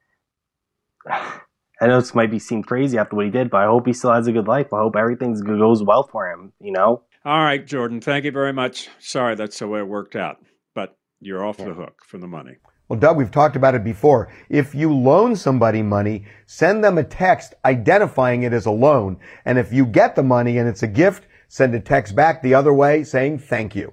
I 1.79 1.89
know 1.89 2.01
this 2.01 2.15
might 2.15 2.31
be 2.31 2.39
seem 2.39 2.63
crazy 2.63 2.97
after 2.97 3.17
what 3.17 3.27
he 3.27 3.31
did, 3.31 3.51
but 3.51 3.59
I 3.59 3.67
hope 3.67 3.87
he 3.87 3.93
still 3.93 4.13
has 4.13 4.27
a 4.27 4.33
good 4.33 4.49
life. 4.49 4.73
I 4.73 4.79
hope 4.79 4.97
everything 4.97 5.35
goes 5.35 5.83
well 5.83 6.09
for 6.11 6.31
him, 6.31 6.55
you 6.59 6.73
know? 6.73 7.03
All 7.23 7.45
right, 7.45 7.67
Jordan. 7.67 8.01
Thank 8.01 8.25
you 8.25 8.33
very 8.33 8.55
much. 8.55 8.89
Sorry, 8.99 9.35
that's 9.35 9.59
the 9.59 9.69
way 9.69 9.81
it 9.81 9.87
worked 9.87 10.17
out, 10.17 10.39
but 10.75 10.97
you're 11.21 11.45
off 11.45 11.59
the 11.59 11.75
hook 11.75 12.01
for 12.07 12.17
the 12.17 12.27
money. 12.27 12.57
Well, 12.89 13.01
Doug, 13.01 13.17
we've 13.17 13.33
talked 13.33 13.57
about 13.57 13.75
it 13.75 13.83
before. 13.83 14.33
If 14.49 14.73
you 14.73 14.95
loan 14.95 15.35
somebody 15.35 15.83
money, 15.83 16.25
send 16.47 16.85
them 16.85 16.99
a 16.99 17.03
text 17.03 17.55
identifying 17.65 18.45
it 18.45 18.53
as 18.53 18.67
a 18.67 18.71
loan. 18.71 19.19
And 19.45 19.59
if 19.59 19.73
you 19.73 19.87
get 19.87 20.15
the 20.15 20.23
money 20.23 20.59
and 20.59 20.69
it's 20.69 20.85
a 20.85 20.87
gift, 20.87 21.27
send 21.49 21.75
a 21.75 21.81
text 21.81 22.15
back 22.15 22.43
the 22.43 22.55
other 22.55 22.73
way 22.73 23.03
saying 23.03 23.41
thank 23.41 23.75
you. 23.75 23.93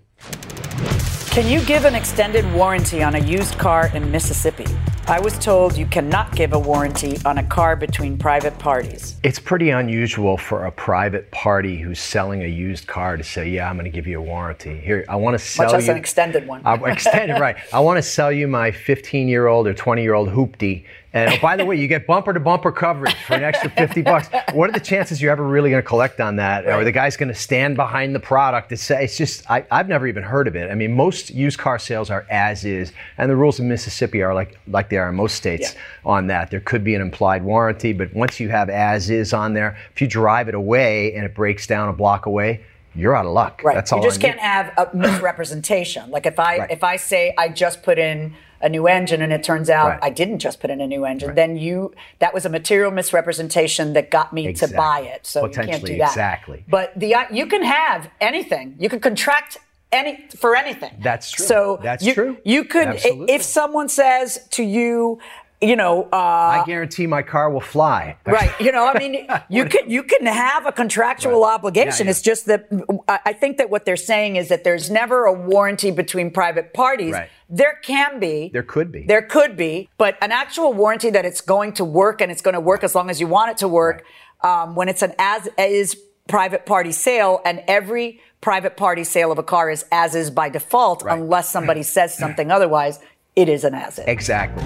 Can 1.31 1.49
you 1.49 1.61
give 1.65 1.85
an 1.85 1.95
extended 1.95 2.45
warranty 2.53 3.01
on 3.01 3.15
a 3.15 3.19
used 3.19 3.57
car 3.57 3.87
in 3.95 4.11
Mississippi? 4.11 4.67
I 5.05 5.19
was 5.19 5.37
told 5.37 5.75
you 5.75 5.85
cannot 5.85 6.33
give 6.33 6.53
a 6.53 6.59
warranty 6.59 7.17
on 7.25 7.37
a 7.37 7.43
car 7.43 7.75
between 7.75 8.17
private 8.17 8.57
parties. 8.57 9.17
It's 9.21 9.37
pretty 9.37 9.69
unusual 9.69 10.37
for 10.37 10.65
a 10.65 10.71
private 10.71 11.29
party 11.29 11.77
who's 11.77 11.99
selling 11.99 12.41
a 12.43 12.47
used 12.47 12.87
car 12.87 13.17
to 13.17 13.23
say, 13.23 13.49
"Yeah, 13.49 13.69
I'm 13.69 13.75
going 13.75 13.83
to 13.83 13.91
give 13.91 14.07
you 14.07 14.19
a 14.19 14.21
warranty. 14.21 14.79
Here, 14.79 15.03
I 15.09 15.17
want 15.17 15.33
to 15.37 15.39
sell 15.39 15.73
Much 15.73 15.83
you 15.83 15.91
an 15.91 15.97
extended 15.97 16.47
one. 16.47 16.61
Uh, 16.65 16.77
extended, 16.85 17.37
right? 17.37 17.57
I 17.73 17.81
want 17.81 17.97
to 17.97 18.01
sell 18.01 18.31
you 18.31 18.47
my 18.47 18.71
15-year-old 18.71 19.67
or 19.67 19.73
20-year-old 19.73 20.29
hoopty, 20.29 20.85
and 21.13 21.31
oh, 21.31 21.37
by 21.39 21.55
the 21.55 21.63
way, 21.63 21.75
you 21.75 21.87
get 21.87 22.07
bumper-to-bumper 22.07 22.71
coverage 22.71 23.13
for 23.27 23.35
an 23.35 23.43
extra 23.43 23.69
50 23.69 24.01
bucks. 24.01 24.29
What 24.51 24.69
are 24.69 24.73
the 24.73 24.79
chances 24.79 25.21
you're 25.21 25.31
ever 25.31 25.47
really 25.47 25.69
going 25.69 25.81
to 25.81 25.87
collect 25.87 26.19
on 26.19 26.37
that? 26.37 26.65
Or 26.65 26.83
the 26.83 26.91
guy's 26.91 27.15
going 27.15 27.29
to 27.29 27.35
stand 27.35 27.75
behind 27.75 28.15
the 28.15 28.19
product 28.19 28.69
to 28.69 28.77
say 28.77 29.03
it's 29.03 29.15
just 29.15 29.49
I, 29.49 29.63
I've 29.69 29.87
never 29.87 30.07
even 30.07 30.23
heard 30.23 30.47
of 30.47 30.55
it. 30.55 30.71
I 30.71 30.75
mean, 30.75 30.93
most 30.93 31.29
used 31.29 31.59
car 31.59 31.77
sales 31.77 32.09
are 32.09 32.25
as 32.31 32.65
is, 32.65 32.93
and 33.19 33.29
the 33.29 33.35
rules 33.35 33.59
in 33.59 33.67
Mississippi 33.67 34.23
are 34.23 34.33
like 34.33 34.59
like 34.67 34.89
they 34.89 34.97
are 34.97 35.09
in 35.09 35.15
most 35.15 35.35
states 35.35 35.75
on 36.03 36.27
that. 36.27 36.49
There 36.49 36.61
could 36.61 36.83
be 36.83 36.95
an 36.95 37.01
implied 37.01 37.43
warranty, 37.43 37.93
but 37.93 38.11
once 38.15 38.39
you 38.39 38.49
have 38.49 38.69
as 38.69 39.11
is 39.11 39.33
on 39.33 39.53
there, 39.53 39.77
if 39.93 40.01
you 40.01 40.07
drive 40.07 40.49
it 40.49 40.55
away 40.55 41.13
and 41.13 41.25
it 41.25 41.35
breaks 41.35 41.67
down 41.67 41.89
a 41.89 41.93
block 41.93 42.25
away, 42.25 42.63
you're 42.95 43.15
out 43.15 43.25
of 43.25 43.33
luck. 43.33 43.61
Right. 43.63 43.75
That's 43.75 43.91
you 43.91 44.01
just 44.01 44.19
I 44.19 44.27
can't 44.27 44.39
have 44.39 44.73
a 44.77 44.95
misrepresentation. 44.95 46.09
Like 46.09 46.25
if 46.25 46.39
I 46.39 46.65
if 46.71 46.83
I 46.83 46.95
say 46.95 47.33
I 47.37 47.49
just 47.49 47.83
put 47.83 47.99
in 47.99 48.33
a 48.63 48.69
new 48.69 48.87
engine 48.87 49.21
and 49.21 49.31
it 49.31 49.43
turns 49.43 49.69
out 49.69 49.89
Right. 49.89 49.99
I 50.03 50.09
didn't 50.09 50.39
just 50.39 50.59
put 50.61 50.69
in 50.71 50.79
a 50.81 50.87
new 50.87 51.05
engine, 51.05 51.35
then 51.35 51.57
you 51.57 51.93
that 52.19 52.33
was 52.33 52.45
a 52.45 52.49
material 52.49 52.91
misrepresentation 52.91 53.93
that 53.93 54.09
got 54.09 54.33
me 54.33 54.47
Exactly. 54.47 54.73
to 54.73 54.77
buy 54.77 54.99
it. 55.01 55.27
So 55.27 55.45
you 55.45 55.51
can't 55.51 55.85
do 55.85 55.97
that. 55.97 56.09
exactly. 56.11 56.63
But 56.67 56.97
the 56.97 57.15
you 57.31 57.45
can 57.45 57.63
have 57.63 58.09
anything. 58.21 58.75
You 58.79 58.89
can 58.89 58.99
contract 58.99 59.57
any 59.91 60.27
for 60.35 60.55
anything. 60.55 60.93
That's 61.01 61.29
true. 61.31 61.45
So 61.45 61.79
That's 61.83 62.03
you, 62.03 62.13
true. 62.13 62.37
You 62.43 62.63
could 62.65 62.87
Absolutely. 62.87 63.33
if 63.35 63.43
someone 63.43 63.89
says 63.89 64.47
to 64.51 64.63
you. 64.63 65.19
You 65.63 65.75
know, 65.75 66.09
uh, 66.11 66.15
I 66.15 66.63
guarantee 66.65 67.07
my 67.07 67.21
car 67.21 67.49
will 67.49 67.61
fly. 67.61 68.17
Right. 68.25 68.51
You 68.59 68.71
know, 68.71 68.85
I 68.85 68.99
mean, 68.99 69.27
you 69.49 69.65
can 69.65 69.89
you 69.89 70.03
can 70.03 70.25
have 70.25 70.65
a 70.65 70.71
contractual 70.71 71.43
obligation. 71.43 72.05
Yeah, 72.05 72.09
yeah. 72.09 72.09
It's 72.11 72.21
just 72.21 72.45
that 72.47 72.67
I 73.07 73.33
think 73.33 73.57
that 73.57 73.69
what 73.69 73.85
they're 73.85 73.95
saying 73.95 74.35
is 74.35 74.49
that 74.49 74.63
there's 74.63 74.91
never 74.91 75.25
a 75.25 75.33
warranty 75.33 75.91
between 75.91 76.31
private 76.31 76.73
parties. 76.73 77.13
Right. 77.13 77.29
There 77.49 77.79
can 77.83 78.19
be. 78.19 78.49
There 78.51 78.63
could 78.63 78.91
be. 78.91 79.05
There 79.05 79.21
could 79.21 79.55
be, 79.55 79.89
but 79.97 80.17
an 80.21 80.31
actual 80.31 80.73
warranty 80.73 81.09
that 81.11 81.25
it's 81.25 81.41
going 81.41 81.73
to 81.73 81.85
work 81.85 82.19
and 82.21 82.31
it's 82.31 82.41
going 82.41 82.55
to 82.55 82.59
work 82.59 82.83
as 82.83 82.95
long 82.95 83.09
as 83.09 83.19
you 83.19 83.27
want 83.27 83.51
it 83.51 83.57
to 83.57 83.67
work. 83.67 84.05
Um, 84.41 84.75
when 84.75 84.89
it's 84.89 85.01
an 85.01 85.13
as 85.17 85.47
is 85.57 85.95
private 86.27 86.65
party 86.65 86.91
sale, 86.91 87.41
and 87.45 87.63
every 87.67 88.19
private 88.41 88.75
party 88.75 89.03
sale 89.03 89.31
of 89.31 89.37
a 89.37 89.43
car 89.43 89.69
is 89.69 89.85
as 89.91 90.15
is 90.15 90.29
by 90.29 90.49
default, 90.49 91.03
unless 91.07 91.49
somebody 91.49 91.83
says 91.95 92.17
something 92.17 92.51
otherwise. 92.51 92.99
It 93.35 93.49
is 93.49 93.63
an 93.63 93.73
as 93.73 93.97
is. 93.99 94.05
Exactly. 94.05 94.63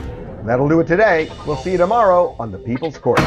That'll 0.47 0.69
do 0.69 0.79
it 0.79 0.87
today. 0.87 1.29
We'll 1.45 1.57
see 1.57 1.73
you 1.73 1.77
tomorrow 1.77 2.33
on 2.39 2.51
the 2.53 2.57
People's 2.57 2.97
Court. 2.97 3.19